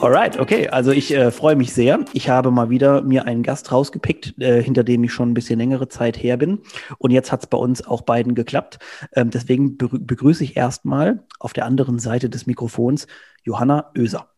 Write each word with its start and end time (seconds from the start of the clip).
Alright, 0.00 0.38
okay. 0.38 0.68
Also 0.68 0.90
ich 0.90 1.14
äh, 1.14 1.30
freue 1.30 1.56
mich 1.56 1.72
sehr. 1.72 2.04
Ich 2.12 2.28
habe 2.28 2.50
mal 2.50 2.70
wieder 2.70 3.02
mir 3.02 3.26
einen 3.26 3.42
Gast 3.42 3.72
rausgepickt, 3.72 4.40
äh, 4.40 4.62
hinter 4.62 4.84
dem 4.84 5.04
ich 5.04 5.12
schon 5.12 5.30
ein 5.30 5.34
bisschen 5.34 5.58
längere 5.58 5.88
Zeit 5.88 6.22
her 6.22 6.36
bin. 6.36 6.60
Und 6.98 7.10
jetzt 7.10 7.32
hat 7.32 7.40
es 7.40 7.46
bei 7.46 7.58
uns 7.58 7.86
auch 7.86 8.02
beiden 8.02 8.34
geklappt. 8.34 8.78
Ähm, 9.14 9.30
deswegen 9.30 9.78
begrüße 9.78 10.44
ich 10.44 10.56
erstmal 10.56 11.24
auf 11.38 11.52
der 11.52 11.66
anderen 11.66 11.98
Seite 11.98 12.28
des 12.28 12.46
Mikrofons 12.46 13.06
Johanna 13.44 13.90
Oeser. 13.96 14.28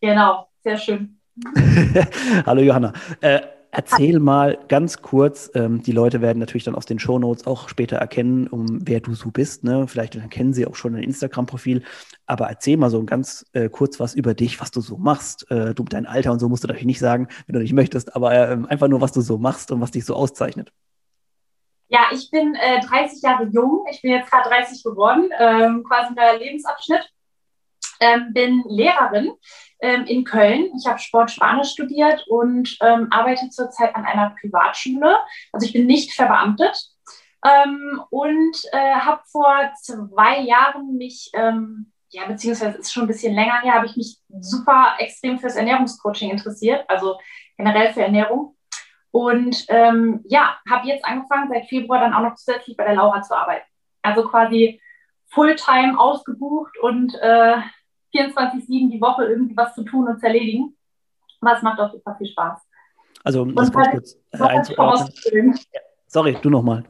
Genau, 0.00 0.48
sehr 0.62 0.76
schön. 0.78 1.18
Hallo 2.46 2.62
Johanna. 2.62 2.92
Äh, 3.20 3.40
Erzähl 3.74 4.20
mal 4.20 4.58
ganz 4.68 5.00
kurz, 5.00 5.50
ähm, 5.54 5.82
die 5.82 5.92
Leute 5.92 6.20
werden 6.20 6.38
natürlich 6.38 6.64
dann 6.64 6.74
aus 6.74 6.84
den 6.84 6.98
Shownotes 6.98 7.46
auch 7.46 7.70
später 7.70 7.96
erkennen, 7.96 8.46
um 8.46 8.86
wer 8.86 9.00
du 9.00 9.14
so 9.14 9.30
bist. 9.30 9.64
Ne? 9.64 9.88
Vielleicht 9.88 10.12
kennen 10.30 10.52
sie 10.52 10.66
auch 10.66 10.74
schon 10.74 10.92
dein 10.92 11.02
Instagram-Profil, 11.02 11.82
aber 12.26 12.48
erzähl 12.48 12.76
mal 12.76 12.90
so 12.90 13.02
ganz 13.04 13.46
äh, 13.54 13.70
kurz 13.70 13.98
was 13.98 14.14
über 14.14 14.34
dich, 14.34 14.60
was 14.60 14.72
du 14.72 14.82
so 14.82 14.98
machst. 14.98 15.50
Äh, 15.50 15.74
du 15.74 15.84
dein 15.84 16.04
Alter 16.04 16.32
und 16.32 16.38
so 16.38 16.50
musst 16.50 16.64
du 16.64 16.68
natürlich 16.68 16.84
nicht 16.84 16.98
sagen, 16.98 17.28
wenn 17.46 17.54
du 17.54 17.60
nicht 17.60 17.72
möchtest, 17.72 18.14
aber 18.14 18.34
äh, 18.34 18.58
einfach 18.68 18.88
nur, 18.88 19.00
was 19.00 19.12
du 19.12 19.22
so 19.22 19.38
machst 19.38 19.72
und 19.72 19.80
was 19.80 19.90
dich 19.90 20.04
so 20.04 20.16
auszeichnet. 20.16 20.70
Ja, 21.88 22.08
ich 22.12 22.30
bin 22.30 22.54
30 22.54 23.24
äh, 23.24 23.26
Jahre 23.26 23.44
jung. 23.44 23.86
Ich 23.90 24.02
bin 24.02 24.10
jetzt 24.10 24.30
gerade 24.30 24.50
30 24.50 24.82
geworden, 24.84 25.30
ähm, 25.38 25.82
quasi 25.88 26.12
neuer 26.12 26.38
Lebensabschnitt. 26.38 27.08
Ähm, 28.00 28.34
bin 28.34 28.64
Lehrerin 28.68 29.30
ähm, 29.82 30.04
in 30.06 30.24
Köln. 30.24 30.70
Ich 30.76 30.86
habe 30.86 30.98
Sport 30.98 31.30
Spanisch 31.30 31.72
studiert 31.72 32.26
und 32.28 32.78
ähm, 32.80 33.08
arbeite 33.10 33.50
zurzeit 33.50 33.94
an 33.94 34.04
einer 34.04 34.34
Privatschule. 34.40 35.18
Also 35.52 35.66
ich 35.66 35.72
bin 35.72 35.86
nicht 35.86 36.14
verbeamtet 36.14 36.76
ähm, 37.44 38.00
und 38.10 38.56
äh, 38.72 38.94
habe 38.94 39.22
vor 39.26 39.72
zwei 39.82 40.40
Jahren 40.40 40.96
mich, 40.96 41.30
ähm, 41.34 41.92
ja, 42.10 42.26
beziehungsweise 42.26 42.78
ist 42.78 42.92
schon 42.92 43.04
ein 43.04 43.08
bisschen 43.08 43.34
länger 43.34 43.60
her, 43.62 43.74
habe 43.74 43.86
ich 43.86 43.96
mich 43.96 44.18
super 44.40 44.94
extrem 44.98 45.38
fürs 45.38 45.56
Ernährungscoaching 45.56 46.30
interessiert, 46.30 46.88
also 46.88 47.18
generell 47.56 47.92
für 47.92 48.02
Ernährung. 48.02 48.56
Und 49.10 49.66
ähm, 49.68 50.22
ja, 50.26 50.56
habe 50.70 50.88
jetzt 50.88 51.04
angefangen, 51.04 51.50
seit 51.52 51.66
Februar 51.66 52.00
dann 52.00 52.14
auch 52.14 52.22
noch 52.22 52.34
zusätzlich 52.36 52.76
bei 52.76 52.84
der 52.84 52.94
Laura 52.94 53.20
zu 53.20 53.36
arbeiten. 53.36 53.66
Also 54.00 54.24
quasi 54.24 54.80
Fulltime 55.28 55.98
ausgebucht 55.98 56.78
und 56.78 57.14
äh, 57.20 57.56
24-7 58.14 58.90
die 58.90 59.00
Woche 59.00 59.24
irgendwie 59.24 59.56
was 59.56 59.74
zu 59.74 59.84
tun 59.84 60.08
und 60.08 60.20
zu 60.20 60.26
erledigen. 60.26 60.76
Aber 61.40 61.56
es 61.56 61.62
macht 61.62 61.80
auch 61.80 61.90
super 61.90 62.14
viel 62.16 62.28
Spaß. 62.28 62.60
Also, 63.24 63.42
um 63.42 63.54
das 63.54 63.72
ganz 63.72 63.90
kurz 63.90 64.18
äh, 64.32 64.42
einzuordnen. 64.42 65.58
Sorry, 66.06 66.36
du 66.40 66.50
nochmal. 66.50 66.84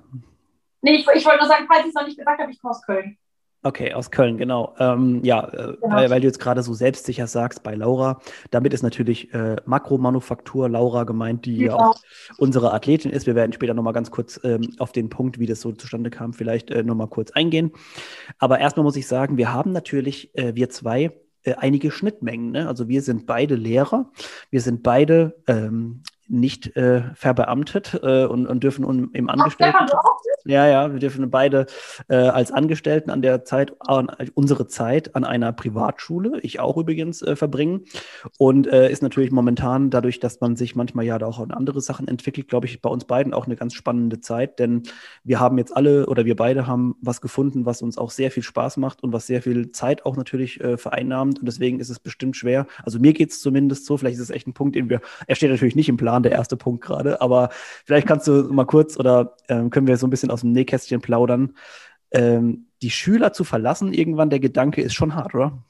Nee, 0.81 0.97
ich, 0.97 1.07
ich 1.15 1.25
wollte 1.25 1.39
nur 1.39 1.49
sagen, 1.49 1.67
falls 1.69 1.83
ich 1.83 1.89
es 1.89 1.95
noch 1.95 2.07
nicht 2.07 2.19
gesagt 2.19 2.41
habe, 2.41 2.51
ich 2.51 2.61
komme 2.61 2.73
aus 2.73 2.83
Köln. 2.83 3.17
Okay, 3.65 3.93
aus 3.93 4.11
Köln, 4.11 4.39
genau. 4.39 4.75
Ähm, 4.81 5.21
ja, 5.23 5.47
äh, 5.47 5.77
genau. 5.81 5.95
Weil, 5.95 6.11
weil, 6.11 6.21
du 6.21 6.27
jetzt 6.27 6.41
gerade 6.41 6.65
so 6.65 6.75
selbstsicher 6.75 7.29
sagst 7.29 7.63
bei 7.63 7.77
Laura, 7.77 8.21
damit 8.51 8.75
ist 8.75 8.83
natürlich 8.83 9.33
äh, 9.35 9.57
Makromanufaktur 9.67 10.69
Laura 10.69 11.05
gemeint, 11.05 11.47
die 11.47 11.59
ja 11.59 11.77
auch 11.77 11.95
unsere 12.39 12.73
Athletin 12.73 13.13
ist. 13.13 13.27
Wir 13.27 13.37
werden 13.37 13.53
später 13.53 13.75
nochmal 13.75 13.93
ganz 13.93 14.11
kurz 14.11 14.41
ähm, 14.43 14.75
auf 14.79 14.91
den 14.91 15.11
Punkt, 15.11 15.39
wie 15.39 15.47
das 15.47 15.61
so 15.61 15.71
zustande 15.71 16.11
kam, 16.11 16.33
vielleicht 16.33 16.71
äh, 16.73 16.83
nochmal 16.83 17.07
kurz 17.07 17.31
eingehen. 17.31 17.71
Aber 18.39 18.59
erstmal 18.59 18.83
muss 18.83 18.97
ich 18.97 19.07
sagen, 19.07 19.37
wir 19.37 19.53
haben 19.53 19.71
natürlich, 19.71 20.37
äh, 20.37 20.57
wir 20.57 20.69
zwei, 20.69 21.13
äh, 21.45 21.55
einige 21.55 21.93
Schnittmengen. 21.93 22.51
Ne? 22.51 22.67
Also 22.67 22.89
wir 22.89 23.03
sind 23.03 23.27
beide 23.27 23.55
Lehrer, 23.55 24.11
wir 24.51 24.61
sind 24.61 24.83
beide 24.83 25.37
ähm, 25.47 26.03
nicht 26.33 26.77
äh, 26.77 27.03
verbeamtet 27.15 28.01
äh, 28.03 28.25
und, 28.25 28.47
und, 28.47 28.65
dürfen 28.65 29.11
im 29.13 29.29
Angestellten. 29.29 29.87
Ja, 30.45 30.67
ja, 30.67 30.93
wir 30.93 30.99
dürfen 30.99 31.31
beide 31.31 31.67
äh, 32.09 32.17
als 32.17 32.51
Angestellten 32.51 33.11
an 33.11 33.23
der 33.23 33.45
Zeit, 33.45 33.75
an, 33.79 34.11
unsere 34.35 34.67
Zeit 34.67 35.15
an 35.15 35.25
einer 35.25 35.53
Privatschule, 35.53 36.41
ich 36.41 36.59
auch 36.59 36.77
übrigens, 36.77 37.23
äh, 37.23 37.37
verbringen. 37.37 37.85
Und 38.39 38.67
äh, 38.67 38.91
ist 38.91 39.03
natürlich 39.03 39.31
momentan, 39.31 39.91
dadurch, 39.91 40.19
dass 40.19 40.41
man 40.41 40.57
sich 40.57 40.75
manchmal 40.75 41.05
ja 41.05 41.23
auch 41.23 41.39
an 41.39 41.53
andere 41.53 41.81
Sachen 41.81 42.09
entwickelt, 42.09 42.49
glaube 42.49 42.67
ich, 42.67 42.83
bei 42.83 42.91
uns 42.91 43.05
beiden 43.05 43.35
auch 43.35 43.47
eine 43.47 43.55
ganz 43.55 43.75
spannende 43.75 44.21
Zeit. 44.21 44.59
Denn 44.59 44.83
wir 45.23 45.39
haben 45.39 45.59
jetzt 45.59 45.77
alle 45.77 46.07
oder 46.07 46.25
wir 46.25 46.35
beide 46.35 46.67
haben 46.67 46.97
was 47.01 47.21
gefunden, 47.21 47.65
was 47.67 47.83
uns 47.83 47.99
auch 47.99 48.11
sehr 48.11 48.31
viel 48.31 48.43
Spaß 48.43 48.79
macht 48.79 49.03
und 49.03 49.13
was 49.13 49.27
sehr 49.27 49.43
viel 49.43 49.71
Zeit 49.71 50.05
auch 50.05 50.17
natürlich 50.17 50.61
äh, 50.61 50.77
vereinnahmt. 50.77 51.39
Und 51.39 51.47
deswegen 51.47 51.79
ist 51.79 51.91
es 51.91 52.01
bestimmt 52.01 52.37
schwer. 52.37 52.67
Also 52.83 52.99
mir 52.99 53.13
geht 53.13 53.31
es 53.31 53.41
zumindest 53.41 53.87
so, 53.87 53.97
vielleicht 53.97 54.17
ist 54.17 54.23
es 54.23 54.31
echt 54.31 54.49
ein 54.49 54.55
Punkt, 54.55 54.75
den 54.75 54.91
wir, 54.91 55.01
er 55.27 55.37
steht 55.37 55.51
natürlich 55.51 55.77
nicht 55.77 55.89
im 55.89 55.97
Plan, 55.97 56.22
der 56.23 56.33
erste 56.33 56.57
Punkt 56.57 56.85
gerade, 56.85 57.21
aber 57.21 57.51
vielleicht 57.85 58.07
kannst 58.07 58.27
du 58.27 58.53
mal 58.53 58.67
kurz 58.67 58.99
oder 58.99 59.37
ähm, 59.49 59.71
können 59.71 59.87
wir 59.87 59.97
so 59.97 60.07
ein 60.07 60.11
bisschen 60.11 60.31
aus 60.31 60.41
dem 60.41 60.53
Nähkästchen 60.53 61.01
plaudern. 61.01 61.55
Ähm, 62.11 62.69
die 62.83 62.91
Schüler 62.91 63.33
zu 63.33 63.45
verlassen, 63.45 63.93
irgendwann 63.93 64.31
der 64.31 64.41
Gedanke 64.41 64.83
ist 64.83 64.95
schon 64.95 65.15
hart, 65.15 65.35
oder? 65.35 65.63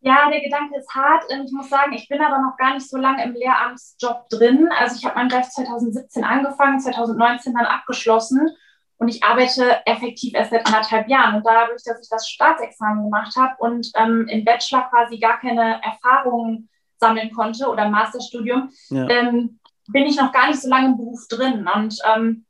Ja, 0.00 0.28
der 0.30 0.40
Gedanke 0.40 0.76
ist 0.78 0.94
hart. 0.94 1.24
Ich 1.46 1.52
muss 1.52 1.70
sagen, 1.70 1.94
ich 1.94 2.08
bin 2.08 2.20
aber 2.20 2.38
noch 2.38 2.58
gar 2.58 2.74
nicht 2.74 2.88
so 2.88 2.98
lange 2.98 3.24
im 3.24 3.32
Lehramtsjob 3.32 4.28
drin. 4.28 4.68
Also 4.78 4.96
ich 4.98 5.04
habe 5.06 5.14
mein 5.14 5.30
Recht 5.30 5.50
2017 5.52 6.24
angefangen, 6.24 6.78
2019 6.78 7.54
dann 7.54 7.64
abgeschlossen 7.64 8.50
und 8.98 9.08
ich 9.08 9.24
arbeite 9.24 9.80
effektiv 9.86 10.34
erst 10.34 10.50
seit 10.50 10.66
anderthalb 10.66 11.08
Jahren. 11.08 11.36
Und 11.36 11.46
dadurch, 11.46 11.82
dass 11.84 12.02
ich 12.02 12.08
das 12.10 12.28
Staatsexamen 12.28 13.04
gemacht 13.04 13.34
habe 13.36 13.54
und 13.58 13.90
ähm, 13.96 14.26
im 14.28 14.44
Bachelor 14.44 14.88
quasi 14.90 15.18
gar 15.18 15.40
keine 15.40 15.80
Erfahrungen 15.82 16.68
sammeln 16.98 17.32
konnte 17.32 17.68
oder 17.68 17.88
Masterstudium, 17.88 18.70
ja. 18.90 19.08
ähm, 19.08 19.58
bin 19.88 20.06
ich 20.06 20.16
noch 20.16 20.32
gar 20.32 20.48
nicht 20.48 20.60
so 20.60 20.68
lange 20.68 20.88
im 20.88 20.96
Beruf 20.96 21.26
drin. 21.28 21.68
Und 21.72 21.98
ähm, 22.14 22.46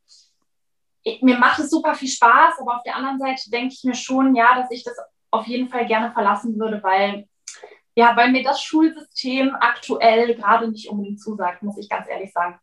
ich, 1.03 1.23
mir 1.23 1.39
macht 1.39 1.59
es 1.59 1.71
super 1.71 1.95
viel 1.95 2.09
Spaß, 2.09 2.61
aber 2.61 2.77
auf 2.77 2.83
der 2.83 2.97
anderen 2.97 3.19
Seite 3.19 3.51
denke 3.51 3.75
ich 3.75 3.85
mir 3.85 3.95
schon, 3.95 4.35
ja, 4.35 4.55
dass 4.55 4.71
ich 4.71 4.85
das 4.85 4.97
auf 5.31 5.47
jeden 5.47 5.69
Fall 5.69 5.87
gerne 5.87 6.13
verlassen 6.13 6.59
würde, 6.59 6.83
weil, 6.83 7.29
ja, 7.97 8.17
weil 8.17 8.31
mir 8.31 8.43
das 8.43 8.63
Schulsystem 8.63 9.55
aktuell 9.59 10.35
gerade 10.35 10.69
nicht 10.71 10.89
unbedingt 10.89 11.21
zusagt, 11.21 11.63
muss 11.63 11.77
ich 11.77 11.89
ganz 11.89 12.09
ehrlich 12.09 12.33
sagen. 12.33 12.59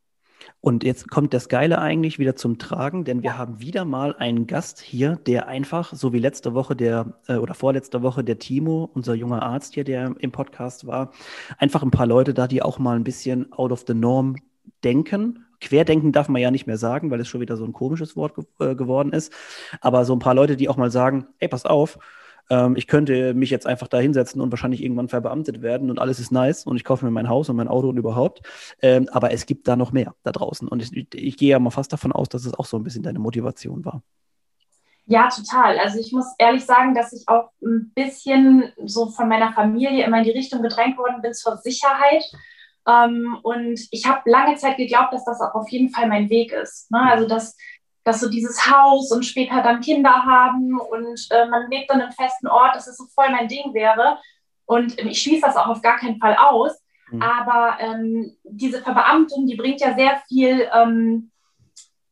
Und 0.61 0.83
jetzt 0.83 1.09
kommt 1.09 1.33
das 1.33 1.49
Geile 1.49 1.79
eigentlich 1.79 2.19
wieder 2.19 2.35
zum 2.35 2.59
Tragen, 2.59 3.03
denn 3.03 3.23
wir 3.23 3.35
haben 3.35 3.59
wieder 3.59 3.83
mal 3.83 4.15
einen 4.15 4.45
Gast 4.45 4.79
hier, 4.79 5.15
der 5.25 5.47
einfach, 5.47 5.91
so 5.91 6.13
wie 6.13 6.19
letzte 6.19 6.53
Woche 6.53 6.75
der 6.75 7.13
äh, 7.27 7.37
oder 7.37 7.55
vorletzte 7.55 8.03
Woche 8.03 8.23
der 8.23 8.37
Timo, 8.37 8.87
unser 8.93 9.15
junger 9.15 9.41
Arzt 9.41 9.73
hier, 9.73 9.83
der 9.83 10.13
im 10.19 10.31
Podcast 10.31 10.85
war, 10.85 11.13
einfach 11.57 11.81
ein 11.81 11.89
paar 11.89 12.05
Leute 12.05 12.35
da, 12.35 12.47
die 12.47 12.61
auch 12.61 12.77
mal 12.77 12.95
ein 12.95 13.03
bisschen 13.03 13.51
out 13.53 13.71
of 13.71 13.85
the 13.87 13.95
norm 13.95 14.35
denken. 14.83 15.45
Querdenken 15.61 16.11
darf 16.11 16.29
man 16.29 16.41
ja 16.43 16.51
nicht 16.51 16.67
mehr 16.67 16.77
sagen, 16.77 17.09
weil 17.09 17.19
es 17.19 17.27
schon 17.27 17.41
wieder 17.41 17.57
so 17.57 17.65
ein 17.65 17.73
komisches 17.73 18.15
Wort 18.15 18.35
ge 18.35 18.45
äh, 18.59 18.75
geworden 18.75 19.13
ist. 19.13 19.33
Aber 19.79 20.05
so 20.05 20.13
ein 20.13 20.19
paar 20.19 20.35
Leute, 20.35 20.57
die 20.57 20.69
auch 20.69 20.77
mal 20.77 20.91
sagen, 20.91 21.25
ey, 21.39 21.47
pass 21.47 21.65
auf, 21.65 21.97
ähm, 22.51 22.75
ich 22.75 22.85
könnte 22.85 23.33
mich 23.33 23.49
jetzt 23.49 23.65
einfach 23.65 23.87
da 23.87 23.97
hinsetzen 23.97 24.41
und 24.41 24.51
wahrscheinlich 24.51 24.83
irgendwann 24.83 25.07
verbeamtet 25.07 25.61
werden 25.61 25.89
und 25.89 25.99
alles 25.99 26.19
ist 26.19 26.31
nice 26.31 26.65
und 26.65 26.75
ich 26.75 26.83
kaufe 26.83 27.05
mir 27.05 27.11
mein 27.11 27.29
Haus 27.29 27.47
und 27.47 27.55
mein 27.55 27.69
Auto 27.69 27.87
und 27.87 27.97
überhaupt. 27.97 28.41
Ähm, 28.81 29.07
aber 29.11 29.31
es 29.31 29.45
gibt 29.45 29.69
da 29.69 29.77
noch 29.77 29.93
mehr 29.93 30.13
da 30.23 30.33
draußen. 30.33 30.67
Und 30.67 30.81
ich, 30.83 31.15
ich 31.15 31.37
gehe 31.37 31.51
ja 31.51 31.59
mal 31.59 31.69
fast 31.69 31.93
davon 31.93 32.11
aus, 32.11 32.27
dass 32.27 32.45
es 32.45 32.53
auch 32.53 32.65
so 32.65 32.77
ein 32.77 32.83
bisschen 32.83 33.03
deine 33.03 33.19
Motivation 33.19 33.85
war. 33.85 34.03
Ja, 35.05 35.29
total. 35.29 35.79
Also 35.79 35.97
ich 35.99 36.11
muss 36.11 36.25
ehrlich 36.37 36.65
sagen, 36.65 36.93
dass 36.93 37.13
ich 37.13 37.27
auch 37.27 37.49
ein 37.63 37.91
bisschen 37.95 38.71
so 38.85 39.07
von 39.07 39.29
meiner 39.29 39.53
Familie 39.53 40.05
immer 40.05 40.17
in 40.17 40.25
die 40.25 40.31
Richtung 40.31 40.61
gedrängt 40.61 40.97
worden 40.97 41.21
bin 41.21 41.33
zur 41.33 41.55
Sicherheit. 41.55 42.23
Ähm, 42.85 43.37
und 43.43 43.79
ich 43.91 44.05
habe 44.05 44.29
lange 44.29 44.57
Zeit 44.57 44.75
geglaubt, 44.75 45.13
dass 45.13 45.23
das 45.23 45.39
auch 45.39 45.55
auf 45.55 45.69
jeden 45.69 45.89
Fall 45.89 46.09
mein 46.09 46.29
Weg 46.29 46.51
ist. 46.51 46.91
Ne? 46.91 46.99
Also 47.01 47.27
dass 47.27 47.55
dass 48.03 48.19
so 48.19 48.29
dieses 48.29 48.69
Haus 48.69 49.11
und 49.11 49.23
später 49.23 49.61
dann 49.61 49.81
Kinder 49.81 50.25
haben 50.25 50.79
und 50.79 51.27
äh, 51.29 51.45
man 51.45 51.69
lebt 51.69 51.89
dann 51.89 52.01
im 52.01 52.11
festen 52.11 52.47
Ort, 52.47 52.75
dass 52.75 52.87
es 52.87 52.97
so 52.97 53.05
voll 53.13 53.29
mein 53.29 53.47
Ding 53.47 53.73
wäre. 53.73 54.17
Und 54.65 54.99
ähm, 54.99 55.07
ich 55.07 55.21
schließe 55.21 55.41
das 55.41 55.55
auch 55.55 55.67
auf 55.67 55.81
gar 55.81 55.97
keinen 55.97 56.19
Fall 56.19 56.35
aus. 56.35 56.81
Mhm. 57.11 57.21
Aber 57.21 57.77
ähm, 57.79 58.37
diese 58.43 58.81
Verbeamtung, 58.81 59.45
die 59.45 59.55
bringt 59.55 59.81
ja 59.81 59.93
sehr 59.93 60.21
viel, 60.27 60.67
ähm, 60.73 61.31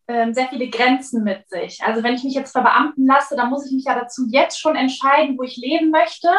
ähm, 0.07 0.33
sehr 0.33 0.47
viele 0.47 0.69
Grenzen 0.69 1.23
mit 1.23 1.49
sich. 1.49 1.81
Also 1.83 2.03
wenn 2.03 2.15
ich 2.15 2.23
mich 2.23 2.35
jetzt 2.35 2.51
verbeamten 2.51 3.07
lasse, 3.07 3.35
dann 3.35 3.49
muss 3.49 3.65
ich 3.65 3.71
mich 3.71 3.85
ja 3.85 3.95
dazu 3.95 4.25
jetzt 4.29 4.59
schon 4.59 4.75
entscheiden, 4.75 5.37
wo 5.37 5.43
ich 5.43 5.57
leben 5.57 5.89
möchte. 5.89 6.29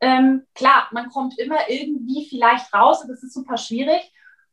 Ähm, 0.00 0.44
klar, 0.54 0.88
man 0.92 1.10
kommt 1.10 1.38
immer 1.38 1.68
irgendwie 1.68 2.26
vielleicht 2.28 2.72
raus 2.72 3.02
und 3.02 3.08
das 3.08 3.22
ist 3.22 3.34
super 3.34 3.56
schwierig. 3.56 4.12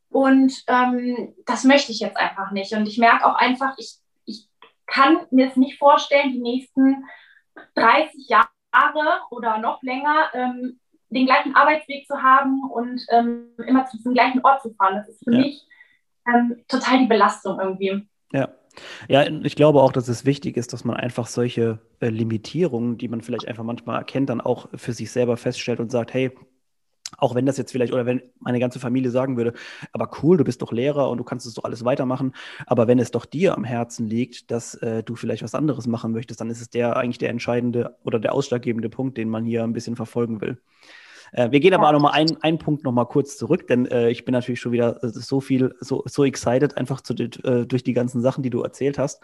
Und 0.10 0.54
ähm, 0.68 1.34
das 1.46 1.64
möchte 1.64 1.94
ich 1.94 2.02
jetzt 2.02 2.18
einfach 2.18 2.52
nicht. 2.52 2.74
Und 2.74 2.86
ich 2.86 2.98
merke 2.98 3.26
auch 3.26 3.36
einfach, 3.36 3.76
ich 3.78 4.02
kann 4.92 5.26
mir 5.32 5.48
es 5.48 5.56
nicht 5.56 5.80
vorstellen, 5.80 6.34
die 6.34 6.42
nächsten 6.42 7.06
30 7.76 8.28
Jahre 8.28 9.22
oder 9.32 9.58
noch 9.58 9.82
länger 9.82 10.30
ähm, 10.34 10.80
den 11.10 11.26
gleichen 11.26 11.56
Arbeitsweg 11.56 12.08
zu 12.08 12.22
haben 12.22 12.62
und 12.72 13.02
ähm, 13.10 13.48
immer 13.66 13.86
zu 13.86 13.98
diesem 13.98 14.14
gleichen 14.14 14.42
Ort 14.44 14.62
zu 14.62 14.74
fahren. 14.74 14.96
Das 14.96 15.10
ist 15.10 15.24
für 15.24 15.34
ja. 15.34 15.40
mich 15.40 15.68
ähm, 16.28 16.64
total 16.68 17.00
die 17.00 17.08
Belastung 17.08 17.60
irgendwie. 17.60 18.08
Ja. 18.32 18.50
Ja, 19.10 19.24
ich 19.24 19.58
glaube 19.58 19.82
auch, 19.82 19.92
dass 19.92 20.08
es 20.08 20.24
wichtig 20.24 20.56
ist, 20.56 20.72
dass 20.72 20.86
man 20.86 20.96
einfach 20.96 21.28
solche 21.28 21.80
äh, 22.00 22.08
Limitierungen, 22.08 22.98
die 22.98 23.10
man 23.10 23.20
vielleicht 23.20 23.46
einfach 23.46 23.66
manchmal 23.66 23.98
erkennt, 23.98 24.30
dann 24.30 24.40
auch 24.40 24.70
für 24.76 24.94
sich 24.94 25.12
selber 25.12 25.36
feststellt 25.36 25.82
und 25.82 25.92
sagt, 25.92 26.14
hey, 26.14 26.32
auch 27.18 27.36
wenn 27.36 27.46
das 27.46 27.58
jetzt 27.58 27.72
vielleicht, 27.72 27.94
oder 27.94 28.06
wenn 28.06 28.22
meine 28.40 28.60
ganze 28.60 28.80
Familie 28.80 29.12
sagen 29.12 29.38
würde, 29.38 29.54
aber 29.92 30.10
cool, 30.22 30.38
du 30.38 30.44
bist 30.44 30.62
doch 30.62 30.72
Lehrer 30.72 31.10
und 31.10 31.18
du 31.18 31.24
kannst 31.24 31.46
es 31.46 31.54
doch 31.54 31.64
alles 31.64 31.86
weitermachen, 31.86 32.34
aber 32.66 32.88
wenn 32.88 33.00
es 33.00 33.12
doch 33.12 33.26
dir 33.26 33.56
am 33.56 33.64
Herzen 33.64 34.08
liegt, 34.08 34.52
dass 34.52 34.76
äh, 34.76 35.04
du 35.04 35.16
vielleicht 35.16 35.44
was 35.44 35.56
anderes 35.56 35.88
machen 35.88 36.12
möchtest, 36.12 36.42
dann 36.42 36.50
ist 36.50 36.62
es 36.62 36.70
der 36.70 36.98
eigentlich 36.98 37.18
der 37.18 37.30
entscheidende 37.30 37.98
oder 38.04 38.20
der 38.20 38.34
ausschlaggebende 38.34 38.90
Punkt, 38.90 39.18
den 39.18 39.30
man 39.30 39.46
hier 39.46 39.64
ein 39.64 39.74
bisschen 39.74 39.96
verfolgen 39.96 40.42
will. 40.42 40.58
Äh, 41.32 41.52
wir 41.52 41.60
gehen 41.60 41.74
aber 41.74 41.86
ja. 41.86 41.92
noch 41.94 42.02
mal 42.02 42.12
einen, 42.12 42.42
einen 42.42 42.58
Punkt 42.58 42.84
noch 42.84 42.92
mal 42.92 43.06
kurz 43.06 43.38
zurück, 43.38 43.68
denn 43.68 43.86
äh, 43.86 44.10
ich 44.10 44.26
bin 44.26 44.34
natürlich 44.34 44.60
schon 44.60 44.72
wieder 44.72 45.04
äh, 45.04 45.10
so 45.10 45.40
viel, 45.40 45.76
so, 45.80 46.04
so 46.06 46.26
excited 46.26 46.78
einfach 46.78 47.02
zu, 47.02 47.14
äh, 47.14 47.66
durch 47.66 47.84
die 47.84 47.94
ganzen 47.94 48.22
Sachen, 48.22 48.44
die 48.44 48.50
du 48.50 48.62
erzählt 48.62 48.98
hast. 48.98 49.22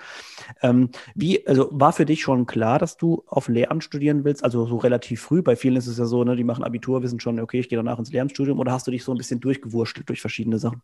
Ähm, 0.62 0.90
wie, 1.16 1.46
also 1.48 1.70
war 1.72 1.94
für 1.94 2.06
dich 2.06 2.22
schon 2.22 2.46
klar, 2.46 2.80
dass 2.80 2.98
du 2.98 3.24
auf 3.28 3.48
Lehramt 3.48 3.84
studieren 3.84 4.24
willst? 4.24 4.44
Also 4.44 4.66
so 4.66 4.78
relativ 4.78 5.22
früh. 5.22 5.42
Bei 5.42 5.56
vielen 5.56 5.76
ist 5.76 5.88
es 5.88 5.98
ja 5.98 6.06
so, 6.06 6.24
ne, 6.24 6.36
die 6.36 6.44
machen 6.44 6.64
Abitur, 6.64 7.04
wissen 7.04 7.20
schon, 7.20 7.40
okay, 7.40 7.60
ich 7.60 7.70
gehe 7.70 7.78
danach 7.78 8.00
ins 8.00 8.12
Lehramtsstudium. 8.12 8.60
Oder 8.60 8.72
hast 8.72 8.88
du 8.88 8.92
dich 8.92 9.04
so 9.04 9.12
ein 9.12 9.18
bisschen 9.18 9.40
durchgewurschtelt 9.40 10.08
durch 10.10 10.22
verschiedene 10.22 10.60
Sachen? 10.60 10.82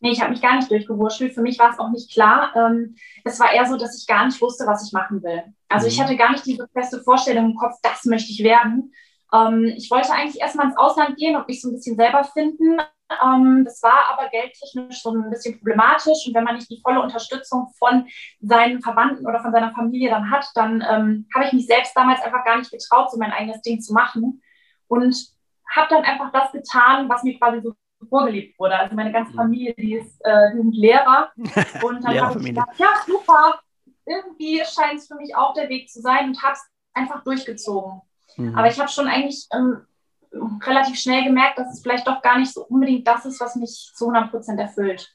Nee, 0.00 0.10
ich 0.10 0.20
habe 0.20 0.32
mich 0.32 0.42
gar 0.42 0.56
nicht 0.56 0.70
durchgewurschtelt. 0.70 1.32
Für 1.32 1.40
mich 1.40 1.58
war 1.58 1.70
es 1.70 1.78
auch 1.78 1.90
nicht 1.90 2.12
klar. 2.12 2.52
Ähm, 2.54 2.94
es 3.24 3.40
war 3.40 3.52
eher 3.52 3.64
so, 3.64 3.78
dass 3.78 3.98
ich 3.98 4.06
gar 4.06 4.26
nicht 4.26 4.38
wusste, 4.40 4.66
was 4.66 4.86
ich 4.86 4.92
machen 4.92 5.22
will. 5.22 5.42
Also 5.68 5.86
mhm. 5.86 5.92
ich 5.92 6.00
hatte 6.00 6.16
gar 6.16 6.30
nicht 6.30 6.44
diese 6.44 6.68
feste 6.74 7.02
Vorstellung 7.02 7.52
im 7.52 7.54
Kopf, 7.54 7.76
das 7.82 8.04
möchte 8.04 8.30
ich 8.30 8.44
werden. 8.44 8.92
Ähm, 9.34 9.72
ich 9.76 9.90
wollte 9.90 10.12
eigentlich 10.12 10.40
erstmal 10.40 10.66
ins 10.66 10.76
Ausland 10.76 11.16
gehen 11.16 11.36
und 11.36 11.48
mich 11.48 11.60
so 11.60 11.68
ein 11.68 11.72
bisschen 11.72 11.96
selber 11.96 12.24
finden. 12.24 12.78
Ähm, 13.22 13.64
das 13.64 13.82
war 13.82 14.12
aber 14.12 14.28
geldtechnisch 14.28 15.02
so 15.02 15.10
ein 15.10 15.30
bisschen 15.30 15.58
problematisch. 15.58 16.26
Und 16.26 16.34
wenn 16.34 16.44
man 16.44 16.56
nicht 16.56 16.70
die 16.70 16.80
volle 16.82 17.02
Unterstützung 17.02 17.68
von 17.78 18.06
seinen 18.40 18.80
Verwandten 18.80 19.26
oder 19.26 19.40
von 19.40 19.52
seiner 19.52 19.72
Familie 19.72 20.10
dann 20.10 20.30
hat, 20.30 20.46
dann 20.54 20.84
ähm, 20.88 21.28
habe 21.34 21.46
ich 21.46 21.52
mich 21.52 21.66
selbst 21.66 21.96
damals 21.96 22.22
einfach 22.22 22.44
gar 22.44 22.58
nicht 22.58 22.70
getraut, 22.70 23.10
so 23.10 23.18
mein 23.18 23.32
eigenes 23.32 23.60
Ding 23.62 23.80
zu 23.80 23.92
machen. 23.92 24.42
Und 24.86 25.16
habe 25.70 25.88
dann 25.90 26.04
einfach 26.04 26.30
das 26.30 26.52
getan, 26.52 27.08
was 27.08 27.22
mir 27.22 27.38
quasi 27.38 27.60
so 27.60 27.74
vorgelebt 28.08 28.58
wurde. 28.58 28.78
Also 28.78 28.94
meine 28.94 29.12
ganze 29.12 29.32
mhm. 29.32 29.36
Familie, 29.36 29.74
die, 29.74 29.94
ist, 29.94 30.20
äh, 30.24 30.52
die 30.52 30.58
sind 30.58 30.74
Lehrer. 30.74 31.32
Und 31.82 32.04
dann 32.04 32.20
habe 32.20 32.38
ich 32.38 32.46
gedacht, 32.46 32.70
ja, 32.76 32.88
super, 33.06 33.60
irgendwie 34.06 34.62
scheint 34.64 34.98
es 34.98 35.08
für 35.08 35.16
mich 35.16 35.34
auch 35.34 35.54
der 35.54 35.68
Weg 35.68 35.88
zu 35.88 36.00
sein 36.00 36.28
und 36.28 36.42
habe 36.42 36.52
es 36.52 36.60
einfach 36.92 37.24
durchgezogen. 37.24 38.02
Mhm. 38.36 38.54
Aber 38.54 38.68
ich 38.68 38.78
habe 38.78 38.88
schon 38.88 39.08
eigentlich 39.08 39.46
ähm, 39.54 39.82
relativ 40.64 40.98
schnell 40.98 41.24
gemerkt, 41.24 41.58
dass 41.58 41.72
es 41.72 41.82
vielleicht 41.82 42.06
doch 42.06 42.22
gar 42.22 42.38
nicht 42.38 42.52
so 42.52 42.64
unbedingt 42.64 43.06
das 43.06 43.24
ist, 43.24 43.40
was 43.40 43.56
mich 43.56 43.92
zu 43.94 44.08
100 44.08 44.30
Prozent 44.30 44.60
erfüllt. 44.60 45.14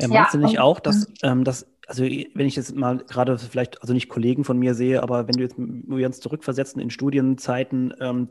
Ja, 0.00 0.08
meinst 0.08 0.34
ja, 0.34 0.40
du 0.40 0.46
nicht 0.46 0.58
auch, 0.58 0.80
dass, 0.80 1.08
mhm. 1.08 1.14
ähm, 1.22 1.44
dass, 1.44 1.66
also 1.86 2.04
wenn 2.04 2.46
ich 2.46 2.56
jetzt 2.56 2.74
mal 2.74 2.98
gerade 2.98 3.38
vielleicht, 3.38 3.80
also 3.82 3.94
nicht 3.94 4.08
Kollegen 4.08 4.44
von 4.44 4.58
mir 4.58 4.74
sehe, 4.74 5.02
aber 5.02 5.26
wenn 5.26 5.36
du 5.36 5.42
jetzt 5.42 5.56
wir 5.58 6.06
uns 6.06 6.20
zurückversetzen 6.20 6.80
in 6.80 6.90
Studienzeiten, 6.90 7.94
ähm, 8.00 8.28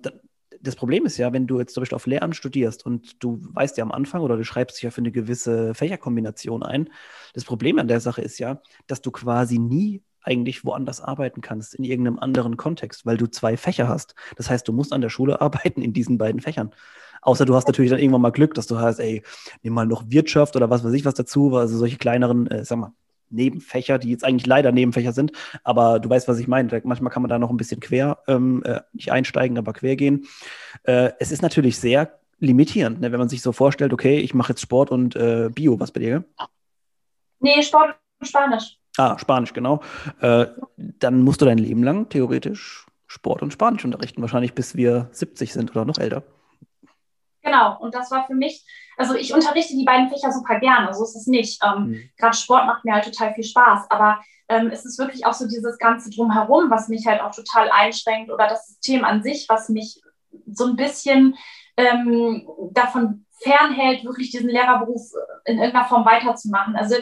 das 0.61 0.75
Problem 0.75 1.05
ist 1.05 1.17
ja, 1.17 1.33
wenn 1.33 1.47
du 1.47 1.59
jetzt 1.59 1.73
zum 1.73 1.81
Beispiel 1.81 1.95
auf 1.95 2.07
Lehramt 2.07 2.35
studierst 2.35 2.85
und 2.85 3.23
du 3.23 3.39
weißt 3.53 3.77
ja 3.77 3.83
am 3.83 3.91
Anfang 3.91 4.21
oder 4.21 4.37
du 4.37 4.43
schreibst 4.43 4.77
dich 4.77 4.83
ja 4.83 4.91
für 4.91 5.01
eine 5.01 5.11
gewisse 5.11 5.73
Fächerkombination 5.73 6.63
ein. 6.63 6.89
Das 7.33 7.45
Problem 7.45 7.77
an 7.79 7.87
der 7.87 7.99
Sache 7.99 8.21
ist 8.21 8.39
ja, 8.39 8.61
dass 8.87 9.01
du 9.01 9.11
quasi 9.11 9.59
nie 9.59 10.01
eigentlich 10.27 10.63
woanders 10.65 11.01
arbeiten 11.01 11.41
kannst, 11.41 11.75
in 11.75 11.83
irgendeinem 11.83 12.19
anderen 12.19 12.57
Kontext, 12.57 13.05
weil 13.05 13.17
du 13.17 13.27
zwei 13.27 13.57
Fächer 13.57 13.87
hast. 13.87 14.15
Das 14.35 14.49
heißt, 14.49 14.67
du 14.67 14.73
musst 14.73 14.93
an 14.93 15.01
der 15.01 15.09
Schule 15.09 15.41
arbeiten 15.41 15.81
in 15.81 15.93
diesen 15.93 16.17
beiden 16.17 16.41
Fächern. 16.41 16.71
Außer 17.21 17.45
du 17.45 17.55
hast 17.55 17.67
natürlich 17.67 17.89
dann 17.89 17.99
irgendwann 17.99 18.21
mal 18.21 18.31
Glück, 18.31 18.53
dass 18.53 18.67
du 18.67 18.77
hast, 18.77 18.99
ey, 18.99 19.23
nimm 19.63 19.73
mal 19.73 19.87
noch 19.87 20.03
Wirtschaft 20.09 20.55
oder 20.55 20.69
was 20.69 20.83
weiß 20.83 20.93
ich 20.93 21.05
was 21.05 21.15
dazu, 21.15 21.55
also 21.55 21.77
solche 21.77 21.97
kleineren, 21.97 22.47
äh, 22.47 22.63
sag 22.63 22.77
mal, 22.77 22.93
Nebenfächer, 23.29 23.97
die 23.97 24.09
jetzt 24.09 24.23
eigentlich 24.23 24.45
leider 24.45 24.71
Nebenfächer 24.71 25.11
sind, 25.11 25.31
aber 25.63 25.99
du 25.99 26.09
weißt, 26.09 26.27
was 26.27 26.39
ich 26.39 26.47
meine. 26.47 26.69
Manchmal 26.83 27.11
kann 27.11 27.21
man 27.21 27.29
da 27.29 27.39
noch 27.39 27.49
ein 27.49 27.57
bisschen 27.57 27.81
quer, 27.81 28.19
ähm, 28.27 28.63
äh, 28.63 28.81
nicht 28.93 29.11
einsteigen, 29.11 29.57
aber 29.57 29.73
quer 29.73 29.95
gehen. 29.95 30.27
Äh, 30.83 31.11
es 31.19 31.31
ist 31.31 31.41
natürlich 31.41 31.77
sehr 31.77 32.19
limitierend, 32.39 33.01
ne, 33.01 33.11
wenn 33.11 33.19
man 33.19 33.29
sich 33.29 33.41
so 33.41 33.51
vorstellt, 33.51 33.93
okay, 33.93 34.19
ich 34.19 34.33
mache 34.33 34.53
jetzt 34.53 34.61
Sport 34.61 34.91
und 34.91 35.15
äh, 35.15 35.49
Bio, 35.51 35.79
was 35.79 35.91
bei 35.91 35.99
dir? 35.99 36.23
Nee, 37.39 37.61
Sport 37.63 37.95
und 38.19 38.27
Spanisch. 38.27 38.77
Ah, 38.97 39.17
Spanisch, 39.19 39.53
genau. 39.53 39.81
Äh, 40.21 40.47
dann 40.75 41.21
musst 41.21 41.41
du 41.41 41.45
dein 41.45 41.59
Leben 41.59 41.83
lang 41.83 42.09
theoretisch 42.09 42.85
Sport 43.05 43.41
und 43.41 43.53
Spanisch 43.53 43.85
unterrichten, 43.85 44.21
wahrscheinlich 44.21 44.53
bis 44.53 44.75
wir 44.75 45.09
70 45.11 45.53
sind 45.53 45.71
oder 45.71 45.85
noch 45.85 45.97
älter. 45.97 46.23
Genau, 47.41 47.79
und 47.79 47.95
das 47.95 48.11
war 48.11 48.27
für 48.27 48.35
mich, 48.35 48.65
also 48.97 49.15
ich 49.15 49.33
unterrichte 49.33 49.75
die 49.75 49.85
beiden 49.85 50.09
Fächer 50.09 50.31
super 50.33 50.59
gerne, 50.59 50.93
so 50.93 51.03
ist 51.03 51.15
es 51.15 51.27
nicht. 51.27 51.63
Ähm, 51.63 51.83
mhm. 51.83 52.09
Gerade 52.17 52.35
Sport 52.35 52.65
macht 52.65 52.83
mir 52.83 52.93
halt 52.93 53.05
total 53.05 53.33
viel 53.33 53.45
Spaß, 53.45 53.89
aber 53.89 54.19
ähm, 54.49 54.67
es 54.67 54.83
ist 54.83 54.99
wirklich 54.99 55.25
auch 55.25 55.33
so 55.33 55.47
dieses 55.47 55.77
ganze 55.77 56.09
Drumherum, 56.09 56.69
was 56.69 56.89
mich 56.89 57.05
halt 57.05 57.21
auch 57.21 57.33
total 57.33 57.69
einschränkt 57.69 58.31
oder 58.31 58.47
das 58.47 58.67
System 58.67 59.05
an 59.05 59.23
sich, 59.23 59.47
was 59.47 59.69
mich 59.69 60.01
so 60.47 60.65
ein 60.65 60.75
bisschen 60.75 61.35
ähm, 61.77 62.47
davon 62.71 63.25
fernhält, 63.41 64.03
wirklich 64.03 64.31
diesen 64.31 64.49
Lehrerberuf 64.49 65.11
in 65.45 65.57
irgendeiner 65.57 65.87
Form 65.87 66.05
weiterzumachen. 66.05 66.75
Also 66.75 66.95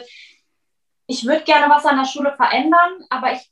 ich 1.06 1.26
würde 1.26 1.44
gerne 1.44 1.72
was 1.72 1.86
an 1.86 1.96
der 1.96 2.04
Schule 2.04 2.34
verändern, 2.36 3.04
aber 3.10 3.32
ich 3.32 3.50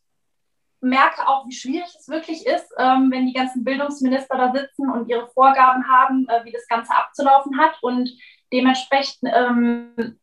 merke 0.80 1.26
auch, 1.26 1.46
wie 1.46 1.52
schwierig 1.52 1.94
es 1.98 2.08
wirklich 2.08 2.46
ist, 2.46 2.72
ähm, 2.78 3.10
wenn 3.10 3.26
die 3.26 3.32
ganzen 3.32 3.64
Bildungsminister 3.64 4.36
da 4.36 4.52
sitzen 4.52 4.90
und 4.90 5.08
ihre 5.08 5.28
Vorgaben 5.28 5.88
haben, 5.88 6.26
äh, 6.28 6.44
wie 6.44 6.52
das 6.52 6.68
Ganze 6.68 6.94
abzulaufen 6.94 7.58
hat. 7.58 7.76
Und 7.82 8.10
dementsprechend 8.52 9.30
ähm, 9.34 10.18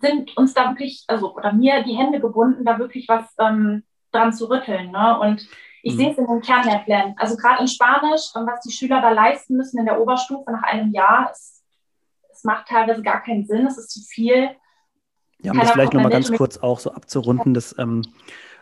sind 0.00 0.36
uns 0.36 0.54
da 0.54 0.70
wirklich, 0.70 1.04
also 1.08 1.34
oder 1.34 1.52
mir 1.52 1.82
die 1.82 1.96
Hände 1.96 2.20
gebunden, 2.20 2.64
da 2.64 2.78
wirklich 2.78 3.08
was 3.08 3.24
ähm, 3.38 3.82
dran 4.12 4.32
zu 4.32 4.48
rütteln. 4.48 4.92
Ne? 4.92 5.18
Und 5.18 5.46
ich 5.82 5.94
mhm. 5.94 5.98
sehe 5.98 6.10
es 6.12 6.18
in 6.18 6.26
den 6.26 6.40
Kernlehrplänen. 6.40 7.14
Also 7.18 7.36
gerade 7.36 7.62
in 7.62 7.68
Spanisch, 7.68 8.30
was 8.34 8.60
die 8.60 8.72
Schüler 8.72 9.00
da 9.00 9.10
leisten 9.10 9.56
müssen 9.56 9.78
in 9.78 9.86
der 9.86 10.00
Oberstufe 10.00 10.50
nach 10.50 10.62
einem 10.62 10.92
Jahr, 10.92 11.28
es, 11.32 11.64
es 12.32 12.44
macht 12.44 12.68
teilweise 12.68 13.02
gar 13.02 13.22
keinen 13.22 13.44
Sinn, 13.44 13.66
es 13.66 13.78
ist 13.78 13.90
zu 13.90 14.00
viel. 14.00 14.50
Ja, 15.44 15.52
um 15.52 15.58
das 15.58 15.72
vielleicht 15.72 15.92
nochmal 15.92 16.10
ganz 16.10 16.32
kurz 16.32 16.56
auch 16.56 16.78
so 16.78 16.92
abzurunden, 16.92 17.52
dass, 17.52 17.74
ähm, 17.78 18.02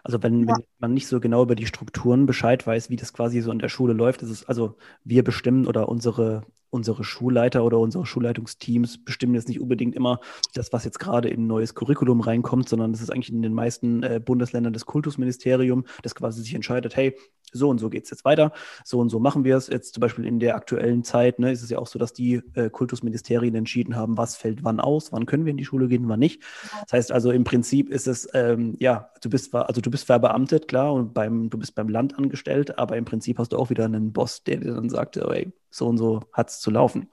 also 0.03 0.23
wenn, 0.23 0.41
ja. 0.41 0.57
wenn, 0.57 0.65
man 0.81 0.95
nicht 0.95 1.07
so 1.07 1.21
genau 1.21 1.45
über 1.45 1.55
die 1.55 1.67
Strukturen 1.67 2.27
Bescheid 2.27 2.67
weiß, 2.67 2.91
wie 2.91 2.97
das 2.97 3.13
quasi 3.13 3.41
so 3.41 3.53
in 3.53 3.61
der 3.61 3.69
Schule 3.69 3.93
läuft, 3.93 4.23
ist 4.23 4.31
es, 4.31 4.49
also 4.49 4.77
wir 5.05 5.23
bestimmen 5.23 5.67
oder 5.67 5.89
unsere, 5.89 6.43
unsere 6.71 7.05
Schulleiter 7.05 7.65
oder 7.65 7.79
unsere 7.79 8.05
Schulleitungsteams 8.05 9.05
bestimmen 9.05 9.35
jetzt 9.35 9.49
nicht 9.49 9.61
unbedingt 9.61 9.95
immer 9.95 10.19
das, 10.55 10.73
was 10.73 10.85
jetzt 10.85 10.99
gerade 10.99 11.29
in 11.29 11.45
ein 11.45 11.47
neues 11.47 11.77
Curriculum 11.77 12.21
reinkommt, 12.21 12.69
sondern 12.69 12.93
das 12.93 13.01
ist 13.01 13.13
eigentlich 13.13 13.33
in 13.33 13.43
den 13.43 13.55
meisten 13.55 14.03
äh, 14.03 14.21
Bundesländern 14.25 14.73
das 14.73 14.87
Kultusministerium, 14.87 15.85
das 16.03 16.17
quasi 16.17 16.43
sich 16.43 16.55
entscheidet, 16.55 16.97
hey, 16.97 17.17
so 17.53 17.69
und 17.69 17.79
so 17.79 17.91
geht 17.91 18.05
es 18.05 18.11
jetzt 18.11 18.25
weiter, 18.25 18.53
so 18.85 18.99
und 18.99 19.09
so 19.09 19.19
machen 19.19 19.45
wir 19.45 19.57
es. 19.57 19.69
Jetzt 19.69 19.95
zum 19.95 20.01
Beispiel 20.01 20.27
in 20.27 20.41
der 20.41 20.57
aktuellen 20.57 21.05
Zeit 21.05 21.39
ne, 21.39 21.53
ist 21.53 21.63
es 21.63 21.71
ja 21.71 21.79
auch 21.79 21.87
so, 21.87 21.99
dass 21.99 22.13
die 22.13 22.43
äh, 22.55 22.71
Kultusministerien 22.71 23.55
entschieden 23.55 23.97
haben, 23.97 24.17
was 24.17 24.37
fällt 24.37 24.65
wann 24.65 24.81
aus, 24.81 25.13
wann 25.13 25.27
können 25.27 25.45
wir 25.45 25.51
in 25.51 25.57
die 25.57 25.65
Schule 25.65 25.89
gehen, 25.89 26.09
wann 26.09 26.21
nicht. 26.21 26.43
Das 26.83 26.93
heißt 26.93 27.13
also 27.13 27.31
im 27.31 27.45
Prinzip 27.45 27.91
ist 27.91 28.07
es, 28.07 28.29
ähm, 28.35 28.77
ja, 28.79 29.11
du 29.23 29.31
bist 29.31 29.55
also 29.55 29.81
du 29.81 29.91
bist 29.91 30.07
verbeamtet, 30.07 30.69
klar, 30.69 30.93
und 30.93 31.15
beim, 31.15 31.51
du 31.51 31.59
bist 31.59 31.75
beim 31.75 31.89
Land 31.89 32.19
angestellt, 32.19 32.79
aber 32.79 32.97
im 32.97 33.05
Prinzip 33.05 33.39
hast 33.39 33.53
du 33.53 33.59
auch 33.59 33.71
wieder 33.71 33.85
einen 33.85 34.13
Boss, 34.13 34.45
der 34.45 34.59
dir 34.59 34.75
dann 34.75 34.89
sagt, 34.89 35.17
oh, 35.17 35.31
ey, 35.31 35.53
so 35.71 35.87
und 35.89 35.99
so 35.99 36.21
hat 36.33 36.51
es 36.51 36.61
zu 36.61 36.71
laufen. 36.71 37.09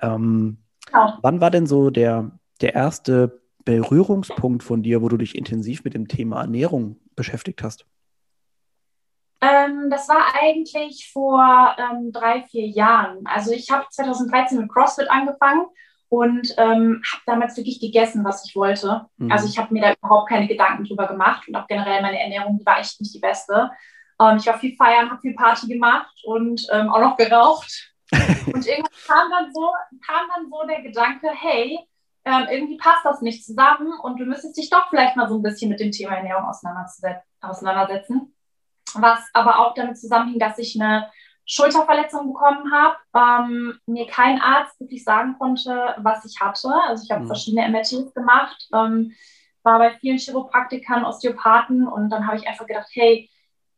Ähm, 0.00 0.58
ja. 0.92 1.18
Wann 1.22 1.40
war 1.40 1.50
denn 1.50 1.66
so 1.66 1.90
der, 1.90 2.38
der 2.60 2.74
erste 2.74 3.40
Berührungspunkt 3.64 4.62
von 4.62 4.82
dir, 4.82 5.02
wo 5.02 5.08
du 5.08 5.16
dich 5.16 5.34
intensiv 5.36 5.84
mit 5.84 5.94
dem 5.94 6.08
Thema 6.08 6.42
Ernährung 6.42 6.96
beschäftigt 7.16 7.62
hast? 7.62 7.86
Ähm, 9.44 9.90
das 9.90 10.08
war 10.08 10.34
eigentlich 10.40 11.10
vor 11.12 11.76
ähm, 11.76 12.12
drei, 12.12 12.42
vier 12.44 12.66
Jahren. 12.66 13.26
Also 13.26 13.52
ich 13.52 13.70
habe 13.70 13.84
2013 13.90 14.58
mit 14.58 14.70
CrossFit 14.70 15.10
angefangen 15.10 15.66
und 16.08 16.54
ähm, 16.56 17.02
habe 17.12 17.22
damals 17.26 17.56
wirklich 17.56 17.78
gegessen, 17.80 18.24
was 18.24 18.46
ich 18.46 18.56
wollte. 18.56 19.06
Mhm. 19.18 19.30
Also 19.30 19.46
ich 19.46 19.58
habe 19.58 19.74
mir 19.74 19.82
da 19.82 19.92
überhaupt 19.92 20.30
keine 20.30 20.46
Gedanken 20.46 20.84
drüber 20.84 21.06
gemacht 21.06 21.46
und 21.46 21.56
auch 21.56 21.66
generell 21.66 22.00
meine 22.00 22.20
Ernährung 22.20 22.58
die 22.58 22.64
war 22.64 22.78
echt 22.78 22.98
nicht 23.00 23.14
die 23.14 23.18
beste. 23.18 23.70
Ähm, 24.20 24.38
ich 24.38 24.46
war 24.46 24.58
viel 24.58 24.76
feiern, 24.76 25.10
habe 25.10 25.20
viel 25.20 25.34
Party 25.34 25.66
gemacht 25.66 26.14
und 26.24 26.66
ähm, 26.72 26.88
auch 26.88 27.00
noch 27.00 27.16
geraucht. 27.16 27.92
und 28.12 28.66
irgendwann 28.66 28.92
kam 29.06 29.30
dann 29.30 29.52
so, 29.52 29.70
kam 30.06 30.26
dann 30.34 30.48
so 30.48 30.66
der 30.66 30.82
Gedanke, 30.82 31.28
hey, 31.34 31.78
ähm, 32.24 32.46
irgendwie 32.50 32.78
passt 32.78 33.04
das 33.04 33.20
nicht 33.20 33.44
zusammen 33.44 33.92
und 34.02 34.18
du 34.18 34.24
müsstest 34.24 34.56
dich 34.56 34.70
doch 34.70 34.88
vielleicht 34.88 35.16
mal 35.16 35.28
so 35.28 35.34
ein 35.36 35.42
bisschen 35.42 35.68
mit 35.68 35.80
dem 35.80 35.90
Thema 35.90 36.14
Ernährung 36.14 36.46
auseinandersetzen 36.46 38.33
was 39.00 39.20
aber 39.32 39.58
auch 39.58 39.74
damit 39.74 39.98
zusammenhing, 39.98 40.38
dass 40.38 40.58
ich 40.58 40.80
eine 40.80 41.08
Schulterverletzung 41.46 42.32
bekommen 42.32 42.72
habe, 42.72 42.96
ähm, 43.14 43.78
mir 43.86 44.06
kein 44.06 44.40
Arzt 44.40 44.80
wirklich 44.80 45.04
sagen 45.04 45.36
konnte, 45.38 45.94
was 45.98 46.24
ich 46.24 46.40
hatte. 46.40 46.72
Also 46.88 47.04
ich 47.04 47.10
habe 47.10 47.24
mhm. 47.24 47.26
verschiedene 47.26 47.68
MRTs 47.68 48.14
gemacht, 48.14 48.68
ähm, 48.72 49.12
war 49.62 49.78
bei 49.78 49.94
vielen 49.98 50.18
Chiropraktikern, 50.18 51.04
Osteopathen 51.04 51.86
und 51.86 52.10
dann 52.10 52.26
habe 52.26 52.36
ich 52.36 52.48
einfach 52.48 52.66
gedacht, 52.66 52.88
hey, 52.92 53.30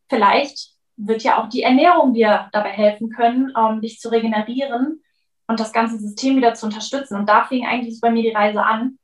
vielleicht 0.09 0.77
wird 0.97 1.23
ja 1.23 1.41
auch 1.43 1.49
die 1.49 1.63
Ernährung 1.63 2.15
dir 2.15 2.49
dabei 2.53 2.71
helfen 2.71 3.11
können, 3.11 3.53
ähm, 3.57 3.81
dich 3.81 4.01
zu 4.01 4.11
regenerieren 4.11 5.03
und 5.47 5.61
das 5.61 5.73
ganze 5.73 5.99
System 5.99 6.37
wieder 6.37 6.55
zu 6.55 6.67
unterstützen. 6.67 7.17
Und 7.17 7.29
da 7.29 7.45
fing 7.45 7.67
eigentlich 7.67 8.01
bei 8.01 8.11
mir 8.11 8.23
die 8.23 8.35
Reise 8.35 8.63
an. 8.63 8.99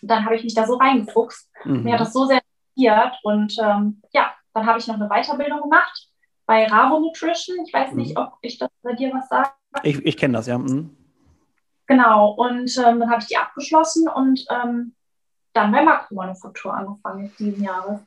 dann 0.00 0.24
habe 0.24 0.36
ich 0.36 0.44
mich 0.44 0.54
da 0.54 0.64
so 0.64 0.76
reingefuchst. 0.76 1.50
Mhm. 1.64 1.82
Mir 1.82 1.94
hat 1.94 2.00
das 2.00 2.12
so 2.12 2.24
sehr 2.26 2.40
interessiert. 2.76 3.18
Und 3.24 3.56
ähm, 3.60 4.00
ja, 4.12 4.32
dann 4.54 4.66
habe 4.66 4.78
ich 4.78 4.86
noch 4.86 4.96
eine 4.96 5.08
Weiterbildung 5.08 5.62
gemacht 5.62 6.08
bei 6.46 6.66
Ravo 6.66 6.98
Nutrition. 7.00 7.64
Ich 7.66 7.72
weiß 7.72 7.92
nicht, 7.92 8.16
mhm. 8.16 8.22
ob 8.22 8.38
ich 8.42 8.58
das 8.58 8.70
bei 8.82 8.94
dir 8.94 9.12
was 9.12 9.28
sage. 9.28 9.50
Ich, 9.82 10.04
ich 10.04 10.16
kenne 10.16 10.38
das, 10.38 10.46
ja. 10.46 10.58
Mhm. 10.58 10.96
Genau, 11.86 12.32
und 12.32 12.76
ähm, 12.78 13.00
dann 13.00 13.10
habe 13.10 13.22
ich 13.22 13.28
die 13.28 13.36
abgeschlossen 13.36 14.08
und 14.08 14.44
ähm, 14.50 14.94
dann 15.54 15.72
bei 15.72 15.82
Makromanufaktur 15.82 16.74
angefangen 16.74 17.32
diesen 17.38 17.64
Jahres. 17.64 18.00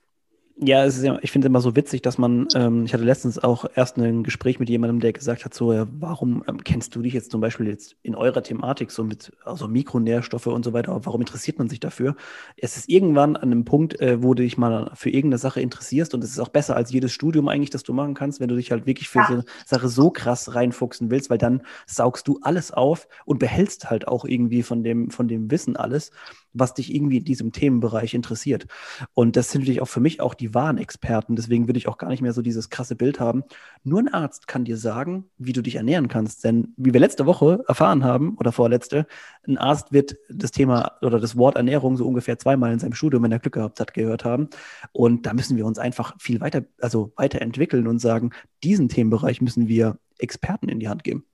Ja, 0.63 0.85
es 0.85 0.97
ist 0.97 1.03
ja, 1.03 1.17
ich 1.23 1.31
finde 1.31 1.47
es 1.47 1.49
immer 1.49 1.59
so 1.59 1.75
witzig, 1.75 2.03
dass 2.03 2.19
man, 2.19 2.47
ähm, 2.53 2.85
ich 2.85 2.93
hatte 2.93 3.03
letztens 3.03 3.39
auch 3.39 3.65
erst 3.73 3.97
ein 3.97 4.21
Gespräch 4.21 4.59
mit 4.59 4.69
jemandem, 4.69 4.99
der 4.99 5.11
gesagt 5.11 5.43
hat, 5.43 5.55
so, 5.55 5.73
ja, 5.73 5.87
warum 5.89 6.43
ähm, 6.47 6.63
kennst 6.63 6.95
du 6.95 7.01
dich 7.01 7.13
jetzt 7.13 7.31
zum 7.31 7.41
Beispiel 7.41 7.67
jetzt 7.67 7.95
in 8.03 8.13
eurer 8.13 8.43
Thematik 8.43 8.91
so 8.91 9.03
mit 9.03 9.33
also 9.43 9.67
Mikronährstoffe 9.67 10.45
und 10.45 10.63
so 10.63 10.71
weiter, 10.71 11.03
warum 11.03 11.21
interessiert 11.21 11.57
man 11.57 11.67
sich 11.67 11.79
dafür? 11.79 12.15
Es 12.57 12.77
ist 12.77 12.89
irgendwann 12.89 13.37
an 13.37 13.51
einem 13.51 13.65
Punkt, 13.65 13.99
äh, 14.01 14.21
wo 14.21 14.35
du 14.35 14.43
dich 14.43 14.59
mal 14.59 14.91
für 14.93 15.09
irgendeine 15.09 15.39
Sache 15.39 15.61
interessierst 15.61 16.13
und 16.13 16.23
es 16.23 16.29
ist 16.29 16.39
auch 16.39 16.49
besser 16.49 16.75
als 16.75 16.91
jedes 16.91 17.11
Studium 17.11 17.47
eigentlich, 17.47 17.71
das 17.71 17.81
du 17.81 17.93
machen 17.93 18.13
kannst, 18.13 18.39
wenn 18.39 18.47
du 18.47 18.55
dich 18.55 18.69
halt 18.69 18.85
wirklich 18.85 19.09
für 19.09 19.17
ja. 19.17 19.27
so 19.27 19.33
eine 19.33 19.45
Sache 19.65 19.89
so 19.89 20.11
krass 20.11 20.53
reinfuchsen 20.53 21.09
willst, 21.09 21.31
weil 21.31 21.39
dann 21.39 21.63
saugst 21.87 22.27
du 22.27 22.37
alles 22.43 22.71
auf 22.71 23.07
und 23.25 23.39
behältst 23.39 23.89
halt 23.89 24.07
auch 24.07 24.25
irgendwie 24.25 24.61
von 24.61 24.83
dem, 24.83 25.09
von 25.09 25.27
dem 25.27 25.49
Wissen 25.49 25.75
alles 25.75 26.11
was 26.53 26.73
dich 26.73 26.93
irgendwie 26.93 27.17
in 27.17 27.25
diesem 27.25 27.51
Themenbereich 27.51 28.13
interessiert. 28.13 28.67
Und 29.13 29.35
das 29.35 29.51
sind 29.51 29.61
natürlich 29.61 29.81
auch 29.81 29.87
für 29.87 29.99
mich 29.99 30.21
auch 30.21 30.33
die 30.33 30.53
wahren 30.53 30.77
Experten. 30.77 31.35
Deswegen 31.35 31.67
würde 31.67 31.77
ich 31.77 31.87
auch 31.87 31.97
gar 31.97 32.09
nicht 32.09 32.21
mehr 32.21 32.33
so 32.33 32.41
dieses 32.41 32.69
krasse 32.69 32.95
Bild 32.95 33.19
haben. 33.19 33.43
Nur 33.83 33.99
ein 33.99 34.07
Arzt 34.07 34.47
kann 34.47 34.65
dir 34.65 34.77
sagen, 34.77 35.25
wie 35.37 35.53
du 35.53 35.61
dich 35.61 35.75
ernähren 35.75 36.07
kannst. 36.07 36.43
Denn 36.43 36.73
wie 36.77 36.93
wir 36.93 36.99
letzte 36.99 37.25
Woche 37.25 37.63
erfahren 37.67 38.03
haben 38.03 38.35
oder 38.37 38.51
vorletzte, 38.51 39.07
ein 39.47 39.57
Arzt 39.57 39.91
wird 39.91 40.15
das 40.29 40.51
Thema 40.51 40.93
oder 41.01 41.19
das 41.19 41.35
Wort 41.35 41.55
Ernährung 41.55 41.97
so 41.97 42.07
ungefähr 42.07 42.37
zweimal 42.37 42.73
in 42.73 42.79
seinem 42.79 42.93
Studium, 42.93 43.23
wenn 43.23 43.31
er 43.31 43.39
Glück 43.39 43.53
gehabt 43.53 43.79
hat, 43.79 43.93
gehört 43.93 44.25
haben. 44.25 44.49
Und 44.91 45.25
da 45.25 45.33
müssen 45.33 45.57
wir 45.57 45.65
uns 45.65 45.79
einfach 45.79 46.15
viel 46.19 46.41
weiter, 46.41 46.63
also 46.79 47.13
weiterentwickeln 47.15 47.87
und 47.87 47.99
sagen, 47.99 48.31
diesen 48.63 48.89
Themenbereich 48.89 49.41
müssen 49.41 49.67
wir 49.67 49.97
Experten 50.17 50.69
in 50.69 50.79
die 50.79 50.89
Hand 50.89 51.03
geben. 51.03 51.25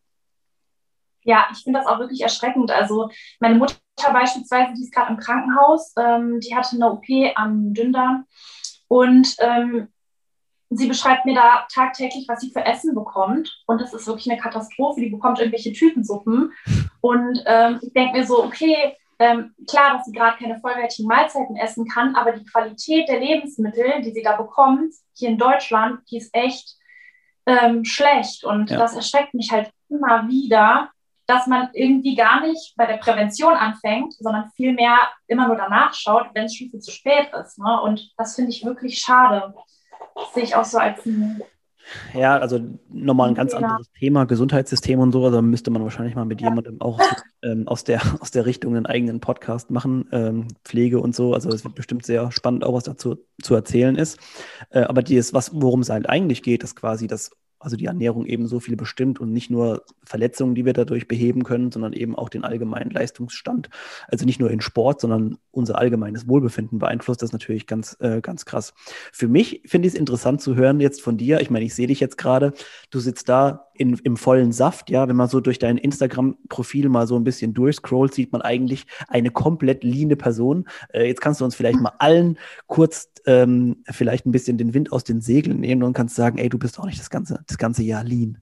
Ja, 1.27 1.45
ich 1.51 1.59
finde 1.59 1.79
das 1.79 1.87
auch 1.87 1.99
wirklich 1.99 2.21
erschreckend. 2.21 2.71
Also 2.71 3.09
meine 3.41 3.55
Mutter 3.55 3.75
beispielsweise, 4.13 4.73
die 4.73 4.83
ist 4.83 4.93
gerade 4.93 5.11
im 5.11 5.19
Krankenhaus, 5.19 5.93
ähm, 5.99 6.39
die 6.39 6.55
hatte 6.55 6.77
eine 6.77 6.89
OP 6.89 7.05
am 7.35 7.73
Dünndarm 7.73 8.25
und 8.87 9.35
ähm, 9.39 9.89
sie 10.69 10.87
beschreibt 10.87 11.25
mir 11.25 11.35
da 11.35 11.67
tagtäglich, 11.69 12.27
was 12.29 12.39
sie 12.39 12.51
für 12.51 12.65
Essen 12.65 12.95
bekommt. 12.95 13.61
Und 13.67 13.81
das 13.81 13.93
ist 13.93 14.07
wirklich 14.07 14.31
eine 14.31 14.39
Katastrophe. 14.39 15.01
Die 15.01 15.09
bekommt 15.09 15.39
irgendwelche 15.39 15.73
Tütensuppen. 15.73 16.53
Und 17.01 17.43
ähm, 17.45 17.79
ich 17.81 17.91
denke 17.93 18.17
mir 18.17 18.25
so, 18.25 18.43
okay, 18.43 18.95
ähm, 19.19 19.53
klar, 19.67 19.97
dass 19.97 20.05
sie 20.05 20.11
gerade 20.11 20.37
keine 20.37 20.59
vollwertigen 20.59 21.07
Mahlzeiten 21.07 21.55
essen 21.55 21.87
kann, 21.87 22.15
aber 22.15 22.33
die 22.33 22.45
Qualität 22.45 23.09
der 23.09 23.19
Lebensmittel, 23.19 24.01
die 24.01 24.11
sie 24.11 24.21
da 24.21 24.37
bekommt, 24.37 24.93
hier 25.13 25.29
in 25.29 25.37
Deutschland, 25.37 26.01
die 26.09 26.17
ist 26.17 26.33
echt 26.33 26.77
ähm, 27.45 27.83
schlecht. 27.83 28.43
Und 28.43 28.69
ja. 28.69 28.77
das 28.77 28.95
erschreckt 28.95 29.33
mich 29.33 29.51
halt 29.51 29.71
immer 29.89 30.27
wieder, 30.27 30.91
dass 31.27 31.45
man 31.45 31.69
irgendwie 31.73 32.15
gar 32.15 32.41
nicht 32.41 32.73
bei 32.77 32.85
der 32.85 32.97
Prävention 32.97 33.53
anfängt, 33.53 34.13
sondern 34.13 34.49
vielmehr 34.55 34.97
immer 35.27 35.47
nur 35.47 35.57
danach 35.57 35.93
schaut, 35.93 36.27
wenn 36.33 36.45
es 36.45 36.55
schon 36.55 36.69
viel 36.69 36.79
zu 36.79 36.91
spät 36.91 37.29
ist. 37.39 37.59
Ne? 37.59 37.81
Und 37.81 38.13
das 38.17 38.35
finde 38.35 38.51
ich 38.51 38.65
wirklich 38.65 38.99
schade. 38.99 39.53
Das 40.15 40.33
sehe 40.33 40.43
ich 40.43 40.55
auch 40.55 40.65
so 40.65 40.77
als 40.77 41.05
ein 41.05 41.41
ja, 42.13 42.37
also 42.37 42.59
nochmal 42.89 43.29
ein 43.29 43.35
ganz 43.35 43.53
ja. 43.53 43.59
anderes 43.59 43.89
Thema, 43.97 44.25
Gesundheitssystem 44.25 44.99
und 44.99 45.11
so. 45.11 45.25
Also 45.25 45.41
müsste 45.41 45.71
man 45.71 45.83
wahrscheinlich 45.83 46.15
mal 46.15 46.25
mit 46.25 46.41
ja. 46.41 46.49
jemandem 46.49 46.81
auch 46.81 46.99
ähm, 47.43 47.67
aus, 47.67 47.83
der, 47.83 48.01
aus 48.19 48.31
der 48.31 48.45
Richtung 48.45 48.75
einen 48.75 48.85
eigenen 48.85 49.19
Podcast 49.19 49.71
machen, 49.71 50.07
ähm, 50.11 50.47
Pflege 50.63 50.99
und 50.99 51.15
so. 51.15 51.33
Also 51.33 51.49
es 51.49 51.63
wird 51.63 51.75
bestimmt 51.75 52.05
sehr 52.05 52.31
spannend, 52.31 52.63
auch 52.63 52.73
was 52.73 52.83
dazu 52.83 53.17
zu 53.41 53.55
erzählen 53.55 53.95
ist. 53.95 54.19
Äh, 54.69 54.81
aber 54.81 55.01
die 55.01 55.15
ist, 55.15 55.33
was, 55.33 55.51
worum 55.53 55.81
es 55.81 55.89
halt 55.89 56.09
eigentlich 56.09 56.43
geht, 56.43 56.63
ist 56.63 56.75
quasi 56.75 57.07
das 57.07 57.31
also 57.59 57.75
die 57.75 57.85
Ernährung 57.85 58.25
eben 58.25 58.47
so 58.47 58.59
viel 58.59 58.75
bestimmt 58.75 59.19
und 59.19 59.31
nicht 59.31 59.49
nur 59.49 59.83
Verletzungen, 60.03 60.55
die 60.55 60.65
wir 60.65 60.73
dadurch 60.73 61.07
beheben 61.07 61.43
können, 61.43 61.71
sondern 61.71 61.93
eben 61.93 62.15
auch 62.15 62.29
den 62.29 62.43
allgemeinen 62.43 62.91
Leistungsstand. 62.91 63.69
Also 64.07 64.25
nicht 64.25 64.39
nur 64.39 64.51
in 64.51 64.61
Sport, 64.61 65.01
sondern 65.01 65.37
unser 65.51 65.77
allgemeines 65.77 66.27
Wohlbefinden 66.27 66.79
beeinflusst 66.79 67.21
das 67.21 67.33
natürlich 67.33 67.67
ganz, 67.67 67.97
äh, 67.99 68.21
ganz 68.21 68.45
krass. 68.45 68.73
Für 69.11 69.27
mich 69.27 69.61
finde 69.65 69.87
ich 69.87 69.93
es 69.93 69.99
interessant 69.99 70.41
zu 70.41 70.55
hören 70.55 70.79
jetzt 70.79 71.01
von 71.01 71.17
dir. 71.17 71.41
Ich 71.41 71.49
meine, 71.49 71.65
ich 71.65 71.73
sehe 71.73 71.87
dich 71.87 71.99
jetzt 71.99 72.17
gerade. 72.17 72.53
Du 72.91 72.99
sitzt 72.99 73.29
da 73.29 73.66
in, 73.77 73.97
im 74.03 74.17
vollen 74.17 74.51
Saft, 74.51 74.89
ja. 74.89 75.07
Wenn 75.07 75.15
man 75.15 75.29
so 75.29 75.39
durch 75.39 75.59
dein 75.59 75.77
Instagram-Profil 75.77 76.89
mal 76.89 77.07
so 77.07 77.15
ein 77.15 77.23
bisschen 77.23 77.53
durchscrollt, 77.53 78.13
sieht 78.13 78.31
man 78.31 78.41
eigentlich 78.41 78.85
eine 79.07 79.31
komplett 79.31 79.83
leane 79.83 80.15
Person. 80.15 80.67
Äh, 80.93 81.07
jetzt 81.07 81.21
kannst 81.21 81.41
du 81.41 81.45
uns 81.45 81.55
vielleicht 81.55 81.79
mal 81.79 81.93
allen 81.99 82.37
kurz 82.67 83.11
ähm, 83.25 83.83
vielleicht 83.89 84.25
ein 84.25 84.31
bisschen 84.31 84.57
den 84.57 84.73
Wind 84.73 84.91
aus 84.91 85.03
den 85.03 85.21
Segeln 85.21 85.59
nehmen 85.59 85.83
und 85.83 85.93
kannst 85.93 86.15
sagen, 86.15 86.37
ey, 86.37 86.49
du 86.49 86.57
bist 86.57 86.79
auch 86.79 86.85
nicht 86.85 86.99
das 86.99 87.09
ganze, 87.09 87.43
das 87.47 87.57
ganze 87.57 87.83
Jahr 87.83 88.03
lean. 88.03 88.41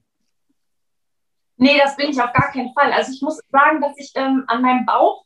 Nee, 1.58 1.78
das 1.82 1.96
bin 1.96 2.10
ich 2.10 2.20
auf 2.20 2.32
gar 2.32 2.52
keinen 2.52 2.72
Fall. 2.74 2.92
Also 2.92 3.12
ich 3.12 3.22
muss 3.22 3.40
sagen, 3.50 3.80
dass 3.80 3.92
ich 3.96 4.12
ähm, 4.14 4.44
an 4.46 4.62
meinem 4.62 4.84
Bauch 4.84 5.25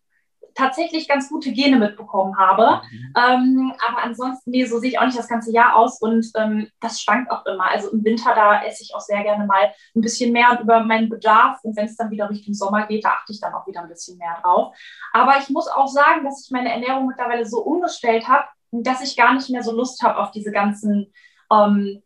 tatsächlich 0.55 1.09
ganz 1.09 1.29
gute 1.29 1.53
Gene 1.53 1.79
mitbekommen 1.79 2.39
habe. 2.39 2.83
Mhm. 2.91 3.15
Ähm, 3.17 3.73
aber 3.89 4.03
ansonsten, 4.03 4.51
nee, 4.51 4.65
so 4.65 4.79
sehe 4.79 4.91
ich 4.91 4.99
auch 4.99 5.05
nicht 5.05 5.19
das 5.19 5.29
ganze 5.29 5.53
Jahr 5.53 5.77
aus 5.77 6.01
und 6.01 6.27
ähm, 6.37 6.69
das 6.81 7.01
schwankt 7.01 7.31
auch 7.31 7.45
immer. 7.47 7.71
Also 7.71 7.91
im 7.91 8.05
Winter, 8.05 8.35
da 8.35 8.63
esse 8.65 8.83
ich 8.83 8.95
auch 8.95 9.01
sehr 9.01 9.23
gerne 9.23 9.47
mal 9.47 9.73
ein 9.95 10.01
bisschen 10.01 10.33
mehr 10.33 10.51
und 10.53 10.61
über 10.61 10.81
meinen 10.81 11.09
Bedarf. 11.09 11.59
Und 11.63 11.77
wenn 11.77 11.87
es 11.87 11.97
dann 11.97 12.11
wieder 12.11 12.31
Richtung 12.31 12.55
Sommer 12.55 12.87
geht, 12.87 13.05
da 13.05 13.11
achte 13.11 13.33
ich 13.33 13.41
dann 13.41 13.55
auch 13.55 13.67
wieder 13.67 13.83
ein 13.83 13.89
bisschen 13.89 14.19
mehr 14.19 14.37
drauf. 14.43 14.75
Aber 15.13 15.39
ich 15.39 15.49
muss 15.51 15.69
auch 15.69 15.89
sagen, 15.89 16.25
dass 16.25 16.45
ich 16.45 16.51
meine 16.51 16.73
Ernährung 16.73 17.07
mittlerweile 17.07 17.47
so 17.47 17.61
umgestellt 17.61 18.29
habe, 18.29 18.45
dass 18.73 19.03
ich 19.03 19.17
gar 19.17 19.35
nicht 19.35 19.51
mehr 19.51 19.63
so 19.63 19.73
Lust 19.73 20.03
habe 20.03 20.19
auf 20.19 20.31
diese 20.31 20.53
ganzen 20.53 21.13
ähm, 21.53 22.03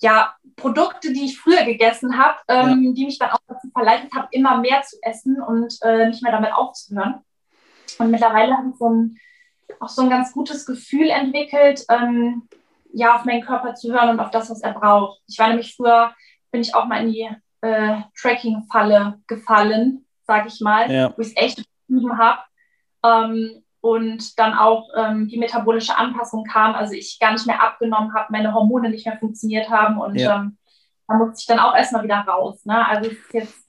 ja, 0.00 0.34
Produkte, 0.56 1.12
die 1.12 1.26
ich 1.26 1.38
früher 1.38 1.64
gegessen 1.64 2.18
habe, 2.18 2.38
ähm, 2.48 2.84
ja. 2.84 2.92
die 2.92 3.04
mich 3.04 3.18
dann 3.18 3.30
auch 3.30 3.40
dazu 3.46 3.68
verleitet 3.70 4.12
haben, 4.14 4.28
immer 4.30 4.58
mehr 4.58 4.82
zu 4.82 4.96
essen 5.02 5.40
und 5.40 5.76
äh, 5.82 6.08
nicht 6.08 6.22
mehr 6.22 6.32
damit 6.32 6.52
aufzuhören. 6.52 7.22
Und 7.98 8.10
mittlerweile 8.10 8.56
habe 8.56 8.70
ich 8.70 8.76
so 8.76 8.88
ein, 8.88 9.16
auch 9.80 9.88
so 9.88 10.02
ein 10.02 10.10
ganz 10.10 10.32
gutes 10.32 10.66
Gefühl 10.66 11.08
entwickelt, 11.10 11.84
ähm, 11.88 12.48
ja, 12.92 13.16
auf 13.16 13.24
meinen 13.24 13.42
Körper 13.42 13.74
zu 13.74 13.92
hören 13.92 14.10
und 14.10 14.20
auf 14.20 14.30
das, 14.30 14.50
was 14.50 14.62
er 14.62 14.72
braucht. 14.72 15.20
Ich 15.26 15.38
war 15.38 15.48
nämlich 15.48 15.74
früher, 15.76 16.12
bin 16.50 16.60
ich 16.60 16.74
auch 16.74 16.86
mal 16.86 17.02
in 17.02 17.12
die 17.12 17.28
äh, 17.60 18.00
Tracking-Falle 18.20 19.20
gefallen, 19.26 20.06
sage 20.26 20.48
ich 20.48 20.60
mal, 20.60 20.90
ja. 20.90 21.12
wo 21.16 21.20
ich 21.20 21.28
es 21.28 21.36
echt 21.36 21.56
betrieben 21.86 22.18
habe. 22.18 22.40
Ähm, 23.04 23.62
und 23.80 24.38
dann 24.38 24.54
auch 24.54 24.88
ähm, 24.96 25.28
die 25.28 25.38
metabolische 25.38 25.96
Anpassung 25.96 26.44
kam, 26.44 26.74
also 26.74 26.94
ich 26.94 27.18
gar 27.20 27.32
nicht 27.32 27.46
mehr 27.46 27.62
abgenommen 27.62 28.14
habe, 28.14 28.32
meine 28.32 28.52
Hormone 28.52 28.90
nicht 28.90 29.06
mehr 29.06 29.18
funktioniert 29.18 29.70
haben 29.70 30.00
und 30.00 30.16
ja. 30.16 30.36
ähm, 30.36 30.58
da 31.06 31.14
musste 31.14 31.36
ich 31.38 31.46
dann 31.46 31.60
auch 31.60 31.74
erstmal 31.76 32.02
wieder 32.02 32.18
raus. 32.18 32.64
Ne? 32.64 32.84
Also 32.84 33.10
es 33.10 33.16
ist 33.16 33.32
jetzt 33.32 33.68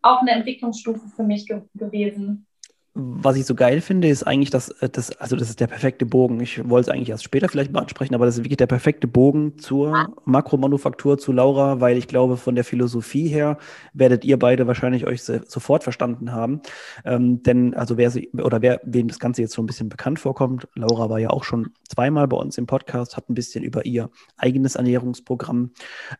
auch 0.00 0.22
eine 0.22 0.30
Entwicklungsstufe 0.30 1.06
für 1.14 1.22
mich 1.22 1.46
ge 1.46 1.62
gewesen 1.74 2.46
was 2.94 3.36
ich 3.36 3.46
so 3.46 3.54
geil 3.54 3.80
finde, 3.80 4.08
ist 4.08 4.22
eigentlich, 4.24 4.50
dass 4.50 4.68
äh, 4.68 4.88
das, 4.88 5.12
also 5.16 5.34
das 5.34 5.48
ist 5.48 5.60
der 5.60 5.66
perfekte 5.66 6.04
Bogen. 6.04 6.40
Ich 6.40 6.68
wollte 6.68 6.90
es 6.90 6.94
eigentlich 6.94 7.08
erst 7.08 7.24
später 7.24 7.48
vielleicht 7.48 7.72
mal 7.72 7.80
ansprechen, 7.80 8.14
aber 8.14 8.26
das 8.26 8.36
ist 8.36 8.44
wirklich 8.44 8.58
der 8.58 8.66
perfekte 8.66 9.06
Bogen 9.06 9.56
zur 9.58 10.14
Makromanufaktur, 10.26 11.16
zu 11.16 11.32
Laura, 11.32 11.80
weil 11.80 11.96
ich 11.96 12.06
glaube, 12.06 12.36
von 12.36 12.54
der 12.54 12.64
Philosophie 12.64 13.28
her 13.28 13.56
werdet 13.94 14.24
ihr 14.24 14.38
beide 14.38 14.66
wahrscheinlich 14.66 15.06
euch 15.06 15.22
sofort 15.22 15.84
verstanden 15.84 16.32
haben. 16.32 16.60
Ähm, 17.04 17.42
denn, 17.42 17.74
also 17.74 17.96
wer 17.96 18.10
sie, 18.10 18.30
oder 18.32 18.60
wer, 18.60 18.80
wem 18.84 19.08
das 19.08 19.18
Ganze 19.18 19.40
jetzt 19.40 19.54
so 19.54 19.62
ein 19.62 19.66
bisschen 19.66 19.88
bekannt 19.88 20.18
vorkommt, 20.18 20.68
Laura 20.74 21.08
war 21.08 21.18
ja 21.18 21.30
auch 21.30 21.44
schon 21.44 21.70
zweimal 21.88 22.28
bei 22.28 22.36
uns 22.36 22.58
im 22.58 22.66
Podcast, 22.66 23.16
hat 23.16 23.30
ein 23.30 23.34
bisschen 23.34 23.64
über 23.64 23.86
ihr 23.86 24.10
eigenes 24.36 24.74
Ernährungsprogramm 24.74 25.70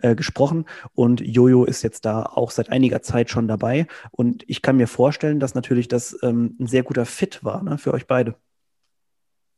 äh, 0.00 0.14
gesprochen 0.14 0.64
und 0.94 1.20
Jojo 1.20 1.64
ist 1.64 1.82
jetzt 1.82 2.06
da 2.06 2.22
auch 2.22 2.50
seit 2.50 2.70
einiger 2.70 3.02
Zeit 3.02 3.28
schon 3.28 3.46
dabei. 3.46 3.86
Und 4.10 4.44
ich 4.46 4.62
kann 4.62 4.76
mir 4.78 4.86
vorstellen, 4.86 5.38
dass 5.38 5.54
natürlich 5.54 5.88
das 5.88 6.16
ähm, 6.22 6.56
ein 6.62 6.66
sehr 6.66 6.82
guter 6.82 7.06
Fit 7.06 7.44
war 7.44 7.62
ne, 7.62 7.78
für 7.78 7.92
euch 7.92 8.06
beide. 8.06 8.34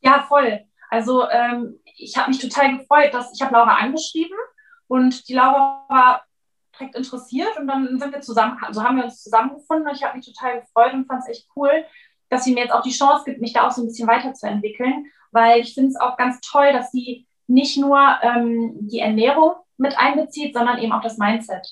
Ja, 0.00 0.24
voll. 0.28 0.64
Also 0.90 1.28
ähm, 1.28 1.80
ich 1.96 2.16
habe 2.16 2.30
mich 2.30 2.40
total 2.40 2.78
gefreut, 2.78 3.14
dass 3.14 3.32
ich 3.34 3.42
habe 3.42 3.54
Laura 3.54 3.76
angeschrieben 3.76 4.36
und 4.86 5.28
die 5.28 5.34
Laura 5.34 5.84
war 5.88 6.24
direkt 6.74 6.96
interessiert 6.96 7.56
und 7.58 7.66
dann 7.66 7.98
sind 7.98 8.12
wir 8.12 8.20
zusammen, 8.20 8.58
also 8.62 8.82
haben 8.82 8.96
wir 8.96 9.04
uns 9.04 9.22
zusammengefunden 9.22 9.88
und 9.88 9.96
ich 9.96 10.02
habe 10.02 10.16
mich 10.16 10.26
total 10.26 10.60
gefreut 10.60 10.92
und 10.92 11.06
fand 11.06 11.22
es 11.22 11.28
echt 11.28 11.48
cool, 11.56 11.70
dass 12.28 12.44
sie 12.44 12.52
mir 12.52 12.62
jetzt 12.62 12.72
auch 12.72 12.82
die 12.82 12.90
Chance 12.90 13.24
gibt, 13.24 13.40
mich 13.40 13.52
da 13.52 13.66
auch 13.66 13.70
so 13.70 13.82
ein 13.82 13.86
bisschen 13.86 14.08
weiterzuentwickeln, 14.08 15.06
weil 15.30 15.60
ich 15.60 15.74
finde 15.74 15.90
es 15.90 16.00
auch 16.00 16.16
ganz 16.16 16.40
toll, 16.40 16.72
dass 16.72 16.90
sie 16.90 17.26
nicht 17.46 17.78
nur 17.78 18.00
ähm, 18.22 18.76
die 18.80 19.00
Ernährung 19.00 19.54
mit 19.76 19.96
einbezieht, 19.98 20.54
sondern 20.54 20.78
eben 20.78 20.92
auch 20.92 21.02
das 21.02 21.18
Mindset. 21.18 21.66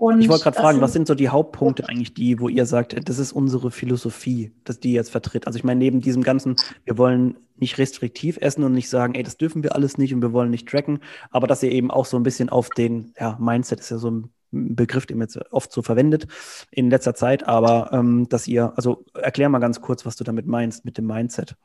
Und 0.00 0.22
ich 0.22 0.30
wollte 0.30 0.44
gerade 0.44 0.58
fragen, 0.58 0.80
was 0.80 0.94
sind 0.94 1.06
so 1.06 1.14
die 1.14 1.28
Hauptpunkte 1.28 1.86
eigentlich, 1.86 2.14
die, 2.14 2.40
wo 2.40 2.48
ihr 2.48 2.64
sagt, 2.64 3.06
das 3.06 3.18
ist 3.18 3.32
unsere 3.32 3.70
Philosophie, 3.70 4.50
dass 4.64 4.80
die 4.80 4.94
jetzt 4.94 5.10
vertritt? 5.10 5.46
Also 5.46 5.58
ich 5.58 5.62
meine, 5.62 5.78
neben 5.78 6.00
diesem 6.00 6.22
ganzen, 6.22 6.56
wir 6.86 6.96
wollen 6.96 7.36
nicht 7.56 7.76
restriktiv 7.76 8.38
essen 8.40 8.64
und 8.64 8.72
nicht 8.72 8.88
sagen, 8.88 9.14
ey, 9.14 9.22
das 9.22 9.36
dürfen 9.36 9.62
wir 9.62 9.74
alles 9.74 9.98
nicht 9.98 10.14
und 10.14 10.22
wir 10.22 10.32
wollen 10.32 10.48
nicht 10.48 10.66
tracken, 10.66 11.00
aber 11.30 11.46
dass 11.46 11.62
ihr 11.62 11.70
eben 11.70 11.90
auch 11.90 12.06
so 12.06 12.16
ein 12.16 12.22
bisschen 12.22 12.48
auf 12.48 12.70
den, 12.70 13.12
ja, 13.20 13.36
Mindset 13.38 13.80
ist 13.80 13.90
ja 13.90 13.98
so 13.98 14.10
ein 14.10 14.30
Begriff, 14.52 15.04
den 15.04 15.18
man 15.18 15.28
jetzt 15.28 15.38
oft 15.52 15.70
so 15.70 15.82
verwendet 15.82 16.28
in 16.70 16.88
letzter 16.88 17.14
Zeit, 17.14 17.46
aber 17.46 17.90
ähm, 17.92 18.26
dass 18.30 18.48
ihr, 18.48 18.72
also 18.76 19.04
erklär 19.12 19.50
mal 19.50 19.58
ganz 19.58 19.82
kurz, 19.82 20.06
was 20.06 20.16
du 20.16 20.24
damit 20.24 20.46
meinst 20.46 20.86
mit 20.86 20.96
dem 20.96 21.08
Mindset. 21.08 21.56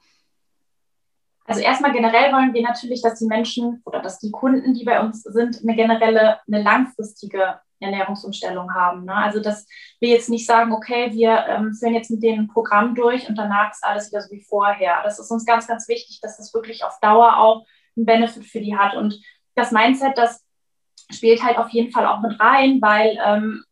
Also 1.45 1.61
erstmal 1.61 1.91
generell 1.91 2.33
wollen 2.33 2.53
wir 2.53 2.63
natürlich, 2.63 3.01
dass 3.01 3.19
die 3.19 3.27
Menschen 3.27 3.81
oder 3.85 4.01
dass 4.01 4.19
die 4.19 4.31
Kunden, 4.31 4.73
die 4.73 4.83
bei 4.83 4.99
uns 4.99 5.21
sind, 5.21 5.61
eine 5.61 5.75
generelle, 5.75 6.39
eine 6.47 6.63
langfristige 6.63 7.59
Ernährungsumstellung 7.79 8.73
haben. 8.73 9.05
Ne? 9.05 9.13
Also 9.13 9.39
dass 9.41 9.67
wir 9.99 10.09
jetzt 10.09 10.29
nicht 10.29 10.47
sagen, 10.47 10.71
okay, 10.73 11.11
wir 11.11 11.45
ähm, 11.47 11.73
führen 11.73 11.93
jetzt 11.93 12.09
mit 12.09 12.23
denen 12.23 12.45
ein 12.45 12.47
Programm 12.47 12.95
durch 12.95 13.29
und 13.29 13.37
danach 13.37 13.71
ist 13.71 13.83
alles 13.83 14.11
wieder 14.11 14.21
so 14.21 14.31
wie 14.31 14.43
vorher. 14.43 15.01
Das 15.03 15.19
ist 15.19 15.29
uns 15.29 15.45
ganz, 15.45 15.67
ganz 15.67 15.87
wichtig, 15.87 16.19
dass 16.21 16.37
das 16.37 16.53
wirklich 16.53 16.83
auf 16.83 16.99
Dauer 16.99 17.37
auch 17.37 17.65
einen 17.95 18.05
Benefit 18.05 18.45
für 18.45 18.59
die 18.59 18.75
hat. 18.75 18.95
Und 18.95 19.21
das 19.53 19.71
Mindset, 19.71 20.17
das 20.17 20.43
spielt 21.11 21.43
halt 21.43 21.57
auf 21.57 21.69
jeden 21.69 21.91
Fall 21.91 22.07
auch 22.07 22.21
mit 22.21 22.39
rein, 22.39 22.81
weil 22.81 23.17
ähm, 23.23 23.63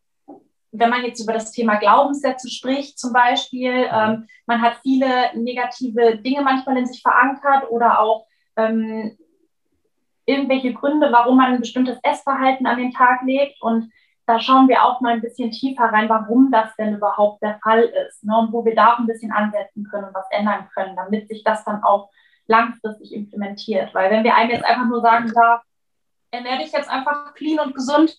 wenn 0.76 0.90
man 0.90 1.04
jetzt 1.04 1.20
über 1.22 1.32
das 1.32 1.52
Thema 1.52 1.76
Glaubenssätze 1.76 2.50
spricht, 2.50 2.98
zum 2.98 3.12
Beispiel, 3.12 3.88
ähm, 3.92 4.26
man 4.46 4.60
hat 4.60 4.78
viele 4.82 5.30
negative 5.34 6.18
Dinge 6.18 6.42
manchmal 6.42 6.76
in 6.78 6.86
sich 6.86 7.00
verankert 7.00 7.70
oder 7.70 8.00
auch 8.00 8.26
ähm, 8.56 9.16
irgendwelche 10.26 10.74
Gründe, 10.74 11.12
warum 11.12 11.36
man 11.36 11.54
ein 11.54 11.60
bestimmtes 11.60 11.98
Essverhalten 12.02 12.66
an 12.66 12.78
den 12.78 12.92
Tag 12.92 13.22
legt. 13.24 13.62
Und 13.62 13.92
da 14.26 14.40
schauen 14.40 14.68
wir 14.68 14.82
auch 14.82 15.00
mal 15.00 15.12
ein 15.12 15.20
bisschen 15.20 15.52
tiefer 15.52 15.84
rein, 15.84 16.08
warum 16.08 16.50
das 16.50 16.74
denn 16.76 16.94
überhaupt 16.94 17.42
der 17.42 17.58
Fall 17.62 17.84
ist 17.84 18.24
ne? 18.24 18.36
und 18.36 18.52
wo 18.52 18.64
wir 18.64 18.74
da 18.74 18.94
auch 18.94 18.98
ein 18.98 19.06
bisschen 19.06 19.32
ansetzen 19.32 19.86
können 19.88 20.08
und 20.08 20.14
was 20.14 20.26
ändern 20.30 20.68
können, 20.74 20.96
damit 20.96 21.28
sich 21.28 21.44
das 21.44 21.64
dann 21.64 21.84
auch 21.84 22.10
langfristig 22.46 23.12
implementiert. 23.12 23.94
Weil 23.94 24.10
wenn 24.10 24.24
wir 24.24 24.34
einem 24.34 24.50
jetzt 24.50 24.64
einfach 24.64 24.86
nur 24.86 25.02
sagen, 25.02 25.30
da 25.34 25.62
ernähre 26.30 26.58
dich 26.58 26.72
jetzt 26.72 26.90
einfach 26.90 27.34
clean 27.34 27.60
und 27.60 27.74
gesund, 27.74 28.18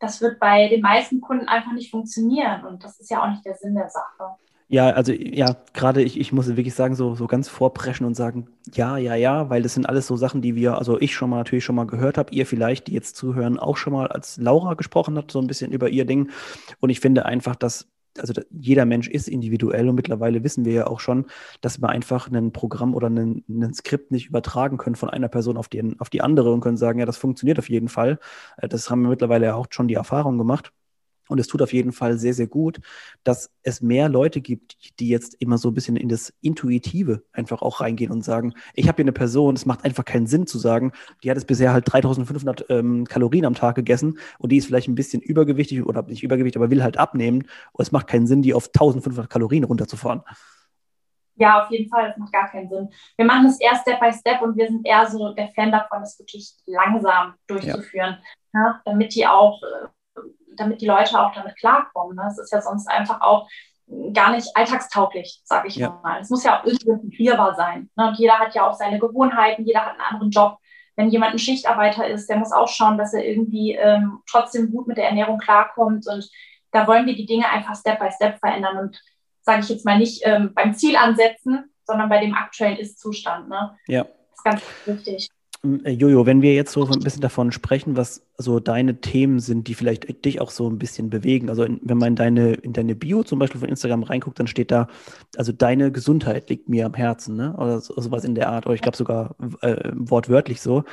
das 0.00 0.20
wird 0.20 0.40
bei 0.40 0.68
den 0.68 0.80
meisten 0.80 1.20
Kunden 1.20 1.46
einfach 1.46 1.72
nicht 1.72 1.90
funktionieren. 1.90 2.64
Und 2.64 2.82
das 2.82 2.98
ist 2.98 3.10
ja 3.10 3.22
auch 3.22 3.30
nicht 3.30 3.44
der 3.44 3.54
Sinn 3.54 3.74
der 3.74 3.90
Sache. 3.90 4.36
Ja, 4.72 4.90
also 4.90 5.12
ja, 5.12 5.56
gerade 5.74 6.00
ich, 6.00 6.18
ich 6.18 6.32
muss 6.32 6.46
wirklich 6.46 6.74
sagen, 6.74 6.94
so, 6.94 7.16
so 7.16 7.26
ganz 7.26 7.48
vorpreschen 7.48 8.06
und 8.06 8.14
sagen, 8.14 8.46
ja, 8.72 8.96
ja, 8.96 9.16
ja, 9.16 9.50
weil 9.50 9.62
das 9.62 9.74
sind 9.74 9.88
alles 9.88 10.06
so 10.06 10.16
Sachen, 10.16 10.42
die 10.42 10.54
wir, 10.54 10.78
also 10.78 11.00
ich 11.00 11.12
schon 11.12 11.28
mal 11.28 11.38
natürlich 11.38 11.64
schon 11.64 11.74
mal 11.74 11.88
gehört 11.88 12.16
habe, 12.16 12.32
ihr 12.32 12.46
vielleicht, 12.46 12.86
die 12.86 12.92
jetzt 12.92 13.16
zuhören, 13.16 13.58
auch 13.58 13.76
schon 13.76 13.92
mal, 13.92 14.06
als 14.06 14.36
Laura 14.36 14.74
gesprochen 14.74 15.18
hat, 15.18 15.32
so 15.32 15.40
ein 15.40 15.48
bisschen 15.48 15.72
über 15.72 15.88
ihr 15.88 16.04
Ding. 16.04 16.30
Und 16.78 16.90
ich 16.90 17.00
finde 17.00 17.26
einfach, 17.26 17.56
dass 17.56 17.89
also 18.18 18.34
jeder 18.50 18.84
Mensch 18.84 19.08
ist 19.08 19.28
individuell 19.28 19.88
und 19.88 19.94
mittlerweile 19.94 20.42
wissen 20.44 20.64
wir 20.64 20.72
ja 20.72 20.86
auch 20.86 21.00
schon, 21.00 21.26
dass 21.60 21.80
wir 21.80 21.88
einfach 21.88 22.30
ein 22.30 22.52
Programm 22.52 22.94
oder 22.94 23.08
ein, 23.08 23.44
Skript 23.74 24.10
nicht 24.10 24.28
übertragen 24.28 24.78
können 24.78 24.96
von 24.96 25.10
einer 25.10 25.28
Person 25.28 25.56
auf 25.56 25.68
die, 25.68 25.96
auf 25.98 26.10
die 26.10 26.22
andere 26.22 26.52
und 26.52 26.60
können 26.60 26.76
sagen, 26.76 26.98
ja, 26.98 27.06
das 27.06 27.16
funktioniert 27.16 27.58
auf 27.58 27.68
jeden 27.68 27.88
Fall. 27.88 28.18
Äh, 28.56 28.68
das 28.68 28.90
haben 28.90 29.02
wir 29.02 29.10
mittlerweile 29.10 29.54
auch 29.54 29.66
schon 29.70 29.88
die 29.88 29.94
Erfahrung 29.94 30.38
gemacht. 30.38 30.72
Und 31.30 31.38
es 31.38 31.46
tut 31.46 31.62
auf 31.62 31.72
jeden 31.72 31.92
Fall 31.92 32.18
sehr, 32.18 32.34
sehr 32.34 32.46
gut, 32.46 32.80
dass 33.24 33.50
es 33.62 33.80
mehr 33.80 34.08
Leute 34.08 34.40
gibt, 34.40 34.76
die 34.98 35.08
jetzt 35.08 35.34
immer 35.40 35.58
so 35.58 35.68
ein 35.68 35.74
bisschen 35.74 35.96
in 35.96 36.08
das 36.08 36.32
Intuitive 36.40 37.22
einfach 37.32 37.62
auch 37.62 37.80
reingehen 37.80 38.10
und 38.10 38.22
sagen, 38.22 38.54
ich 38.74 38.88
habe 38.88 38.96
hier 38.96 39.04
eine 39.04 39.12
Person, 39.12 39.54
es 39.54 39.66
macht 39.66 39.84
einfach 39.84 40.04
keinen 40.04 40.26
Sinn 40.26 40.46
zu 40.46 40.58
sagen, 40.58 40.92
die 41.22 41.30
hat 41.30 41.36
es 41.36 41.44
bisher 41.44 41.72
halt 41.72 41.90
3500 41.90 42.66
ähm, 42.68 43.06
Kalorien 43.06 43.44
am 43.44 43.54
Tag 43.54 43.76
gegessen 43.76 44.18
und 44.38 44.52
die 44.52 44.56
ist 44.56 44.66
vielleicht 44.66 44.88
ein 44.88 44.94
bisschen 44.94 45.22
übergewichtig 45.22 45.84
oder 45.84 46.02
nicht 46.02 46.22
übergewichtig, 46.22 46.60
aber 46.60 46.70
will 46.70 46.82
halt 46.82 46.98
abnehmen. 46.98 47.46
Und 47.72 47.82
es 47.82 47.92
macht 47.92 48.06
keinen 48.06 48.26
Sinn, 48.26 48.42
die 48.42 48.54
auf 48.54 48.66
1500 48.66 49.30
Kalorien 49.30 49.64
runterzufahren. 49.64 50.22
Ja, 51.40 51.62
auf 51.62 51.70
jeden 51.70 51.88
Fall, 51.88 52.08
das 52.08 52.18
macht 52.18 52.32
gar 52.32 52.50
keinen 52.50 52.68
Sinn. 52.68 52.90
Wir 53.16 53.24
machen 53.24 53.46
es 53.46 53.58
eher 53.58 53.74
Step 53.76 53.98
by 53.98 54.12
Step 54.12 54.42
und 54.42 54.58
wir 54.58 54.68
sind 54.68 54.86
eher 54.86 55.06
so 55.08 55.32
der 55.32 55.48
Fan 55.48 55.72
davon, 55.72 56.02
es 56.02 56.18
wirklich 56.18 56.52
langsam 56.66 57.34
durchzuführen, 57.46 58.18
ja. 58.52 58.60
Ja, 58.60 58.80
damit 58.84 59.14
die 59.14 59.26
auch 59.26 59.62
äh, 59.62 59.86
damit 60.56 60.80
die 60.80 60.86
Leute 60.86 61.20
auch 61.20 61.32
damit 61.34 61.56
klarkommen. 61.56 62.16
Ne? 62.16 62.26
Es 62.28 62.38
ist 62.38 62.52
ja 62.52 62.60
sonst 62.60 62.88
einfach 62.88 63.20
auch 63.20 63.48
gar 64.12 64.32
nicht 64.32 64.48
alltagstauglich, 64.54 65.40
sage 65.44 65.68
ich 65.68 65.76
ja. 65.76 66.00
mal. 66.02 66.20
Es 66.20 66.30
muss 66.30 66.44
ja 66.44 66.60
auch 66.60 66.64
irgendwie 66.64 66.90
integrierbar 66.90 67.54
sein. 67.54 67.90
Ne? 67.96 68.08
Und 68.08 68.18
jeder 68.18 68.38
hat 68.38 68.54
ja 68.54 68.68
auch 68.68 68.74
seine 68.74 68.98
Gewohnheiten, 68.98 69.64
jeder 69.64 69.84
hat 69.84 69.92
einen 69.92 70.00
anderen 70.00 70.30
Job. 70.30 70.58
Wenn 70.96 71.08
jemand 71.08 71.32
ein 71.32 71.38
Schichtarbeiter 71.38 72.06
ist, 72.06 72.28
der 72.28 72.36
muss 72.36 72.52
auch 72.52 72.68
schauen, 72.68 72.98
dass 72.98 73.14
er 73.14 73.24
irgendwie 73.24 73.74
ähm, 73.74 74.20
trotzdem 74.28 74.70
gut 74.70 74.86
mit 74.86 74.96
der 74.96 75.08
Ernährung 75.08 75.38
klarkommt. 75.38 76.06
Und 76.06 76.28
da 76.72 76.86
wollen 76.86 77.06
wir 77.06 77.14
die 77.14 77.26
Dinge 77.26 77.48
einfach 77.48 77.74
Step 77.74 77.98
by 77.98 78.10
Step 78.10 78.38
verändern 78.38 78.78
und 78.78 79.00
sage 79.42 79.60
ich 79.60 79.68
jetzt 79.70 79.84
mal 79.84 79.98
nicht 79.98 80.22
ähm, 80.24 80.52
beim 80.54 80.74
Ziel 80.74 80.96
ansetzen, 80.96 81.72
sondern 81.84 82.08
bei 82.08 82.20
dem 82.20 82.34
aktuellen 82.34 82.76
Ist-Zustand. 82.76 83.48
Ne? 83.48 83.76
Ja. 83.86 84.04
Das 84.04 84.12
ist 84.36 84.44
ganz 84.44 84.62
wichtig. 84.86 85.28
Äh, 85.62 85.90
Jojo, 85.90 86.26
wenn 86.26 86.42
wir 86.42 86.54
jetzt 86.54 86.72
so 86.72 86.86
ein 86.86 87.00
bisschen 87.00 87.20
davon 87.20 87.52
sprechen, 87.52 87.96
was 87.96 88.26
so 88.38 88.60
deine 88.60 89.00
Themen 89.00 89.40
sind, 89.40 89.68
die 89.68 89.74
vielleicht 89.74 90.24
dich 90.24 90.40
auch 90.40 90.50
so 90.50 90.68
ein 90.68 90.78
bisschen 90.78 91.10
bewegen. 91.10 91.48
Also 91.50 91.64
in, 91.64 91.80
wenn 91.82 91.98
man 91.98 92.08
in 92.08 92.16
deine, 92.16 92.52
in 92.54 92.72
deine 92.72 92.94
Bio 92.94 93.22
zum 93.24 93.38
Beispiel 93.38 93.60
von 93.60 93.68
Instagram 93.68 94.02
reinguckt, 94.02 94.38
dann 94.38 94.46
steht 94.46 94.70
da, 94.70 94.88
also 95.36 95.52
deine 95.52 95.92
Gesundheit 95.92 96.48
liegt 96.50 96.68
mir 96.68 96.86
am 96.86 96.94
Herzen, 96.94 97.36
ne? 97.36 97.54
Oder 97.56 97.80
so, 97.80 98.00
sowas 98.00 98.24
in 98.24 98.34
der 98.34 98.48
Art, 98.48 98.66
oder 98.66 98.74
ich 98.74 98.82
glaube 98.82 98.96
sogar 98.96 99.36
äh, 99.60 99.90
wortwörtlich 99.94 100.60
so. 100.60 100.84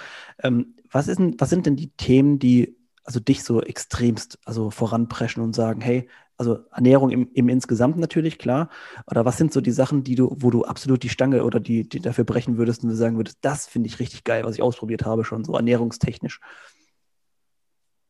Ähm, 0.44 0.76
was, 0.92 1.08
ist 1.08 1.20
denn, 1.20 1.36
was 1.40 1.50
sind 1.50 1.66
denn 1.66 1.76
die 1.76 1.92
Themen, 1.92 2.40
die 2.40 2.76
also 3.04 3.20
dich 3.22 3.44
so 3.44 3.62
extremst 3.62 4.38
also 4.44 4.70
voranpreschen 4.70 5.42
und 5.42 5.56
sagen, 5.56 5.80
hey, 5.82 6.10
also 6.38 6.60
Ernährung 6.72 7.10
im, 7.10 7.30
im 7.34 7.50
insgesamt 7.50 7.98
natürlich, 7.98 8.38
klar. 8.38 8.70
Oder 9.10 9.26
was 9.26 9.38
sind 9.38 9.52
so 9.52 9.62
die 9.62 9.72
Sachen, 9.72 10.04
die 10.04 10.16
du, 10.16 10.36
wo 10.38 10.52
du 10.52 10.64
absolut 10.64 11.04
die 11.04 11.10
Stange 11.10 11.44
oder 11.44 11.60
die, 11.60 11.88
die 11.88 12.00
dafür 12.00 12.24
brechen 12.24 12.58
würdest 12.58 12.84
und 12.84 12.90
du 12.90 12.96
sagen 12.96 13.18
würdest, 13.18 13.40
das 13.42 13.66
finde 13.66 13.88
ich 13.88 14.00
richtig 14.00 14.24
geil, 14.24 14.44
was 14.44 14.56
ich 14.56 14.62
ausprobiert 14.62 15.06
habe 15.06 15.26
schon, 15.26 15.44
so 15.44 15.56
ernährungstechnisch? 15.56 16.40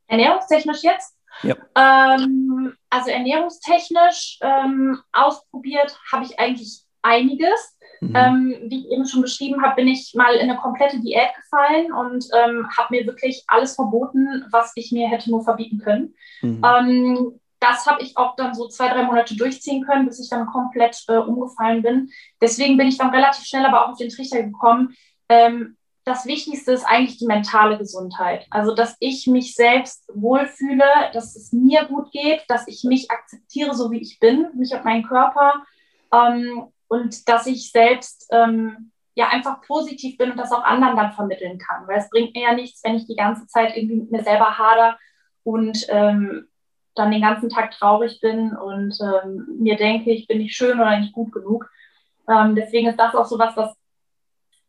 Ernährungstechnisch 0.08 0.84
jetzt? 0.84 1.18
Ja. 1.44 1.56
Ähm, 1.76 2.74
also 2.90 3.10
ernährungstechnisch 3.10 4.40
ähm, 4.42 5.00
ausprobiert 5.14 5.98
habe 6.12 6.26
ich 6.26 6.40
eigentlich 6.40 6.84
einiges. 7.02 7.78
Mhm. 8.00 8.16
Ähm, 8.16 8.56
wie 8.68 8.82
ich 8.82 8.92
eben 8.92 9.06
schon 9.08 9.24
beschrieben 9.24 9.64
habe, 9.64 9.76
bin 9.76 9.88
ich 9.88 10.14
mal 10.16 10.36
in 10.36 10.50
eine 10.50 10.60
komplette 10.60 11.00
Diät 11.00 11.30
gefallen 11.36 11.92
und 11.92 12.26
ähm, 12.36 12.68
habe 12.78 12.96
mir 12.96 13.08
wirklich 13.08 13.44
alles 13.48 13.74
verboten, 13.74 14.46
was 14.52 14.72
ich 14.76 14.92
mir 14.92 15.08
hätte 15.08 15.32
nur 15.32 15.44
verbieten 15.44 15.80
können. 15.80 16.14
Mhm. 16.42 16.62
Ähm, 16.64 17.40
das 17.60 17.86
habe 17.86 18.02
ich 18.02 18.18
auch 18.18 18.36
dann 18.36 18.54
so 18.54 18.68
zwei, 18.68 18.90
drei 18.90 19.04
Monate 19.04 19.36
durchziehen 19.36 19.84
können, 19.86 20.06
bis 20.06 20.20
ich 20.20 20.30
dann 20.30 20.46
komplett 20.46 21.04
äh, 21.08 21.18
umgefallen 21.18 21.82
bin. 21.82 22.10
Deswegen 22.42 22.78
bin 22.78 22.88
ich 22.88 22.98
dann 22.98 23.10
relativ 23.10 23.46
schnell 23.46 23.66
aber 23.66 23.86
auch 23.86 23.92
auf 23.92 23.98
den 23.98 24.10
Trichter 24.10 24.44
gekommen. 24.44 24.96
Ähm, 25.30 25.78
das 26.06 26.26
Wichtigste 26.26 26.72
ist 26.72 26.86
eigentlich 26.86 27.18
die 27.18 27.26
mentale 27.26 27.78
Gesundheit. 27.78 28.48
Also, 28.50 28.74
dass 28.74 28.96
ich 29.00 29.28
mich 29.28 29.56
selbst 29.56 30.10
wohlfühle, 30.14 30.86
dass 31.12 31.36
es 31.36 31.52
mir 31.52 31.86
gut 31.86 32.12
geht, 32.12 32.44
dass 32.48 32.68
ich 32.68 32.86
mich 32.86 33.12
akzeptiere, 33.12 33.76
so 33.76 33.92
wie 33.92 34.00
ich 34.00 34.20
bin, 34.20 34.48
mich 34.56 34.74
und 34.74 34.86
meinen 34.86 35.04
Körper. 35.04 35.66
Ähm, 36.14 36.72
und 36.88 37.28
dass 37.28 37.46
ich 37.48 37.72
selbst 37.72 38.28
ähm, 38.32 38.92
ja 39.16 39.28
einfach 39.28 39.62
positiv 39.64 40.18
bin 40.18 40.32
und 40.32 40.38
das 40.38 40.54
auch 40.54 40.64
anderen 40.64 40.96
dann 40.96 41.12
vermitteln 41.12 41.58
kann. 41.58 41.86
Weil 41.88 41.98
es 41.98 42.10
bringt 42.10 42.34
mir 42.34 42.44
ja 42.44 42.54
nichts, 42.54 42.82
wenn 42.86 42.96
ich 42.96 43.06
die 43.06 43.16
ganze 43.18 43.46
Zeit 43.48 43.76
irgendwie 43.76 43.98
mit 43.98 44.12
mir 44.12 44.24
selber 44.24 44.58
hader 44.58 44.98
und 45.44 45.86
ähm, 45.90 46.48
dann 46.98 47.12
den 47.12 47.22
ganzen 47.22 47.50
Tag 47.50 47.72
traurig 47.72 48.20
bin 48.22 48.56
und 48.56 48.98
ähm, 49.02 49.48
mir 49.60 49.76
denke, 49.76 50.12
ich 50.12 50.28
bin 50.28 50.40
nicht 50.40 50.56
schön 50.56 50.80
oder 50.80 51.00
nicht 51.00 51.14
gut 51.14 51.32
genug. 51.32 51.70
Ähm, 52.30 52.56
deswegen 52.56 52.88
ist 52.88 53.00
das 53.00 53.16
auch 53.16 53.26
so 53.26 53.40
was, 53.40 53.56
was, 53.56 53.76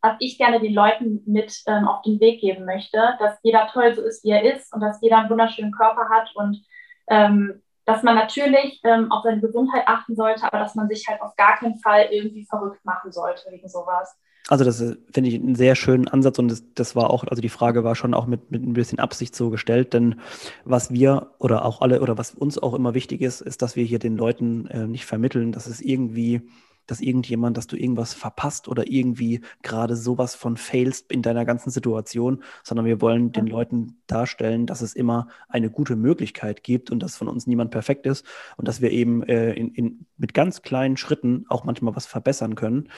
was 0.01 0.17
ich 0.21 0.39
gerne 0.39 0.61
den 0.61 0.75
Leuten 0.75 1.23
mit 1.27 1.63
ähm, 1.67 1.89
auf 1.89 2.03
den 2.03 2.21
Weg 2.21 2.41
geben 2.41 2.65
möchte, 2.65 2.99
dass 3.19 3.39
jeder 3.43 3.69
toll 3.69 3.95
so 3.95 4.03
ist, 4.03 4.25
wie 4.25 4.31
er 4.31 4.55
ist 4.55 4.73
und 4.73 4.81
dass 4.81 5.01
jeder 5.01 5.19
einen 5.19 5.31
wunderschönen 5.31 5.73
Körper 5.73 6.09
hat 6.09 6.31
und 6.37 6.63
ähm, 7.09 7.63
dass 7.85 8.03
man 8.03 8.17
natürlich 8.17 8.81
ähm, 8.85 9.11
auf 9.11 9.23
seine 9.23 9.41
Gesundheit 9.41 9.89
achten 9.89 10.15
sollte, 10.15 10.45
aber 10.45 10.59
dass 10.59 10.75
man 10.75 10.89
sich 10.89 11.09
halt 11.09 11.23
auf 11.23 11.35
gar 11.37 11.57
keinen 11.57 11.79
Fall 11.79 12.09
irgendwie 12.11 12.45
verrückt 12.45 12.85
machen 12.85 13.13
sollte 13.13 13.51
wegen 13.51 13.69
sowas. 13.69 14.15
Also 14.49 14.65
das 14.65 14.81
äh, 14.81 14.97
finde 15.13 15.31
ich 15.31 15.37
einen 15.37 15.55
sehr 15.55 15.77
schönen 15.77 16.09
Ansatz 16.09 16.39
und 16.39 16.49
das, 16.49 16.65
das, 16.75 16.97
war 16.97 17.11
auch, 17.11 17.25
also 17.25 17.41
die 17.41 17.51
Frage 17.51 17.85
war 17.85 17.95
schon 17.95 18.15
auch 18.15 18.27
mit, 18.27 18.51
mit 18.51 18.67
ein 18.67 18.73
bisschen 18.73 18.99
Absicht 18.99 19.37
so 19.37 19.51
gestellt, 19.51 19.93
denn 19.93 20.17
was 20.65 20.91
wir 20.91 21.35
oder 21.39 21.65
auch 21.65 21.83
alle 21.83 22.01
oder 22.01 22.19
was 22.19 22.33
uns 22.33 22.59
auch 22.59 22.75
immer 22.75 22.95
wichtig 22.95 23.21
ist, 23.21 23.43
ist, 23.43 23.63
dass 23.63 23.77
wir 23.77 23.85
hier 23.85 23.99
den 23.99 24.17
Leuten 24.17 24.67
äh, 24.69 24.87
nicht 24.87 25.05
vermitteln, 25.05 25.53
dass 25.53 25.67
es 25.67 25.83
irgendwie, 25.83 26.41
dass 26.87 27.03
irgendjemand, 27.03 27.59
dass 27.59 27.67
du 27.67 27.77
irgendwas 27.77 28.15
verpasst 28.15 28.69
oder 28.69 28.91
irgendwie 28.91 29.43
gerade 29.63 29.97
sowas 29.97 30.35
von 30.35 30.57
failst 30.57 31.13
in 31.13 31.21
deiner 31.21 31.45
ganzen 31.45 31.69
Situation, 31.69 32.43
sondern 32.65 32.87
wir 32.87 33.03
wollen 33.03 33.33
den 33.33 33.47
Leuten 33.47 33.99
darstellen, 34.07 34.65
dass 34.65 34.81
es 34.81 34.95
immer 34.95 35.29
eine 35.51 35.69
gute 35.69 35.95
Möglichkeit 35.95 36.63
gibt 36.63 36.91
und 36.91 37.03
dass 37.03 37.19
von 37.19 37.29
uns 37.29 37.47
niemand 37.47 37.71
perfekt 37.71 38.07
ist 38.07 38.25
und 38.57 38.67
dass 38.67 38.81
wir 38.81 38.93
eben 38.93 39.23
äh, 39.25 39.53
in, 39.53 39.75
in, 39.75 40.07
mit 40.17 40.33
ganz 40.33 40.63
kleinen 40.63 40.97
Schritten 40.97 41.45
auch 41.51 41.65
manchmal 41.65 41.95
was 41.95 42.07
verbessern 42.07 42.55
können. 42.55 42.89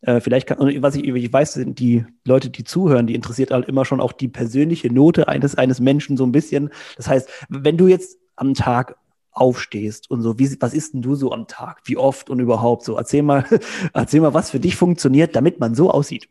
Äh, 0.00 0.20
vielleicht 0.20 0.46
kann, 0.46 0.58
was 0.82 0.94
ich, 0.94 1.04
ich 1.04 1.32
weiß, 1.32 1.54
sind 1.54 1.78
die 1.78 2.06
Leute, 2.24 2.50
die 2.50 2.64
zuhören, 2.64 3.06
die 3.06 3.14
interessiert 3.14 3.50
halt 3.50 3.68
immer 3.68 3.84
schon 3.84 4.00
auch 4.00 4.12
die 4.12 4.28
persönliche 4.28 4.92
Note 4.92 5.28
eines, 5.28 5.56
eines 5.56 5.80
Menschen 5.80 6.16
so 6.16 6.24
ein 6.24 6.32
bisschen. 6.32 6.70
Das 6.96 7.08
heißt, 7.08 7.28
wenn 7.48 7.76
du 7.76 7.88
jetzt 7.88 8.18
am 8.36 8.54
Tag 8.54 8.96
aufstehst 9.32 10.10
und 10.10 10.22
so, 10.22 10.38
wie, 10.38 10.56
was 10.60 10.74
isst 10.74 10.94
denn 10.94 11.02
du 11.02 11.14
so 11.14 11.32
am 11.32 11.46
Tag? 11.46 11.80
Wie 11.84 11.96
oft 11.96 12.30
und 12.30 12.40
überhaupt 12.40 12.84
so? 12.84 12.96
Erzähl 12.96 13.22
mal, 13.22 13.44
erzähl 13.92 14.20
mal, 14.20 14.34
was 14.34 14.50
für 14.50 14.60
dich 14.60 14.76
funktioniert, 14.76 15.34
damit 15.34 15.60
man 15.60 15.74
so 15.74 15.90
aussieht. 15.90 16.28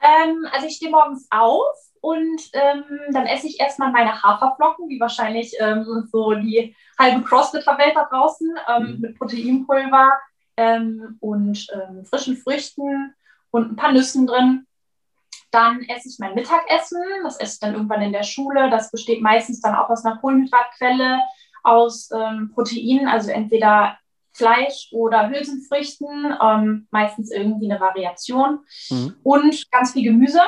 Ähm, 0.00 0.46
also 0.52 0.66
ich 0.66 0.76
stehe 0.76 0.90
morgens 0.90 1.26
auf 1.30 1.76
und 2.00 2.40
ähm, 2.52 2.84
dann 3.12 3.26
esse 3.26 3.46
ich 3.46 3.60
erstmal 3.60 3.92
meine 3.92 4.22
Haferflocken, 4.22 4.88
wie 4.88 4.98
wahrscheinlich 4.98 5.54
ähm, 5.60 5.84
so 6.10 6.34
die 6.34 6.74
halbe 6.98 7.22
Crossfitter-Welt 7.22 7.94
da 7.94 8.08
draußen, 8.10 8.54
ähm, 8.68 8.82
mhm. 8.82 9.00
mit 9.00 9.18
Proteinpulver, 9.18 10.10
ähm, 10.56 11.16
und 11.20 11.66
ähm, 11.72 12.04
frischen 12.04 12.36
Früchten 12.36 13.14
und 13.50 13.72
ein 13.72 13.76
paar 13.76 13.92
Nüssen 13.92 14.26
drin. 14.26 14.66
Dann 15.50 15.82
esse 15.82 16.08
ich 16.08 16.18
mein 16.18 16.34
Mittagessen. 16.34 17.02
Das 17.22 17.38
esse 17.38 17.54
ich 17.54 17.60
dann 17.60 17.74
irgendwann 17.74 18.02
in 18.02 18.12
der 18.12 18.22
Schule. 18.22 18.70
Das 18.70 18.90
besteht 18.90 19.20
meistens 19.20 19.60
dann 19.60 19.74
auch 19.74 19.90
aus 19.90 20.04
einer 20.04 20.16
Kohlenhydratquelle, 20.18 21.20
aus 21.62 22.10
ähm, 22.10 22.50
Proteinen, 22.54 23.06
also 23.06 23.30
entweder 23.30 23.98
Fleisch 24.32 24.88
oder 24.92 25.28
Hülsenfrüchten, 25.28 26.34
ähm, 26.42 26.88
meistens 26.90 27.30
irgendwie 27.30 27.70
eine 27.70 27.80
Variation 27.80 28.60
mhm. 28.88 29.14
und 29.22 29.70
ganz 29.70 29.92
viel 29.92 30.04
Gemüse. 30.04 30.40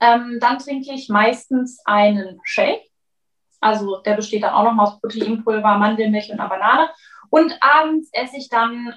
Ähm, 0.00 0.38
dann 0.40 0.58
trinke 0.58 0.92
ich 0.92 1.08
meistens 1.08 1.80
einen 1.84 2.40
Shake. 2.42 2.82
Also 3.60 4.00
der 4.00 4.14
besteht 4.14 4.42
dann 4.42 4.54
auch 4.54 4.64
noch 4.64 4.82
aus 4.82 5.00
Proteinpulver, 5.00 5.78
Mandelmilch 5.78 6.30
und 6.32 6.40
einer 6.40 6.48
Banane. 6.48 6.90
Und 7.32 7.56
abends 7.62 8.10
esse 8.12 8.36
ich 8.36 8.50
dann 8.50 8.94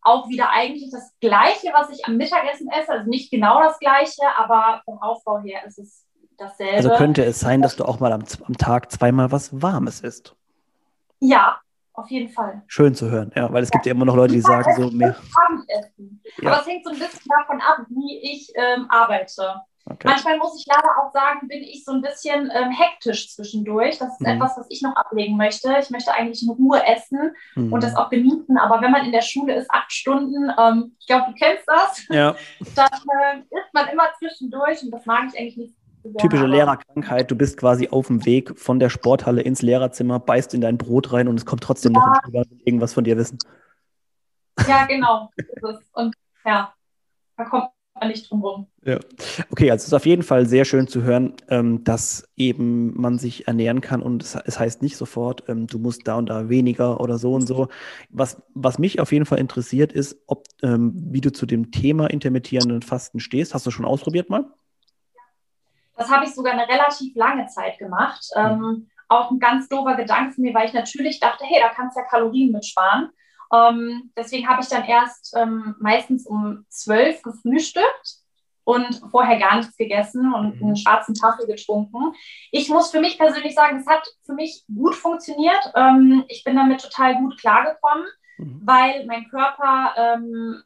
auch 0.00 0.26
wieder 0.30 0.48
eigentlich 0.48 0.90
das 0.90 1.12
Gleiche, 1.20 1.68
was 1.74 1.90
ich 1.90 2.06
am 2.06 2.16
Mittagessen 2.16 2.66
esse. 2.70 2.92
Also 2.92 3.10
nicht 3.10 3.30
genau 3.30 3.60
das 3.60 3.78
Gleiche, 3.78 4.22
aber 4.38 4.80
vom 4.86 4.98
Aufbau 5.02 5.38
her 5.40 5.60
ist 5.66 5.78
es 5.78 6.06
dasselbe. 6.38 6.76
Also 6.76 6.90
könnte 6.96 7.22
es 7.22 7.40
sein, 7.40 7.60
dass 7.60 7.76
du 7.76 7.84
auch 7.84 8.00
mal 8.00 8.10
am, 8.10 8.24
am 8.46 8.56
Tag 8.56 8.90
zweimal 8.90 9.30
was 9.32 9.60
Warmes 9.60 10.00
isst? 10.00 10.34
Ja, 11.20 11.60
auf 11.92 12.10
jeden 12.10 12.30
Fall. 12.30 12.62
Schön 12.68 12.94
zu 12.94 13.10
hören, 13.10 13.30
ja, 13.36 13.52
weil 13.52 13.62
es 13.62 13.70
gibt 13.70 13.84
ja 13.84 13.92
immer 13.92 14.06
noch 14.06 14.16
Leute, 14.16 14.32
die 14.32 14.40
sagen 14.40 14.74
so 14.74 14.90
mehr. 14.90 15.14
Abendessen. 15.46 16.22
Ja. 16.38 16.52
Aber 16.52 16.62
es 16.62 16.66
hängt 16.66 16.84
so 16.84 16.90
ein 16.90 16.98
bisschen 16.98 17.30
davon 17.38 17.60
ab, 17.60 17.84
wie 17.90 18.32
ich 18.32 18.50
ähm, 18.54 18.86
arbeite. 18.88 19.60
Okay. 19.84 20.06
Manchmal 20.06 20.38
muss 20.38 20.58
ich 20.60 20.66
leider 20.66 20.88
auch 21.02 21.12
sagen, 21.12 21.48
bin 21.48 21.62
ich 21.62 21.84
so 21.84 21.92
ein 21.92 22.02
bisschen 22.02 22.50
ähm, 22.54 22.70
hektisch 22.70 23.34
zwischendurch. 23.34 23.98
Das 23.98 24.12
ist 24.12 24.20
mhm. 24.20 24.26
etwas, 24.26 24.56
was 24.56 24.66
ich 24.68 24.80
noch 24.80 24.94
ablegen 24.94 25.36
möchte. 25.36 25.74
Ich 25.80 25.90
möchte 25.90 26.14
eigentlich 26.14 26.42
in 26.42 26.50
Ruhe 26.50 26.84
essen 26.86 27.34
mhm. 27.56 27.72
und 27.72 27.82
das 27.82 27.96
auch 27.96 28.08
genießen. 28.08 28.56
Aber 28.58 28.80
wenn 28.80 28.92
man 28.92 29.04
in 29.04 29.12
der 29.12 29.22
Schule 29.22 29.54
ist, 29.56 29.68
acht 29.70 29.90
Stunden, 29.90 30.52
ähm, 30.56 30.94
ich 31.00 31.06
glaube, 31.06 31.32
du 31.32 31.34
kennst 31.34 31.64
das, 31.66 32.06
ja. 32.10 32.36
dann 32.76 32.86
äh, 32.86 33.38
isst 33.40 33.74
man 33.74 33.88
immer 33.88 34.04
zwischendurch 34.18 34.82
und 34.82 34.92
das 34.92 35.04
mag 35.04 35.24
ich 35.32 35.38
eigentlich 35.38 35.56
nicht. 35.56 35.74
Typische 36.18 36.46
Lehrerkrankheit, 36.46 37.30
du 37.30 37.36
bist 37.36 37.56
quasi 37.56 37.88
auf 37.88 38.08
dem 38.08 38.24
Weg 38.24 38.58
von 38.58 38.80
der 38.80 38.88
Sporthalle 38.88 39.42
ins 39.42 39.62
Lehrerzimmer, 39.62 40.18
beißt 40.18 40.52
in 40.52 40.60
dein 40.60 40.76
Brot 40.76 41.12
rein 41.12 41.28
und 41.28 41.36
es 41.36 41.46
kommt 41.46 41.62
trotzdem 41.62 41.92
ja. 41.92 42.00
noch 42.00 42.06
ein 42.06 42.20
Schüler 42.24 42.44
irgendwas 42.64 42.92
von 42.92 43.04
dir 43.04 43.16
wissen. 43.16 43.38
Ja, 44.66 44.84
genau. 44.86 45.30
Und 45.92 46.14
ja, 46.44 46.74
da 47.36 47.44
kommt 47.44 47.68
nicht 48.06 48.30
drum 48.30 48.42
rum. 48.42 48.66
Ja. 48.84 48.98
Okay, 49.50 49.70
also 49.70 49.82
es 49.82 49.88
ist 49.88 49.94
auf 49.94 50.06
jeden 50.06 50.22
Fall 50.22 50.46
sehr 50.46 50.64
schön 50.64 50.88
zu 50.88 51.02
hören, 51.02 51.34
ähm, 51.48 51.84
dass 51.84 52.28
eben 52.36 52.98
man 53.00 53.18
sich 53.18 53.46
ernähren 53.46 53.80
kann 53.80 54.02
und 54.02 54.22
es, 54.22 54.34
es 54.34 54.58
heißt 54.58 54.82
nicht 54.82 54.96
sofort, 54.96 55.48
ähm, 55.48 55.66
du 55.66 55.78
musst 55.78 56.06
da 56.06 56.16
und 56.16 56.26
da 56.26 56.48
weniger 56.48 57.00
oder 57.00 57.18
so 57.18 57.34
und 57.34 57.46
so. 57.46 57.68
Was, 58.10 58.42
was 58.54 58.78
mich 58.78 59.00
auf 59.00 59.12
jeden 59.12 59.26
Fall 59.26 59.38
interessiert 59.38 59.92
ist, 59.92 60.22
ob, 60.26 60.44
ähm, 60.62 60.92
wie 60.94 61.20
du 61.20 61.32
zu 61.32 61.46
dem 61.46 61.70
Thema 61.70 62.08
intermittierenden 62.08 62.82
Fasten 62.82 63.20
stehst. 63.20 63.54
Hast 63.54 63.66
du 63.66 63.70
schon 63.70 63.84
ausprobiert 63.84 64.30
mal? 64.30 64.44
Das 65.96 66.10
habe 66.10 66.24
ich 66.24 66.34
sogar 66.34 66.54
eine 66.54 66.68
relativ 66.68 67.14
lange 67.14 67.46
Zeit 67.46 67.78
gemacht. 67.78 68.24
Mhm. 68.36 68.88
auch 69.08 69.30
ein 69.30 69.38
ganz 69.38 69.68
doofer 69.68 69.94
Gedanke 69.94 70.32
von 70.32 70.42
mir, 70.42 70.54
weil 70.54 70.66
ich 70.66 70.72
natürlich 70.72 71.20
dachte, 71.20 71.44
hey, 71.44 71.60
da 71.60 71.68
kannst 71.68 71.96
du 71.96 72.00
ja 72.00 72.06
Kalorien 72.06 72.50
mitsparen. 72.50 73.10
Ähm, 73.52 74.10
deswegen 74.16 74.48
habe 74.48 74.62
ich 74.62 74.68
dann 74.68 74.84
erst 74.84 75.34
ähm, 75.36 75.76
meistens 75.78 76.26
um 76.26 76.64
zwölf 76.68 77.22
gefrühstückt 77.22 78.22
und 78.64 79.02
vorher 79.10 79.38
gar 79.38 79.56
nichts 79.56 79.76
gegessen 79.76 80.32
und 80.32 80.60
mhm. 80.60 80.66
einen 80.66 80.76
schwarzen 80.76 81.14
Kaffee 81.14 81.46
getrunken. 81.46 82.14
Ich 82.50 82.68
muss 82.68 82.90
für 82.90 83.00
mich 83.00 83.18
persönlich 83.18 83.54
sagen, 83.54 83.78
es 83.78 83.86
hat 83.86 84.06
für 84.24 84.34
mich 84.34 84.64
gut 84.72 84.94
funktioniert. 84.94 85.72
Ähm, 85.74 86.24
ich 86.28 86.44
bin 86.44 86.56
damit 86.56 86.80
total 86.80 87.16
gut 87.16 87.38
klargekommen, 87.38 88.06
mhm. 88.38 88.60
weil 88.64 89.04
mein 89.06 89.28
Körper 89.28 89.94
ähm, 89.96 90.62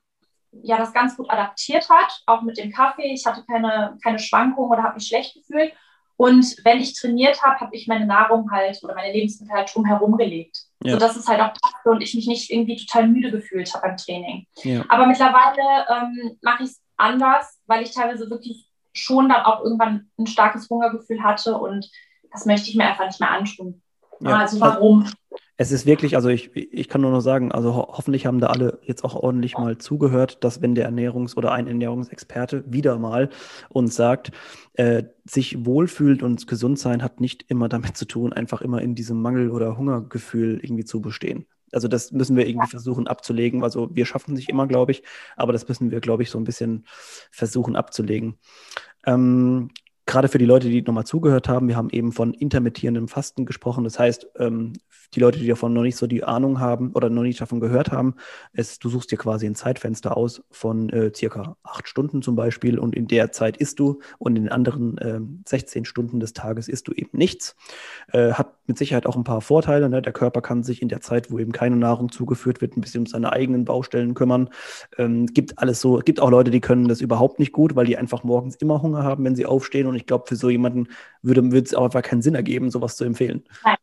ja 0.62 0.79
das 0.79 0.92
ganz 0.92 1.16
gut 1.16 1.31
adaptiert 1.31 1.88
hat, 1.90 2.22
auch 2.27 2.42
mit 2.42 2.59
dem 2.59 2.72
Kaffee. 2.72 3.12
Ich 3.12 3.27
hatte 3.27 3.44
keine, 3.44 3.99
keine 4.03 4.18
Schwankungen 4.18 4.70
oder 4.70 4.83
habe 4.83 4.94
mich 4.94 5.09
schlecht 5.09 5.35
gefühlt. 5.35 5.72
Und 6.16 6.57
wenn 6.64 6.79
ich 6.79 6.99
trainiert 6.99 7.42
habe, 7.42 7.61
habe 7.61 7.77
ich 7.77 7.88
meine 7.88 8.07
Nahrung 8.07 8.51
halt 8.51 8.83
oder 8.83 8.94
meine 8.94 9.12
Lebensmittel 9.12 9.55
halt 9.55 9.75
drumherum 9.75 10.16
gelegt. 10.16 10.66
Ja. 10.85 10.93
Sodass 10.93 11.17
es 11.17 11.27
halt 11.27 11.41
auch 11.41 11.53
passte 11.55 11.91
und 11.91 12.03
ich 12.03 12.15
mich 12.15 12.27
nicht 12.27 12.51
irgendwie 12.51 12.77
total 12.77 13.09
müde 13.09 13.31
gefühlt 13.31 13.73
habe 13.73 13.89
beim 13.89 13.97
Training. 13.97 14.47
Ja. 14.62 14.85
Aber 14.89 15.07
mittlerweile 15.07 15.87
ähm, 15.91 16.39
mache 16.43 16.65
ich 16.65 16.71
es 16.71 16.83
anders, 16.97 17.59
weil 17.67 17.83
ich 17.83 17.93
teilweise 17.93 18.29
wirklich 18.31 18.69
schon 18.93 19.29
dann 19.29 19.43
auch 19.43 19.62
irgendwann 19.62 20.11
ein 20.19 20.27
starkes 20.27 20.69
Hungergefühl 20.69 21.23
hatte 21.23 21.57
und 21.57 21.91
das 22.31 22.47
möchte 22.47 22.71
ich 22.71 22.77
mir 22.77 22.87
einfach 22.87 23.07
nicht 23.07 23.21
mehr 23.21 23.31
antun. 23.31 23.83
Ja. 24.21 24.39
Also 24.39 24.61
warum? 24.61 25.11
Es 25.59 25.73
ist 25.73 25.87
wirklich, 25.87 26.16
also 26.16 26.29
ich, 26.29 26.55
ich 26.55 26.88
kann 26.88 27.01
nur 27.01 27.11
noch 27.11 27.23
sagen, 27.23 27.51
also 27.51 27.75
ho 27.75 27.88
hoffentlich 27.88 28.27
haben 28.27 28.40
da 28.40 28.49
alle 28.49 28.79
jetzt 28.83 29.05
auch 29.05 29.14
ordentlich 29.14 29.57
mal 29.57 29.79
zugehört, 29.79 30.45
dass 30.45 30.61
wenn 30.61 30.75
der 30.75 30.90
Ernährungs- 30.90 31.35
oder 31.35 31.53
ein 31.53 31.66
Ernährungsexperte 31.66 32.64
wieder 32.66 32.99
mal 32.99 33.31
uns 33.71 33.97
sagt, 33.97 34.33
äh, 34.75 35.05
sich 35.25 35.64
wohlfühlt 35.64 36.23
und 36.23 36.47
gesund 36.47 36.79
sein 36.79 37.03
hat 37.03 37.21
nicht 37.21 37.47
immer 37.49 37.71
damit 37.71 37.97
zu 37.97 38.05
tun, 38.05 38.35
einfach 38.35 38.61
immer 38.61 38.83
in 38.83 38.95
diesem 38.95 39.23
Mangel- 39.23 39.51
oder 39.51 39.79
Hungergefühl 39.79 40.61
irgendwie 40.62 40.85
zu 40.85 41.01
bestehen. 41.01 41.47
Also 41.73 41.88
das 41.88 42.12
müssen 42.12 42.37
wir 42.37 42.47
irgendwie 42.47 42.69
versuchen 42.69 43.07
abzulegen. 43.07 43.64
Also 43.64 43.88
wir 43.95 44.05
schaffen 44.05 44.33
es 44.35 44.40
nicht 44.40 44.51
immer, 44.51 44.66
glaube 44.66 44.92
ich, 44.92 45.03
aber 45.37 45.53
das 45.53 45.66
müssen 45.69 45.90
wir, 45.90 46.01
glaube 46.01 46.23
ich, 46.23 46.31
so 46.31 46.38
ein 46.38 46.45
bisschen 46.45 46.85
versuchen 47.31 47.77
abzulegen. 47.77 48.38
Ähm, 49.07 49.71
gerade 50.07 50.29
für 50.29 50.38
die 50.38 50.45
Leute, 50.45 50.69
die 50.69 50.83
nochmal 50.83 51.05
zugehört 51.05 51.49
haben, 51.49 51.69
wir 51.69 51.77
haben 51.77 51.90
eben 51.90 52.12
von 52.12 52.33
intermittierendem 52.33 53.09
Fasten 53.09 53.45
gesprochen. 53.45 53.85
Das 53.85 53.99
heißt, 53.99 54.29
ähm, 54.38 54.73
die 55.14 55.21
Leute, 55.21 55.38
die 55.38 55.47
davon 55.47 55.73
noch 55.73 55.83
nicht 55.83 55.97
so 55.97 56.07
die 56.07 56.25
Ahnung 56.25 56.61
haben 56.61 56.92
oder 56.92 57.11
noch 57.11 57.23
nicht 57.23 57.40
davon 57.40 57.61
gehört 57.61 57.92
haben, 57.92 58.14
ist, 58.53 58.85
du 58.85 58.88
suchst 58.88 59.11
dir 59.11 59.19
quasi 59.19 59.47
ein 59.47 59.55
Zeitfenster 59.55 60.16
aus 60.16 60.42
von 60.51 60.90
äh, 60.90 61.12
circa 61.14 61.57
acht 61.62 61.88
Stunden 61.88 62.23
zum 62.23 62.37
Beispiel 62.37 62.79
und 62.79 62.95
in 62.95 63.07
der 63.09 63.33
Zeit 63.33 63.57
isst 63.57 63.79
du 63.79 64.01
und 64.19 64.37
in 64.37 64.45
den 64.45 64.53
anderen 64.53 64.99
äh, 64.99 65.21
16 65.47 65.85
Stunden 65.85 66.21
des 66.21 66.33
Tages 66.33 66.69
isst 66.69 66.88
du 66.88 66.92
eben 66.92 67.16
nichts. 67.19 67.57
Äh, 68.12 68.33
hat 68.33 68.55
mit 68.66 68.79
Sicherheit 68.79 69.07
auch 69.07 69.16
ein 69.16 69.25
paar 69.25 69.40
Vorteile. 69.40 69.88
Ne? 69.88 70.03
Der 70.03 70.12
Körper 70.12 70.40
kann 70.40 70.62
sich 70.62 70.83
in 70.83 70.88
der 70.88 71.01
Zeit, 71.01 71.31
wo 71.31 71.38
eben 71.38 71.53
keine 71.53 71.77
Nahrung 71.77 72.12
zugeführt 72.12 72.61
wird, 72.61 72.77
ein 72.77 72.81
bisschen 72.81 73.01
um 73.01 73.07
seine 73.07 73.33
eigenen 73.33 73.64
Baustellen 73.64 74.14
kümmern. 74.14 74.51
Ähm, 74.99 75.27
gibt 75.27 75.59
alles 75.59 75.81
so, 75.81 75.99
gibt 75.99 76.21
auch 76.21 76.31
Leute, 76.31 76.51
die 76.51 76.61
können 76.61 76.88
das 76.88 77.01
überhaupt 77.01 77.38
nicht 77.38 77.53
gut, 77.53 77.75
weil 77.75 77.87
die 77.87 77.97
einfach 77.97 78.25
morgens 78.25 78.57
immer 78.57 78.83
Hunger 78.83 79.03
haben, 79.03 79.25
wenn 79.25 79.37
sie 79.37 79.47
aufstehen. 79.47 79.87
Und 79.87 79.96
ich 79.97 80.07
glaube, 80.07 80.27
für 80.27 80.37
so 80.37 80.51
jemanden 80.51 80.89
würde 81.23 81.59
es 81.59 81.75
auch 81.75 81.85
einfach 81.85 82.03
keinen 82.03 82.23
Sinn 82.23 82.35
ergeben, 82.35 82.71
sowas 82.71 82.97
zu 82.97 83.05
empfehlen. 83.05 83.45
Nein 83.65 83.77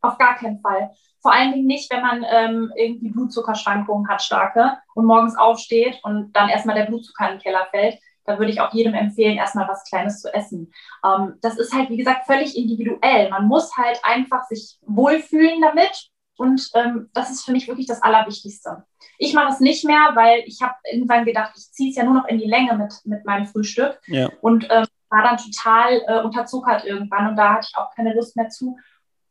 auf 0.00 0.18
gar 0.18 0.36
keinen 0.36 0.60
Fall. 0.60 0.90
Vor 1.20 1.32
allen 1.32 1.52
Dingen 1.52 1.66
nicht, 1.66 1.92
wenn 1.92 2.02
man 2.02 2.24
ähm, 2.28 2.72
irgendwie 2.76 3.10
Blutzuckerschwankungen 3.10 4.08
hat, 4.08 4.22
starke, 4.22 4.78
und 4.94 5.04
morgens 5.04 5.36
aufsteht 5.36 5.98
und 6.02 6.32
dann 6.32 6.48
erstmal 6.48 6.76
der 6.76 6.86
Blutzucker 6.86 7.28
in 7.28 7.36
den 7.36 7.42
Keller 7.42 7.66
fällt. 7.70 7.98
Da 8.24 8.38
würde 8.38 8.52
ich 8.52 8.60
auch 8.60 8.72
jedem 8.72 8.94
empfehlen, 8.94 9.38
erstmal 9.38 9.66
was 9.68 9.84
Kleines 9.84 10.20
zu 10.20 10.32
essen. 10.32 10.72
Ähm, 11.04 11.34
das 11.40 11.58
ist 11.58 11.72
halt, 11.72 11.90
wie 11.90 11.96
gesagt, 11.96 12.26
völlig 12.26 12.56
individuell. 12.56 13.30
Man 13.30 13.46
muss 13.46 13.74
halt 13.76 13.98
einfach 14.02 14.44
sich 14.44 14.78
wohlfühlen 14.82 15.60
damit. 15.60 16.10
Und 16.36 16.70
ähm, 16.74 17.10
das 17.14 17.30
ist 17.30 17.44
für 17.44 17.50
mich 17.50 17.66
wirklich 17.66 17.86
das 17.86 18.02
Allerwichtigste. 18.02 18.84
Ich 19.18 19.34
mache 19.34 19.52
es 19.52 19.58
nicht 19.58 19.84
mehr, 19.84 20.12
weil 20.14 20.44
ich 20.46 20.62
habe 20.62 20.74
irgendwann 20.92 21.24
gedacht, 21.24 21.54
ich 21.56 21.72
ziehe 21.72 21.90
es 21.90 21.96
ja 21.96 22.04
nur 22.04 22.14
noch 22.14 22.26
in 22.26 22.38
die 22.38 22.46
Länge 22.46 22.76
mit, 22.76 22.94
mit 23.04 23.24
meinem 23.24 23.46
Frühstück. 23.46 23.98
Ja. 24.06 24.30
Und 24.40 24.68
ähm, 24.70 24.86
war 25.10 25.22
dann 25.22 25.38
total 25.38 26.02
äh, 26.06 26.22
unterzuckert 26.22 26.84
irgendwann 26.84 27.28
und 27.28 27.36
da 27.36 27.54
hatte 27.54 27.68
ich 27.70 27.76
auch 27.76 27.94
keine 27.94 28.14
Lust 28.14 28.36
mehr 28.36 28.48
zu. 28.48 28.78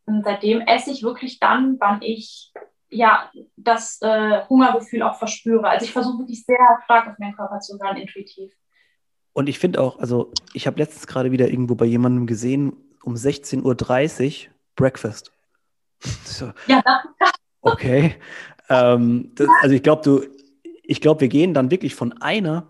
Und 0.05 0.23
seitdem 0.23 0.61
esse 0.61 0.91
ich 0.91 1.03
wirklich 1.03 1.39
dann, 1.39 1.77
wann 1.79 2.01
ich 2.01 2.51
ja 2.89 3.29
das 3.57 4.01
äh, 4.01 4.45
Hungergefühl 4.47 5.03
auch 5.03 5.17
verspüre. 5.17 5.67
Also 5.67 5.85
ich 5.85 5.91
versuche 5.91 6.19
wirklich 6.19 6.45
sehr 6.45 6.79
stark 6.85 7.07
auf 7.07 7.19
meinen 7.19 7.35
Körper 7.35 7.59
zu 7.59 7.77
hören, 7.79 7.97
intuitiv. 7.97 8.53
Und 9.33 9.49
ich 9.49 9.59
finde 9.59 9.81
auch, 9.81 9.99
also 9.99 10.31
ich 10.53 10.65
habe 10.65 10.79
letztens 10.79 11.05
gerade 11.05 11.31
wieder 11.31 11.49
irgendwo 11.49 11.75
bei 11.75 11.85
jemandem 11.85 12.25
gesehen, 12.25 12.75
um 13.03 13.13
16.30 13.15 14.47
Uhr 14.47 14.53
Breakfast. 14.75 15.31
so. 15.99 16.51
Ja. 16.67 16.81
Okay. 17.61 18.15
Ähm, 18.69 19.31
das, 19.35 19.47
also 19.61 19.75
ich 19.75 19.83
glaube, 19.83 20.01
du, 20.03 20.21
ich 20.83 21.01
glaube, 21.01 21.21
wir 21.21 21.27
gehen 21.27 21.53
dann 21.53 21.69
wirklich 21.69 21.95
von 21.95 22.13
einer 22.21 22.67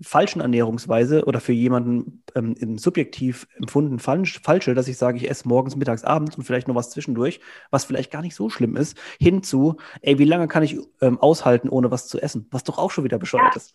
falschen 0.00 0.40
Ernährungsweise 0.40 1.24
oder 1.24 1.40
für 1.40 1.52
jemanden 1.52 2.22
ähm, 2.34 2.78
subjektiv 2.78 3.48
empfunden 3.56 3.98
falsch, 3.98 4.40
falsche, 4.42 4.74
dass 4.74 4.88
ich 4.88 4.98
sage, 4.98 5.16
ich 5.16 5.28
esse 5.28 5.48
morgens, 5.48 5.76
mittags, 5.76 6.04
abends 6.04 6.36
und 6.36 6.44
vielleicht 6.44 6.68
noch 6.68 6.74
was 6.74 6.90
zwischendurch, 6.90 7.40
was 7.70 7.84
vielleicht 7.84 8.10
gar 8.10 8.22
nicht 8.22 8.34
so 8.34 8.50
schlimm 8.50 8.76
ist, 8.76 8.96
hinzu, 9.18 9.76
ey, 10.02 10.18
wie 10.18 10.24
lange 10.24 10.48
kann 10.48 10.62
ich 10.62 10.78
ähm, 11.00 11.18
aushalten, 11.18 11.68
ohne 11.68 11.90
was 11.90 12.08
zu 12.08 12.20
essen? 12.20 12.46
Was 12.50 12.64
doch 12.64 12.78
auch 12.78 12.90
schon 12.90 13.04
wieder 13.04 13.18
bescheuert 13.18 13.54
ja. 13.54 13.56
ist. 13.56 13.74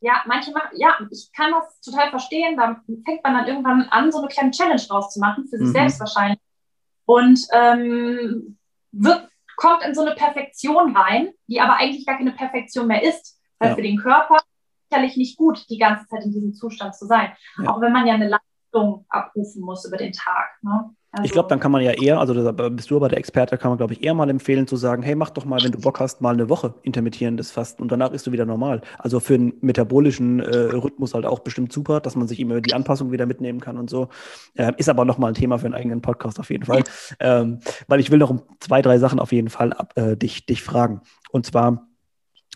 Ja, 0.00 0.22
manche 0.26 0.52
machen, 0.52 0.76
ja, 0.76 0.94
ich 1.10 1.30
kann 1.34 1.52
das 1.52 1.80
total 1.80 2.10
verstehen. 2.10 2.56
Da 2.56 2.80
fängt 3.04 3.24
man 3.24 3.34
dann 3.34 3.46
irgendwann 3.46 3.82
an, 3.90 4.12
so 4.12 4.18
eine 4.18 4.28
kleine 4.28 4.50
Challenge 4.50 4.82
rauszumachen, 4.90 5.48
für 5.48 5.58
sich 5.58 5.68
mhm. 5.68 5.72
selbst 5.72 6.00
wahrscheinlich. 6.00 6.40
Und 7.06 7.40
ähm, 7.52 8.58
wird, 8.92 9.28
kommt 9.56 9.82
in 9.84 9.94
so 9.94 10.02
eine 10.02 10.14
Perfektion 10.14 10.96
rein, 10.96 11.30
die 11.46 11.60
aber 11.60 11.76
eigentlich 11.76 12.04
gar 12.04 12.18
keine 12.18 12.32
Perfektion 12.32 12.88
mehr 12.88 13.02
ist. 13.02 13.40
Weil 13.58 13.70
ja. 13.70 13.74
für 13.74 13.82
den 13.82 13.96
Körper 13.96 14.38
sicherlich 14.88 15.16
nicht 15.16 15.36
gut, 15.36 15.68
die 15.70 15.78
ganze 15.78 16.06
Zeit 16.06 16.24
in 16.24 16.32
diesem 16.32 16.54
Zustand 16.54 16.94
zu 16.94 17.06
sein. 17.06 17.30
Ja. 17.62 17.70
Auch 17.70 17.80
wenn 17.80 17.92
man 17.92 18.06
ja 18.06 18.14
eine 18.14 18.28
Leistung 18.28 19.04
abrufen 19.08 19.62
muss 19.62 19.84
über 19.84 19.96
den 19.96 20.12
Tag. 20.12 20.48
Ne? 20.62 20.90
Also, 21.16 21.24
ich 21.24 21.32
glaube, 21.32 21.48
dann 21.48 21.60
kann 21.60 21.72
man 21.72 21.82
ja 21.82 21.92
eher, 21.92 22.20
also 22.20 22.34
da 22.34 22.68
bist 22.68 22.90
du 22.90 22.96
aber 22.96 23.08
der 23.08 23.16
Experte, 23.16 23.56
kann 23.56 23.70
man, 23.70 23.78
glaube 23.78 23.94
ich, 23.94 24.04
eher 24.04 24.12
mal 24.12 24.28
empfehlen 24.28 24.66
zu 24.66 24.76
sagen, 24.76 25.02
hey, 25.02 25.14
mach 25.14 25.30
doch 25.30 25.46
mal, 25.46 25.62
wenn 25.62 25.72
du 25.72 25.80
Bock 25.80 25.98
hast, 25.98 26.20
mal 26.20 26.34
eine 26.34 26.50
Woche 26.50 26.74
intermittierendes 26.82 27.50
Fasten 27.52 27.80
und 27.80 27.90
danach 27.90 28.12
ist 28.12 28.26
du 28.26 28.32
wieder 28.32 28.44
normal. 28.44 28.82
Also 28.98 29.18
für 29.18 29.34
einen 29.34 29.54
metabolischen 29.62 30.40
äh, 30.40 30.56
Rhythmus 30.74 31.14
halt 31.14 31.24
auch 31.24 31.38
bestimmt 31.38 31.72
super, 31.72 32.00
dass 32.00 32.16
man 32.16 32.28
sich 32.28 32.38
immer 32.38 32.60
die 32.60 32.74
Anpassung 32.74 33.12
wieder 33.12 33.24
mitnehmen 33.24 33.60
kann 33.60 33.78
und 33.78 33.88
so. 33.88 34.08
Äh, 34.56 34.72
ist 34.76 34.90
aber 34.90 35.06
nochmal 35.06 35.30
ein 35.30 35.34
Thema 35.34 35.58
für 35.58 35.64
einen 35.64 35.74
eigenen 35.74 36.02
Podcast 36.02 36.38
auf 36.38 36.50
jeden 36.50 36.64
Fall. 36.64 36.84
ähm, 37.20 37.60
weil 37.88 38.00
ich 38.00 38.10
will 38.10 38.18
noch 38.18 38.30
um 38.30 38.42
zwei, 38.60 38.82
drei 38.82 38.98
Sachen 38.98 39.18
auf 39.18 39.32
jeden 39.32 39.48
Fall 39.48 39.72
ab, 39.72 39.94
äh, 39.96 40.18
dich, 40.18 40.44
dich 40.44 40.62
fragen. 40.62 41.00
Und 41.30 41.46
zwar, 41.46 41.88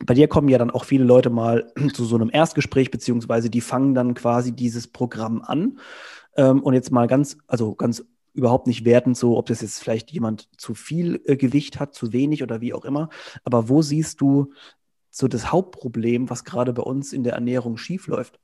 bei 0.04 0.14
dir 0.14 0.28
kommen 0.28 0.48
ja 0.48 0.58
dann 0.58 0.70
auch 0.70 0.84
viele 0.84 1.04
Leute 1.04 1.30
mal 1.30 1.72
zu 1.94 2.04
so 2.04 2.16
einem 2.16 2.30
Erstgespräch, 2.32 2.90
beziehungsweise 2.90 3.50
die 3.50 3.60
fangen 3.60 3.94
dann 3.94 4.14
quasi 4.14 4.52
dieses 4.52 4.88
Programm 4.88 5.42
an. 5.42 5.78
Ähm, 6.36 6.62
und 6.62 6.74
jetzt 6.74 6.90
mal 6.90 7.06
ganz, 7.06 7.38
also 7.46 7.74
ganz 7.74 8.04
überhaupt 8.32 8.66
nicht 8.66 8.84
wertend 8.84 9.16
so, 9.16 9.36
ob 9.36 9.46
das 9.46 9.60
jetzt 9.60 9.82
vielleicht 9.82 10.10
jemand 10.10 10.48
zu 10.58 10.74
viel 10.74 11.20
äh, 11.24 11.36
Gewicht 11.36 11.80
hat, 11.80 11.94
zu 11.94 12.12
wenig 12.12 12.42
oder 12.42 12.60
wie 12.60 12.72
auch 12.74 12.84
immer. 12.84 13.08
Aber 13.44 13.68
wo 13.68 13.82
siehst 13.82 14.20
du 14.20 14.52
so 15.10 15.28
das 15.28 15.50
Hauptproblem, 15.50 16.30
was 16.30 16.44
gerade 16.44 16.72
bei 16.72 16.82
uns 16.82 17.12
in 17.12 17.24
der 17.24 17.34
Ernährung 17.34 17.76
schiefläuft? 17.76 18.38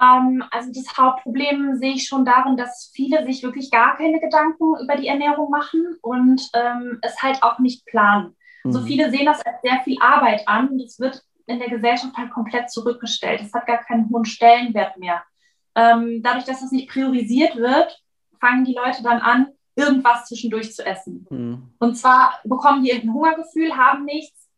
Ähm, 0.00 0.42
also 0.50 0.70
das 0.72 0.96
Hauptproblem 0.96 1.76
sehe 1.76 1.94
ich 1.94 2.06
schon 2.06 2.24
darin, 2.24 2.56
dass 2.56 2.90
viele 2.92 3.24
sich 3.24 3.42
wirklich 3.42 3.70
gar 3.70 3.96
keine 3.96 4.20
Gedanken 4.20 4.74
über 4.82 4.96
die 4.96 5.06
Ernährung 5.06 5.50
machen 5.50 5.96
und 6.02 6.42
ähm, 6.54 6.98
es 7.02 7.22
halt 7.22 7.42
auch 7.42 7.58
nicht 7.58 7.86
planen. 7.86 8.36
Mhm. 8.68 8.72
So 8.72 8.82
viele 8.82 9.10
sehen 9.10 9.26
das 9.26 9.44
als 9.44 9.60
sehr 9.62 9.80
viel 9.84 9.98
Arbeit 10.00 10.46
an. 10.46 10.78
Das 10.78 10.98
wird 11.00 11.22
in 11.46 11.58
der 11.58 11.70
Gesellschaft 11.70 12.16
halt 12.16 12.30
komplett 12.30 12.70
zurückgestellt. 12.70 13.40
Es 13.40 13.52
hat 13.52 13.66
gar 13.66 13.78
keinen 13.78 14.08
hohen 14.10 14.24
Stellenwert 14.24 14.98
mehr. 14.98 15.22
Ähm, 15.74 16.22
dadurch, 16.22 16.44
dass 16.44 16.60
das 16.60 16.72
nicht 16.72 16.90
priorisiert 16.90 17.56
wird, 17.56 18.02
fangen 18.40 18.64
die 18.64 18.74
Leute 18.74 19.02
dann 19.02 19.20
an, 19.20 19.48
irgendwas 19.74 20.26
zwischendurch 20.26 20.74
zu 20.74 20.84
essen. 20.84 21.26
Mhm. 21.30 21.70
Und 21.78 21.96
zwar 21.96 22.40
bekommen 22.44 22.82
die 22.82 22.90
irgendein 22.90 23.14
Hungergefühl, 23.14 23.76
haben 23.76 24.04
nichts, 24.04 24.48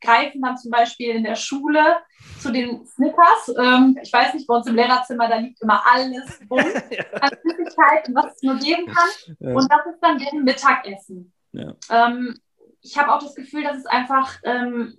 greifen 0.00 0.40
dann 0.40 0.56
zum 0.56 0.70
Beispiel 0.70 1.16
in 1.16 1.24
der 1.24 1.34
Schule 1.34 1.96
zu 2.38 2.52
den 2.52 2.86
Snickers. 2.86 3.54
Ähm, 3.58 3.98
ich 4.00 4.12
weiß 4.12 4.34
nicht, 4.34 4.46
bei 4.46 4.54
uns 4.54 4.66
im 4.66 4.76
Lehrerzimmer, 4.76 5.28
da 5.28 5.36
liegt 5.36 5.60
immer 5.60 5.82
alles 5.92 6.40
rum 6.50 6.60
ja. 6.90 7.04
an 7.20 7.30
Flüssigkeiten, 7.42 8.14
was 8.14 8.36
es 8.36 8.42
nur 8.42 8.56
geben 8.56 8.86
kann. 8.86 9.08
Ja. 9.40 9.54
Und 9.54 9.70
das 9.70 9.86
ist 9.92 10.00
dann 10.00 10.18
deren 10.18 10.44
Mittagessen. 10.44 11.32
Ja. 11.52 11.74
Ähm, 11.90 12.38
ich 12.82 12.96
habe 12.98 13.12
auch 13.12 13.22
das 13.22 13.34
Gefühl, 13.34 13.62
dass 13.62 13.76
es 13.76 13.86
einfach, 13.86 14.38
ähm, 14.44 14.96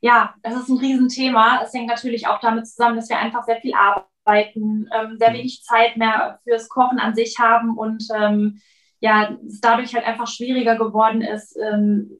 ja, 0.00 0.34
das 0.42 0.54
ist 0.54 0.68
ein 0.68 0.78
Riesenthema. 0.78 1.62
Es 1.62 1.72
hängt 1.72 1.88
natürlich 1.88 2.26
auch 2.26 2.40
damit 2.40 2.66
zusammen, 2.66 2.96
dass 2.96 3.08
wir 3.08 3.18
einfach 3.18 3.44
sehr 3.44 3.60
viel 3.60 3.74
arbeiten 3.74 4.10
arbeiten, 4.26 4.88
ähm, 4.92 5.16
sehr 5.18 5.30
mhm. 5.30 5.34
wenig 5.34 5.62
Zeit 5.62 5.96
mehr 5.96 6.40
fürs 6.44 6.68
Kochen 6.68 6.98
an 6.98 7.14
sich 7.14 7.38
haben 7.38 7.76
und 7.76 8.04
ähm, 8.14 8.60
ja, 9.00 9.36
es 9.46 9.60
dadurch 9.60 9.94
halt 9.94 10.04
einfach 10.04 10.26
schwieriger 10.26 10.76
geworden 10.76 11.22
ist, 11.22 11.56
ähm, 11.56 12.10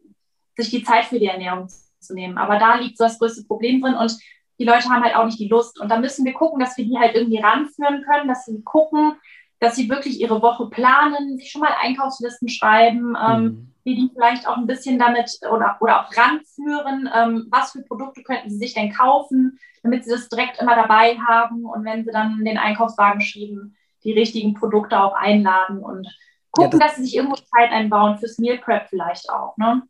sich 0.56 0.70
die 0.70 0.84
Zeit 0.84 1.06
für 1.06 1.18
die 1.18 1.26
Ernährung 1.26 1.68
zu 2.00 2.14
nehmen. 2.14 2.38
Aber 2.38 2.58
da 2.58 2.76
liegt 2.76 2.98
so 2.98 3.04
das 3.04 3.18
größte 3.18 3.44
Problem 3.44 3.80
drin 3.80 3.94
und 3.94 4.16
die 4.58 4.64
Leute 4.64 4.88
haben 4.88 5.02
halt 5.02 5.16
auch 5.16 5.24
nicht 5.24 5.38
die 5.38 5.48
Lust. 5.48 5.80
Und 5.80 5.90
da 5.90 5.98
müssen 5.98 6.24
wir 6.24 6.32
gucken, 6.32 6.60
dass 6.60 6.76
wir 6.76 6.84
die 6.84 6.98
halt 6.98 7.14
irgendwie 7.14 7.40
ranführen 7.40 8.02
können, 8.02 8.28
dass 8.28 8.46
sie 8.46 8.62
gucken, 8.62 9.16
dass 9.58 9.74
sie 9.76 9.88
wirklich 9.88 10.20
ihre 10.20 10.40
Woche 10.42 10.68
planen, 10.68 11.36
sich 11.38 11.50
schon 11.50 11.62
mal 11.62 11.74
Einkaufslisten 11.80 12.48
schreiben, 12.48 13.16
ähm, 13.16 13.42
mhm. 13.42 13.72
Wie 13.86 13.94
die 13.94 14.10
vielleicht 14.12 14.48
auch 14.48 14.56
ein 14.56 14.66
bisschen 14.66 14.98
damit 14.98 15.38
oder, 15.48 15.76
oder 15.80 16.00
auch 16.00 16.16
ranführen, 16.16 17.08
ähm, 17.14 17.46
was 17.50 17.70
für 17.70 17.82
Produkte 17.82 18.24
könnten 18.24 18.50
sie 18.50 18.58
sich 18.58 18.74
denn 18.74 18.92
kaufen, 18.92 19.60
damit 19.84 20.04
sie 20.04 20.10
das 20.10 20.28
direkt 20.28 20.60
immer 20.60 20.74
dabei 20.74 21.16
haben 21.18 21.64
und 21.64 21.84
wenn 21.84 22.04
sie 22.04 22.10
dann 22.10 22.44
den 22.44 22.58
Einkaufswagen 22.58 23.20
schieben, 23.20 23.76
die 24.02 24.12
richtigen 24.12 24.54
Produkte 24.54 25.00
auch 25.00 25.14
einladen 25.14 25.78
und 25.78 26.08
gucken, 26.50 26.72
ja, 26.72 26.78
das 26.78 26.80
dass 26.80 26.96
sie 26.96 27.04
sich 27.04 27.14
irgendwo 27.14 27.36
Zeit 27.36 27.70
einbauen 27.70 28.18
fürs 28.18 28.38
Meal 28.38 28.58
Prep 28.58 28.88
vielleicht 28.88 29.30
auch. 29.30 29.56
Ne? 29.56 29.82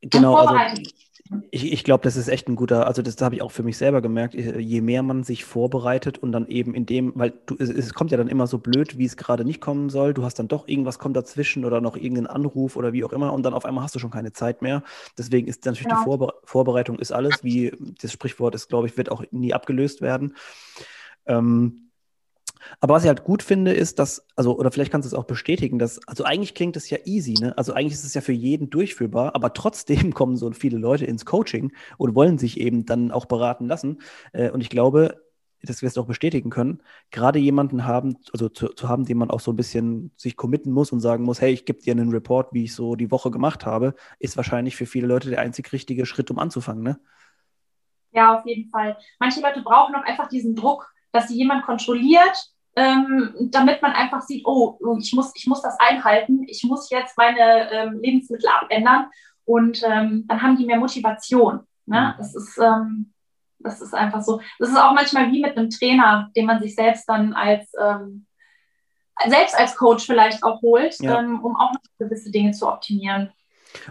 Genau, 0.00 0.34
also 0.34 0.82
ich, 1.50 1.72
ich 1.72 1.84
glaube, 1.84 2.02
das 2.02 2.16
ist 2.16 2.28
echt 2.28 2.48
ein 2.48 2.56
guter, 2.56 2.86
also 2.86 3.02
das, 3.02 3.14
das 3.16 3.24
habe 3.24 3.36
ich 3.36 3.42
auch 3.42 3.52
für 3.52 3.62
mich 3.62 3.76
selber 3.76 4.00
gemerkt, 4.02 4.34
je 4.34 4.80
mehr 4.80 5.02
man 5.02 5.22
sich 5.22 5.44
vorbereitet 5.44 6.18
und 6.18 6.32
dann 6.32 6.48
eben 6.48 6.74
in 6.74 6.86
dem, 6.86 7.12
weil 7.14 7.32
du, 7.46 7.56
es, 7.58 7.68
es 7.68 7.94
kommt 7.94 8.10
ja 8.10 8.16
dann 8.16 8.28
immer 8.28 8.46
so 8.46 8.58
blöd, 8.58 8.98
wie 8.98 9.04
es 9.04 9.16
gerade 9.16 9.44
nicht 9.44 9.60
kommen 9.60 9.90
soll, 9.90 10.12
du 10.12 10.24
hast 10.24 10.38
dann 10.38 10.48
doch 10.48 10.66
irgendwas 10.66 10.98
kommt 10.98 11.16
dazwischen 11.16 11.64
oder 11.64 11.80
noch 11.80 11.96
irgendeinen 11.96 12.26
Anruf 12.26 12.76
oder 12.76 12.92
wie 12.92 13.04
auch 13.04 13.12
immer 13.12 13.32
und 13.32 13.44
dann 13.44 13.54
auf 13.54 13.64
einmal 13.64 13.84
hast 13.84 13.94
du 13.94 14.00
schon 14.00 14.10
keine 14.10 14.32
Zeit 14.32 14.60
mehr. 14.60 14.82
Deswegen 15.16 15.46
ist 15.46 15.64
natürlich 15.66 15.90
ja. 15.90 15.98
die 15.98 16.04
Vorbe 16.04 16.34
Vorbereitung 16.44 16.98
ist 16.98 17.12
alles, 17.12 17.44
wie 17.44 17.72
das 18.00 18.12
Sprichwort 18.12 18.54
ist, 18.54 18.68
glaube 18.68 18.88
ich, 18.88 18.96
wird 18.96 19.10
auch 19.10 19.22
nie 19.30 19.54
abgelöst 19.54 20.00
werden. 20.02 20.34
Ähm, 21.26 21.89
aber 22.80 22.94
was 22.94 23.04
ich 23.04 23.08
halt 23.08 23.24
gut 23.24 23.42
finde, 23.42 23.72
ist, 23.72 23.98
dass, 23.98 24.26
also, 24.36 24.58
oder 24.58 24.70
vielleicht 24.70 24.92
kannst 24.92 25.06
du 25.06 25.14
es 25.14 25.18
auch 25.18 25.26
bestätigen, 25.26 25.78
dass, 25.78 26.06
also 26.06 26.24
eigentlich 26.24 26.54
klingt 26.54 26.76
es 26.76 26.90
ja 26.90 26.98
easy, 27.04 27.34
ne? 27.34 27.56
Also 27.56 27.72
eigentlich 27.72 27.94
ist 27.94 28.04
es 28.04 28.14
ja 28.14 28.20
für 28.20 28.32
jeden 28.32 28.70
durchführbar, 28.70 29.34
aber 29.34 29.52
trotzdem 29.54 30.14
kommen 30.14 30.36
so 30.36 30.50
viele 30.52 30.78
Leute 30.78 31.04
ins 31.04 31.24
Coaching 31.24 31.72
und 31.98 32.14
wollen 32.14 32.38
sich 32.38 32.60
eben 32.60 32.86
dann 32.86 33.10
auch 33.10 33.26
beraten 33.26 33.66
lassen. 33.66 34.00
Äh, 34.32 34.50
und 34.50 34.60
ich 34.60 34.70
glaube, 34.70 35.20
dass 35.62 35.82
wir 35.82 35.88
es 35.88 35.98
auch 35.98 36.06
bestätigen 36.06 36.50
können, 36.50 36.82
gerade 37.10 37.38
jemanden 37.38 37.84
haben, 37.84 38.16
also 38.32 38.48
zu, 38.48 38.68
zu, 38.68 38.88
haben, 38.88 39.04
den 39.04 39.18
man 39.18 39.30
auch 39.30 39.40
so 39.40 39.52
ein 39.52 39.56
bisschen 39.56 40.12
sich 40.16 40.36
committen 40.36 40.72
muss 40.72 40.92
und 40.92 41.00
sagen 41.00 41.24
muss, 41.24 41.40
hey, 41.40 41.52
ich 41.52 41.64
gebe 41.64 41.80
dir 41.80 41.92
einen 41.92 42.10
Report, 42.10 42.52
wie 42.52 42.64
ich 42.64 42.74
so 42.74 42.96
die 42.96 43.10
Woche 43.10 43.30
gemacht 43.30 43.66
habe, 43.66 43.94
ist 44.18 44.36
wahrscheinlich 44.36 44.76
für 44.76 44.86
viele 44.86 45.06
Leute 45.06 45.30
der 45.30 45.40
einzig 45.40 45.72
richtige 45.72 46.06
Schritt, 46.06 46.30
um 46.30 46.38
anzufangen, 46.38 46.82
ne? 46.82 47.00
Ja, 48.12 48.38
auf 48.38 48.46
jeden 48.46 48.70
Fall. 48.70 48.96
Manche 49.20 49.40
Leute 49.40 49.62
brauchen 49.62 49.94
auch 49.94 50.02
einfach 50.02 50.28
diesen 50.28 50.56
Druck, 50.56 50.92
dass 51.12 51.28
sie 51.28 51.36
jemand 51.36 51.64
kontrolliert, 51.64 52.50
ähm, 52.76 53.34
damit 53.50 53.82
man 53.82 53.92
einfach 53.92 54.22
sieht, 54.22 54.44
oh, 54.46 54.78
oh, 54.80 54.96
ich 54.98 55.12
muss, 55.12 55.32
ich 55.34 55.46
muss 55.46 55.62
das 55.62 55.78
einhalten, 55.80 56.44
ich 56.46 56.62
muss 56.64 56.90
jetzt 56.90 57.16
meine 57.16 57.70
ähm, 57.70 58.00
Lebensmittel 58.00 58.48
abändern 58.48 59.06
und 59.44 59.82
ähm, 59.84 60.24
dann 60.28 60.42
haben 60.42 60.56
die 60.56 60.66
mehr 60.66 60.78
Motivation. 60.78 61.66
Ne? 61.86 62.14
Mhm. 62.14 62.18
Das, 62.18 62.34
ist, 62.34 62.58
ähm, 62.58 63.12
das 63.58 63.80
ist 63.80 63.94
einfach 63.94 64.22
so. 64.22 64.40
Das 64.58 64.68
ist 64.68 64.78
auch 64.78 64.92
manchmal 64.92 65.30
wie 65.32 65.40
mit 65.40 65.56
einem 65.56 65.70
Trainer, 65.70 66.30
den 66.36 66.46
man 66.46 66.60
sich 66.60 66.74
selbst 66.74 67.08
dann 67.08 67.32
als 67.32 67.72
ähm, 67.80 68.26
selbst 69.26 69.58
als 69.58 69.76
Coach 69.76 70.06
vielleicht 70.06 70.42
auch 70.42 70.62
holt, 70.62 70.96
ja. 71.00 71.18
Ähm, 71.18 71.44
um 71.44 71.56
auch 71.56 71.72
gewisse 71.98 72.30
Dinge 72.30 72.52
zu 72.52 72.66
optimieren. 72.66 73.30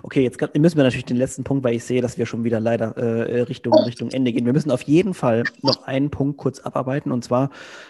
Okay, 0.04 0.24
jetzt 0.24 0.40
müssen 0.56 0.78
wir 0.78 0.84
natürlich 0.84 1.06
den 1.06 1.18
letzten 1.18 1.44
Punkt, 1.44 1.64
weil 1.64 1.76
ich 1.76 1.84
sehe, 1.84 2.02
dass 2.02 2.18
wir 2.18 2.26
schon 2.26 2.44
wieder 2.44 2.60
leider 2.60 2.98
äh, 2.98 3.42
Richtung, 3.42 3.74
Richtung 3.74 4.10
Ende 4.12 4.32
gehen. 4.32 4.46
Wir 4.46 4.54
müssen 4.54 4.72
auf 4.72 4.82
jeden 4.82 5.14
Fall 5.14 5.44
noch 5.62 5.84
einen 5.84 6.10
Punkt 6.10 6.38
kurz 6.38 6.60
abarbeiten. 6.60 7.12
Und 7.12 7.24
zwar, 7.24 7.50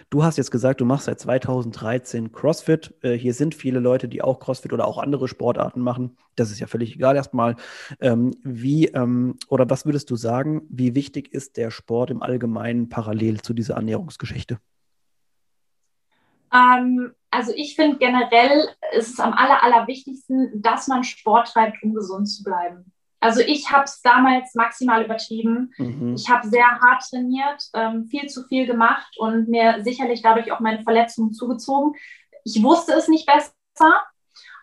du 0.09 0.23
hast 0.23 0.37
jetzt 0.37 0.51
gesagt, 0.51 0.81
du 0.81 0.85
machst 0.85 1.05
seit 1.05 1.19
2013 1.19 2.31
CrossFit. 2.31 2.93
Äh, 3.01 3.13
hier 3.13 3.33
sind 3.33 3.55
viele 3.55 3.79
Leute, 3.79 4.07
die 4.07 4.21
auch 4.21 4.39
CrossFit 4.39 4.73
oder 4.73 4.87
auch 4.87 4.97
andere 4.97 5.27
Sportarten 5.27 5.81
machen. 5.81 6.17
Das 6.35 6.51
ist 6.51 6.59
ja 6.59 6.67
völlig 6.67 6.95
egal 6.95 7.15
erstmal. 7.15 7.55
Ähm, 7.99 8.31
wie 8.43 8.87
ähm, 8.87 9.35
oder 9.47 9.69
was 9.69 9.85
würdest 9.85 10.09
du 10.09 10.15
sagen, 10.15 10.61
wie 10.69 10.95
wichtig 10.95 11.33
ist 11.33 11.57
der 11.57 11.71
Sport 11.71 12.11
im 12.11 12.21
Allgemeinen 12.21 12.89
parallel 12.89 13.41
zu 13.41 13.53
dieser 13.53 13.75
Ernährungsgeschichte? 13.75 14.59
Ähm, 16.53 17.13
also 17.31 17.51
ich 17.55 17.75
finde 17.75 17.97
generell 17.97 18.69
ist 18.93 19.13
es 19.13 19.19
am 19.19 19.33
aller, 19.33 19.63
allerwichtigsten, 19.63 20.61
dass 20.61 20.87
man 20.87 21.03
Sport 21.03 21.49
treibt, 21.53 21.81
um 21.83 21.93
gesund 21.93 22.27
zu 22.27 22.43
bleiben. 22.43 22.91
Also 23.21 23.41
ich 23.41 23.69
habe 23.71 23.83
es 23.83 24.01
damals 24.01 24.55
maximal 24.55 25.03
übertrieben. 25.03 25.73
Mhm. 25.77 26.15
Ich 26.15 26.29
habe 26.29 26.47
sehr 26.47 26.65
hart 26.65 27.03
trainiert, 27.09 27.63
ähm, 27.73 28.05
viel 28.05 28.27
zu 28.27 28.45
viel 28.47 28.65
gemacht 28.65 29.13
und 29.17 29.49
mir 29.49 29.83
sicherlich 29.83 30.21
dadurch 30.21 30.51
auch 30.51 30.61
meine 30.61 30.83
Verletzungen 30.83 31.33
zugezogen. 31.33 31.95
Ich 32.45 32.63
wusste 32.63 32.93
es 32.93 33.07
nicht 33.09 33.27
besser. 33.27 34.01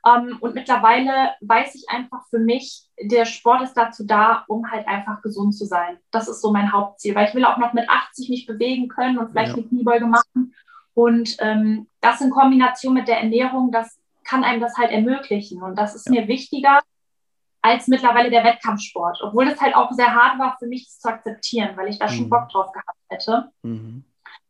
Ähm, 0.07 0.39
und 0.41 0.55
mittlerweile 0.55 1.35
weiß 1.41 1.75
ich 1.75 1.89
einfach 1.89 2.27
für 2.31 2.39
mich, 2.39 2.87
der 2.99 3.27
Sport 3.27 3.63
ist 3.63 3.75
dazu 3.75 4.07
da, 4.07 4.45
um 4.49 4.71
halt 4.71 4.87
einfach 4.89 5.21
gesund 5.21 5.55
zu 5.55 5.67
sein. 5.67 5.99
Das 6.11 6.29
ist 6.29 6.41
so 6.41 6.53
mein 6.53 6.73
Hauptziel, 6.73 7.15
weil 7.15 7.29
ich 7.29 7.35
will 7.35 7.45
auch 7.45 7.59
noch 7.59 7.75
mit 7.75 7.89
80 7.89 8.31
mich 8.31 8.47
bewegen 8.47 8.89
können 8.89 9.19
und 9.19 9.31
vielleicht 9.31 9.51
ja. 9.51 9.59
eine 9.59 9.69
Kniebeuge 9.69 10.07
machen. 10.07 10.55
Und 10.95 11.37
ähm, 11.41 11.89
das 12.07 12.21
in 12.21 12.31
Kombination 12.31 12.95
mit 12.95 13.09
der 13.09 13.21
Ernährung, 13.21 13.71
das 13.73 13.99
kann 14.25 14.45
einem 14.45 14.61
das 14.61 14.77
halt 14.77 14.91
ermöglichen. 14.91 15.63
Und 15.63 15.77
das 15.77 15.95
ist 15.95 16.07
ja. 16.07 16.13
mir 16.13 16.29
wichtiger 16.29 16.81
als 17.63 17.89
mittlerweile 17.89 18.31
der 18.31 18.45
Wettkampfsport. 18.45 19.19
Obwohl 19.23 19.49
es 19.49 19.61
halt 19.61 19.75
auch 19.75 19.91
sehr 19.93 20.15
hart 20.15 20.39
war 20.39 20.57
für 20.59 20.67
mich, 20.67 20.85
das 20.85 21.01
zu 21.01 21.09
akzeptieren, 21.09 21.77
weil 21.77 21.89
ich 21.89 21.99
da 21.99 22.07
mhm. 22.07 22.11
schon 22.11 22.31
Bock 22.31 22.49
drauf 22.49 22.73
gehabt 22.73 22.99
hätte. 23.09 23.51
Mhm. 23.63 24.05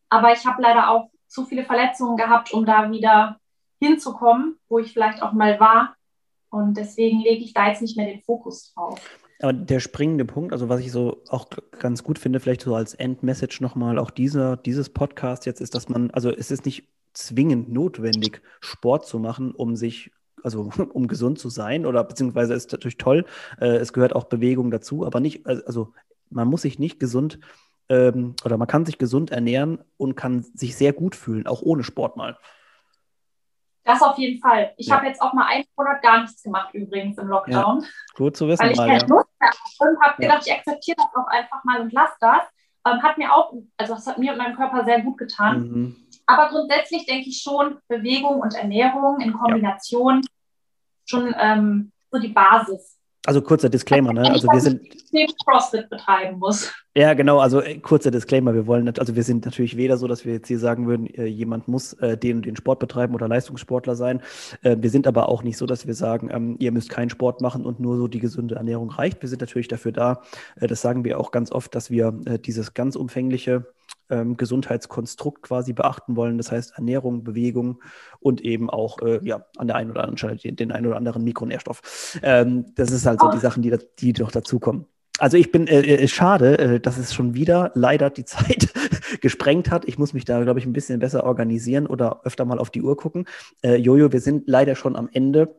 Aber 0.09 0.33
ich 0.33 0.47
habe 0.47 0.63
leider 0.63 0.91
auch 0.91 1.11
zu 1.27 1.45
viele 1.45 1.65
Verletzungen 1.65 2.17
gehabt, 2.17 2.53
um 2.53 2.65
da 2.65 2.91
wieder 2.91 3.39
hinzukommen, 3.81 4.59
wo 4.69 4.79
ich 4.79 4.93
vielleicht 4.93 5.23
auch 5.23 5.33
mal 5.33 5.59
war. 5.61 5.95
Und 6.51 6.77
deswegen 6.77 7.21
lege 7.21 7.45
ich 7.45 7.53
da 7.53 7.69
jetzt 7.69 7.83
nicht 7.83 7.97
mehr 7.97 8.07
den 8.07 8.23
Fokus 8.23 8.73
drauf. 8.73 9.01
Aber 9.41 9.53
der 9.53 9.81
springende 9.81 10.25
Punkt, 10.25 10.53
also 10.53 10.69
was 10.69 10.81
ich 10.81 10.91
so 10.91 11.23
auch 11.29 11.49
ganz 11.79 12.03
gut 12.03 12.19
finde, 12.19 12.41
vielleicht 12.41 12.63
so 12.63 12.75
als 12.75 12.95
Endmessage 12.95 13.61
nochmal, 13.61 13.99
auch 13.99 14.11
dieser, 14.11 14.57
dieses 14.57 14.89
Podcast 14.89 15.45
jetzt 15.45 15.61
ist, 15.61 15.75
dass 15.75 15.89
man, 15.89 16.11
also 16.13 16.31
es 16.31 16.51
ist 16.51 16.65
nicht 16.65 16.89
zwingend 17.17 17.73
notwendig, 17.73 18.43
Sport 18.61 19.07
zu 19.07 19.19
machen, 19.19 19.53
um 19.53 19.77
sich, 19.77 20.13
also 20.43 20.71
um 20.93 21.09
gesund 21.09 21.39
zu 21.39 21.49
sein 21.49 21.87
oder 21.87 22.05
beziehungsweise 22.05 22.55
ist 22.55 22.73
natürlich 22.73 22.99
toll, 22.99 23.25
äh, 23.61 23.77
es 23.77 23.93
gehört 23.93 24.15
auch 24.15 24.25
Bewegung 24.25 24.71
dazu, 24.71 25.07
aber 25.07 25.21
nicht, 25.21 25.47
also 25.47 25.93
man 26.31 26.49
muss 26.49 26.63
sich 26.63 26.79
nicht 26.79 27.01
gesund 27.01 27.39
ähm, 27.89 28.35
oder 28.45 28.57
man 28.57 28.69
kann 28.69 28.85
sich 28.85 28.99
gesund 28.99 29.31
ernähren 29.31 29.79
und 29.97 30.17
kann 30.17 30.43
sich 30.43 30.77
sehr 30.77 30.93
gut 30.93 31.15
fühlen, 31.15 31.47
auch 31.47 31.63
ohne 31.63 31.85
Sport 31.85 32.17
mal. 32.17 32.37
Das 33.87 34.03
auf 34.03 34.19
jeden 34.19 34.41
Fall. 34.41 34.75
Ich 34.77 34.89
ja. 34.89 34.97
habe 34.97 35.07
jetzt 35.07 35.23
auch 35.23 35.33
mal 35.33 35.47
einen 35.47 35.65
Monat 35.77 36.03
gar 36.03 36.21
nichts 36.21 36.43
gemacht, 36.43 36.75
übrigens 36.75 37.17
im 37.19 37.29
Lockdown. 37.29 37.83
Ja, 37.83 37.89
gut 38.17 38.37
zu 38.37 38.49
wissen. 38.49 38.65
Weil 38.65 38.73
ich 38.73 38.79
mal, 38.79 38.89
keine 38.89 39.01
ja. 39.01 39.07
Lust 39.07 39.29
mehr 39.41 39.51
und 39.79 40.01
habe 40.01 40.21
gedacht, 40.21 40.43
ich 40.45 40.53
akzeptiere 40.53 40.97
das 40.97 41.07
auch 41.15 41.29
einfach 41.29 41.63
mal 41.63 41.81
und 41.81 41.93
lasse 41.93 42.15
das. 42.21 42.43
Ähm, 42.85 43.03
hat 43.03 43.17
mir 43.17 43.33
auch, 43.33 43.53
also 43.77 43.95
das 43.95 44.07
hat 44.09 44.19
mir 44.19 44.33
und 44.33 44.39
meinem 44.39 44.57
Körper 44.57 44.85
sehr 44.85 45.03
gut 45.03 45.19
getan. 45.19 45.61
Mhm. 45.61 45.97
Aber 46.27 46.49
grundsätzlich 46.49 47.07
denke 47.07 47.29
ich 47.29 47.41
schon, 47.41 47.79
Bewegung 47.89 48.41
und 48.41 48.55
Ernährung 48.55 49.21
in 49.21 49.33
Kombination 49.33 50.23
schon 51.05 51.35
ähm, 51.39 51.93
so 52.11 52.19
die 52.19 52.29
Basis. 52.29 52.97
Also 53.27 53.43
kurzer 53.43 53.69
Disclaimer, 53.69 54.13
ne? 54.13 54.31
Also 54.31 54.47
wir 54.47 54.61
sind 54.61 54.83
CrossFit 55.45 55.91
betreiben 55.91 56.39
muss. 56.39 56.73
Ja, 56.95 57.13
genau. 57.15 57.41
Also 57.41 57.61
äh, 57.61 57.79
kurzer 57.79 58.13
Disclaimer. 58.13 58.55
Wir 58.55 58.69
wollen, 58.69 58.89
also 58.97 59.17
wir 59.17 59.25
sind 59.25 59.45
natürlich 59.45 59.77
weder 59.77 59.97
so, 59.97 60.07
dass 60.07 60.25
wir 60.25 60.35
jetzt 60.35 60.47
hier 60.47 60.61
sagen 60.61 60.87
würden, 60.87 61.07
äh, 61.07 61.25
jemand 61.27 61.67
muss 61.67 61.95
äh, 61.95 62.17
den 62.17 62.43
den 62.43 62.55
Sport 62.55 62.79
betreiben 62.79 63.17
oder 63.17 63.27
Leistungssportler 63.27 63.97
sein. 63.97 64.23
Wir 64.63 64.91
sind 64.91 65.09
aber 65.09 65.29
auch 65.29 65.43
nicht 65.43 65.57
so, 65.57 65.67
dass 65.67 65.89
wir 65.89 65.95
sagen, 65.95 66.31
ähm, 66.33 66.57
ihr 66.61 66.71
müsst 66.71 66.89
keinen 66.89 67.11
Sport 67.11 67.41
machen 67.41 67.67
und 67.67 67.81
nur 67.81 67.97
so 67.97 68.07
die 68.07 68.21
gesunde 68.21 68.55
Ernährung 68.55 68.91
reicht. 68.91 69.21
Wir 69.23 69.29
sind 69.29 69.41
natürlich 69.41 69.69
dafür 69.69 69.91
da. 69.91 70.23
Das 70.57 70.81
sagen 70.81 71.05
wir 71.05 71.19
auch 71.19 71.33
ganz 71.33 71.51
oft, 71.51 71.75
dass 71.75 71.91
wir 71.91 72.13
dieses 72.13 72.75
ganz 72.75 72.95
umfängliche 72.95 73.67
ähm, 74.11 74.37
Gesundheitskonstrukt 74.37 75.43
quasi 75.43 75.73
beachten 75.73 76.17
wollen. 76.17 76.39
Das 76.39 76.53
heißt 76.53 76.75
Ernährung, 76.77 77.25
Bewegung 77.25 77.83
und 78.21 78.41
eben 78.41 78.71
auch 78.71 79.01
äh, 79.01 79.21
ja, 79.23 79.47
an 79.57 79.67
der 79.67 79.77
einen 79.77 79.91
oder 79.91 80.01
anderen 80.01 80.19
Stelle 80.19 80.37
den, 80.37 80.57
den 80.57 80.73
einen 80.73 80.87
oder 80.87 80.97
anderen 80.97 81.25
Mikronährstoff. 81.25 82.19
Ähm, 82.23 82.67
das 82.75 82.91
ist 82.91 83.07
halt 83.07 83.21
so 83.21 83.31
die 83.31 83.39
Sachen, 83.39 83.63
die, 83.63 83.77
die 83.99 84.13
noch 84.13 84.31
dazukommen. 84.31 84.87
Also 85.19 85.39
ich 85.39 85.51
bin 85.51 85.67
äh, 85.67 85.81
äh, 85.81 86.09
schade, 86.09 86.59
äh, 86.59 86.81
dass 86.81 86.99
es 86.99 87.15
schon 87.15 87.35
wieder 87.35 87.73
leider 87.75 88.11
die 88.11 88.25
Zeit 88.27 88.73
gesprengt 89.21 89.71
hat. 89.71 89.87
Ich 89.87 89.99
muss 89.99 90.13
mich 90.13 90.25
da, 90.25 90.43
glaube 90.43 90.59
ich, 90.59 90.67
ein 90.67 90.73
bisschen 90.73 90.99
besser 90.99 91.25
organisieren 91.25 91.87
oder 91.87 92.21
öfter 92.25 92.45
mal 92.45 92.59
auf 92.59 92.71
die 92.71 92.83
Uhr 92.83 92.97
gucken. 92.97 93.27
Äh, 93.63 93.77
Jojo, 93.77 94.13
wir 94.13 94.21
sind 94.21 94.45
leider 94.47 94.77
schon 94.77 94.97
am 94.97 95.09
Ende. 95.13 95.55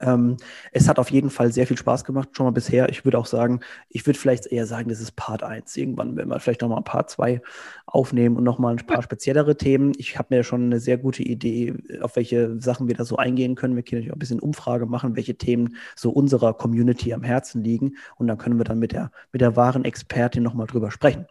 Ähm, 0.00 0.36
es 0.72 0.88
hat 0.88 0.98
auf 0.98 1.10
jeden 1.10 1.30
Fall 1.30 1.52
sehr 1.52 1.66
viel 1.66 1.76
Spaß 1.76 2.04
gemacht, 2.04 2.30
schon 2.32 2.44
mal 2.44 2.50
bisher. 2.50 2.88
Ich 2.88 3.04
würde 3.04 3.18
auch 3.18 3.26
sagen, 3.26 3.60
ich 3.88 4.06
würde 4.06 4.18
vielleicht 4.18 4.46
eher 4.46 4.66
sagen, 4.66 4.88
das 4.88 5.00
ist 5.00 5.16
Part 5.16 5.42
1. 5.42 5.76
Irgendwann 5.76 6.16
werden 6.16 6.28
wir 6.28 6.40
vielleicht 6.40 6.62
nochmal 6.62 6.82
Part 6.82 7.10
2 7.10 7.40
aufnehmen 7.86 8.36
und 8.36 8.44
nochmal 8.44 8.72
ein 8.72 8.86
paar 8.86 9.02
speziellere 9.02 9.56
Themen. 9.56 9.92
Ich 9.96 10.18
habe 10.18 10.34
mir 10.34 10.42
schon 10.42 10.64
eine 10.64 10.80
sehr 10.80 10.98
gute 10.98 11.22
Idee, 11.22 11.74
auf 12.00 12.16
welche 12.16 12.60
Sachen 12.60 12.88
wir 12.88 12.96
da 12.96 13.04
so 13.04 13.16
eingehen 13.16 13.54
können. 13.54 13.76
Wir 13.76 13.82
können 13.82 14.00
natürlich 14.00 14.10
auch 14.10 14.16
ein 14.16 14.20
bisschen 14.20 14.40
Umfrage 14.40 14.86
machen, 14.86 15.16
welche 15.16 15.36
Themen 15.36 15.76
so 15.94 16.10
unserer 16.10 16.54
Community 16.54 17.14
am 17.14 17.22
Herzen 17.22 17.62
liegen. 17.62 17.96
Und 18.16 18.26
dann 18.26 18.38
können 18.38 18.58
wir 18.58 18.64
dann 18.64 18.78
mit 18.78 18.92
der, 18.92 19.10
mit 19.32 19.40
der 19.40 19.56
wahren 19.56 19.84
Expertin 19.84 20.42
nochmal 20.42 20.66
drüber 20.66 20.90
sprechen. 20.90 21.26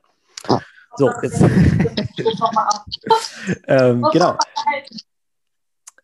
So, 0.97 1.11
jetzt. 1.21 1.41
ähm, 3.67 4.05
genau. 4.13 4.37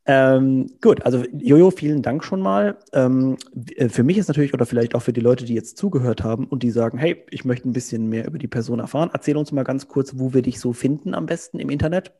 Ähm, 0.05 0.77
gut, 0.81 1.03
also 1.03 1.23
Jojo, 1.31 1.69
vielen 1.69 2.01
Dank 2.01 2.23
schon 2.23 2.41
mal. 2.41 2.79
Ähm, 2.91 3.37
äh, 3.75 3.87
für 3.87 4.03
mich 4.03 4.17
ist 4.17 4.27
natürlich, 4.27 4.53
oder 4.53 4.65
vielleicht 4.65 4.95
auch 4.95 5.01
für 5.01 5.13
die 5.13 5.21
Leute, 5.21 5.45
die 5.45 5.53
jetzt 5.53 5.77
zugehört 5.77 6.23
haben 6.23 6.47
und 6.47 6.63
die 6.63 6.71
sagen, 6.71 6.97
hey, 6.97 7.23
ich 7.29 7.45
möchte 7.45 7.69
ein 7.69 7.73
bisschen 7.73 8.07
mehr 8.07 8.25
über 8.25 8.39
die 8.39 8.47
Person 8.47 8.79
erfahren, 8.79 9.11
erzähl 9.13 9.37
uns 9.37 9.51
mal 9.51 9.63
ganz 9.63 9.87
kurz, 9.87 10.17
wo 10.17 10.33
wir 10.33 10.41
dich 10.41 10.59
so 10.59 10.73
finden 10.73 11.13
am 11.13 11.27
besten 11.27 11.59
im 11.59 11.69
Internet. 11.69 12.13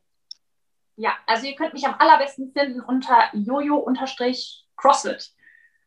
Ja, 0.95 1.13
also 1.25 1.47
ihr 1.47 1.55
könnt 1.55 1.73
mich 1.73 1.87
am 1.87 1.95
allerbesten 1.97 2.51
finden 2.53 2.81
unter 2.81 3.29
jojo-crossfit. 3.33 5.31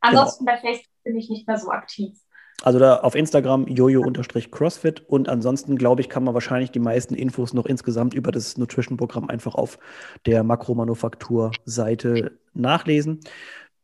Ansonsten 0.00 0.44
genau. 0.44 0.57
bei 0.57 0.61
Facebook 0.61 1.02
bin 1.04 1.16
ich 1.16 1.30
nicht 1.30 1.46
mehr 1.46 1.59
so 1.59 1.70
aktiv. 1.70 2.18
Also 2.62 2.79
da 2.79 2.97
auf 2.99 3.14
Instagram 3.14 3.67
jojo-crossfit 3.67 5.03
und 5.07 5.29
ansonsten 5.29 5.77
glaube 5.77 6.01
ich, 6.01 6.09
kann 6.09 6.25
man 6.25 6.35
wahrscheinlich 6.35 6.71
die 6.71 6.79
meisten 6.79 7.14
Infos 7.14 7.53
noch 7.53 7.67
insgesamt 7.67 8.14
über 8.14 8.33
das 8.33 8.57
Nutrition-Programm 8.57 9.29
einfach 9.29 9.55
auf 9.55 9.79
der 10.25 10.45
Makromanufaktur-Seite 10.45 12.33
nachlesen. 12.55 13.21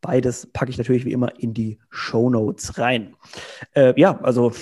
Beides 0.00 0.46
packe 0.46 0.70
ich 0.70 0.78
natürlich 0.78 1.04
wie 1.04 1.12
immer 1.12 1.38
in 1.38 1.52
die 1.52 1.78
Show 1.90 2.30
Notes 2.30 2.78
rein. 2.78 3.16
Äh, 3.74 3.92
ja, 4.00 4.18
also 4.22 4.52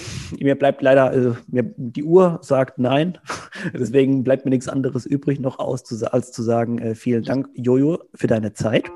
mir 0.40 0.58
bleibt 0.58 0.82
leider, 0.82 1.12
äh, 1.12 1.34
mir, 1.46 1.72
die 1.76 2.02
Uhr 2.02 2.40
sagt 2.42 2.80
nein. 2.80 3.18
Deswegen 3.72 4.24
bleibt 4.24 4.44
mir 4.44 4.50
nichts 4.50 4.68
anderes 4.68 5.06
übrig, 5.06 5.38
noch 5.38 5.60
aus 5.60 6.02
als 6.02 6.32
zu 6.32 6.42
sagen, 6.42 6.78
äh, 6.78 6.94
vielen 6.96 7.22
Dank, 7.22 7.48
Jojo, 7.54 8.00
für 8.14 8.26
deine 8.26 8.52
Zeit, 8.52 8.90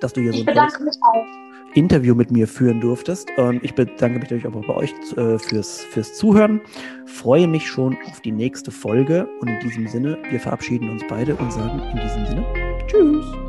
dass 0.00 0.12
du 0.12 0.20
hier 0.20 0.32
ich 0.32 0.44
so 0.44 0.50
ein 0.50 1.45
Interview 1.76 2.14
mit 2.14 2.30
mir 2.30 2.48
führen 2.48 2.80
durftest. 2.80 3.28
Und 3.36 3.62
ich 3.62 3.74
bedanke 3.74 4.18
mich 4.18 4.30
natürlich 4.30 4.46
auch 4.46 4.66
bei 4.66 4.74
euch 4.74 4.94
äh, 5.16 5.38
fürs, 5.38 5.82
fürs 5.84 6.14
Zuhören. 6.14 6.60
Freue 7.06 7.46
mich 7.46 7.66
schon 7.66 7.96
auf 8.10 8.20
die 8.20 8.32
nächste 8.32 8.70
Folge. 8.70 9.28
Und 9.40 9.48
in 9.48 9.60
diesem 9.60 9.86
Sinne, 9.86 10.18
wir 10.30 10.40
verabschieden 10.40 10.90
uns 10.90 11.02
beide 11.08 11.36
und 11.36 11.52
sagen 11.52 11.80
in 11.92 12.00
diesem 12.00 12.26
Sinne 12.26 12.46
Tschüss. 12.86 13.45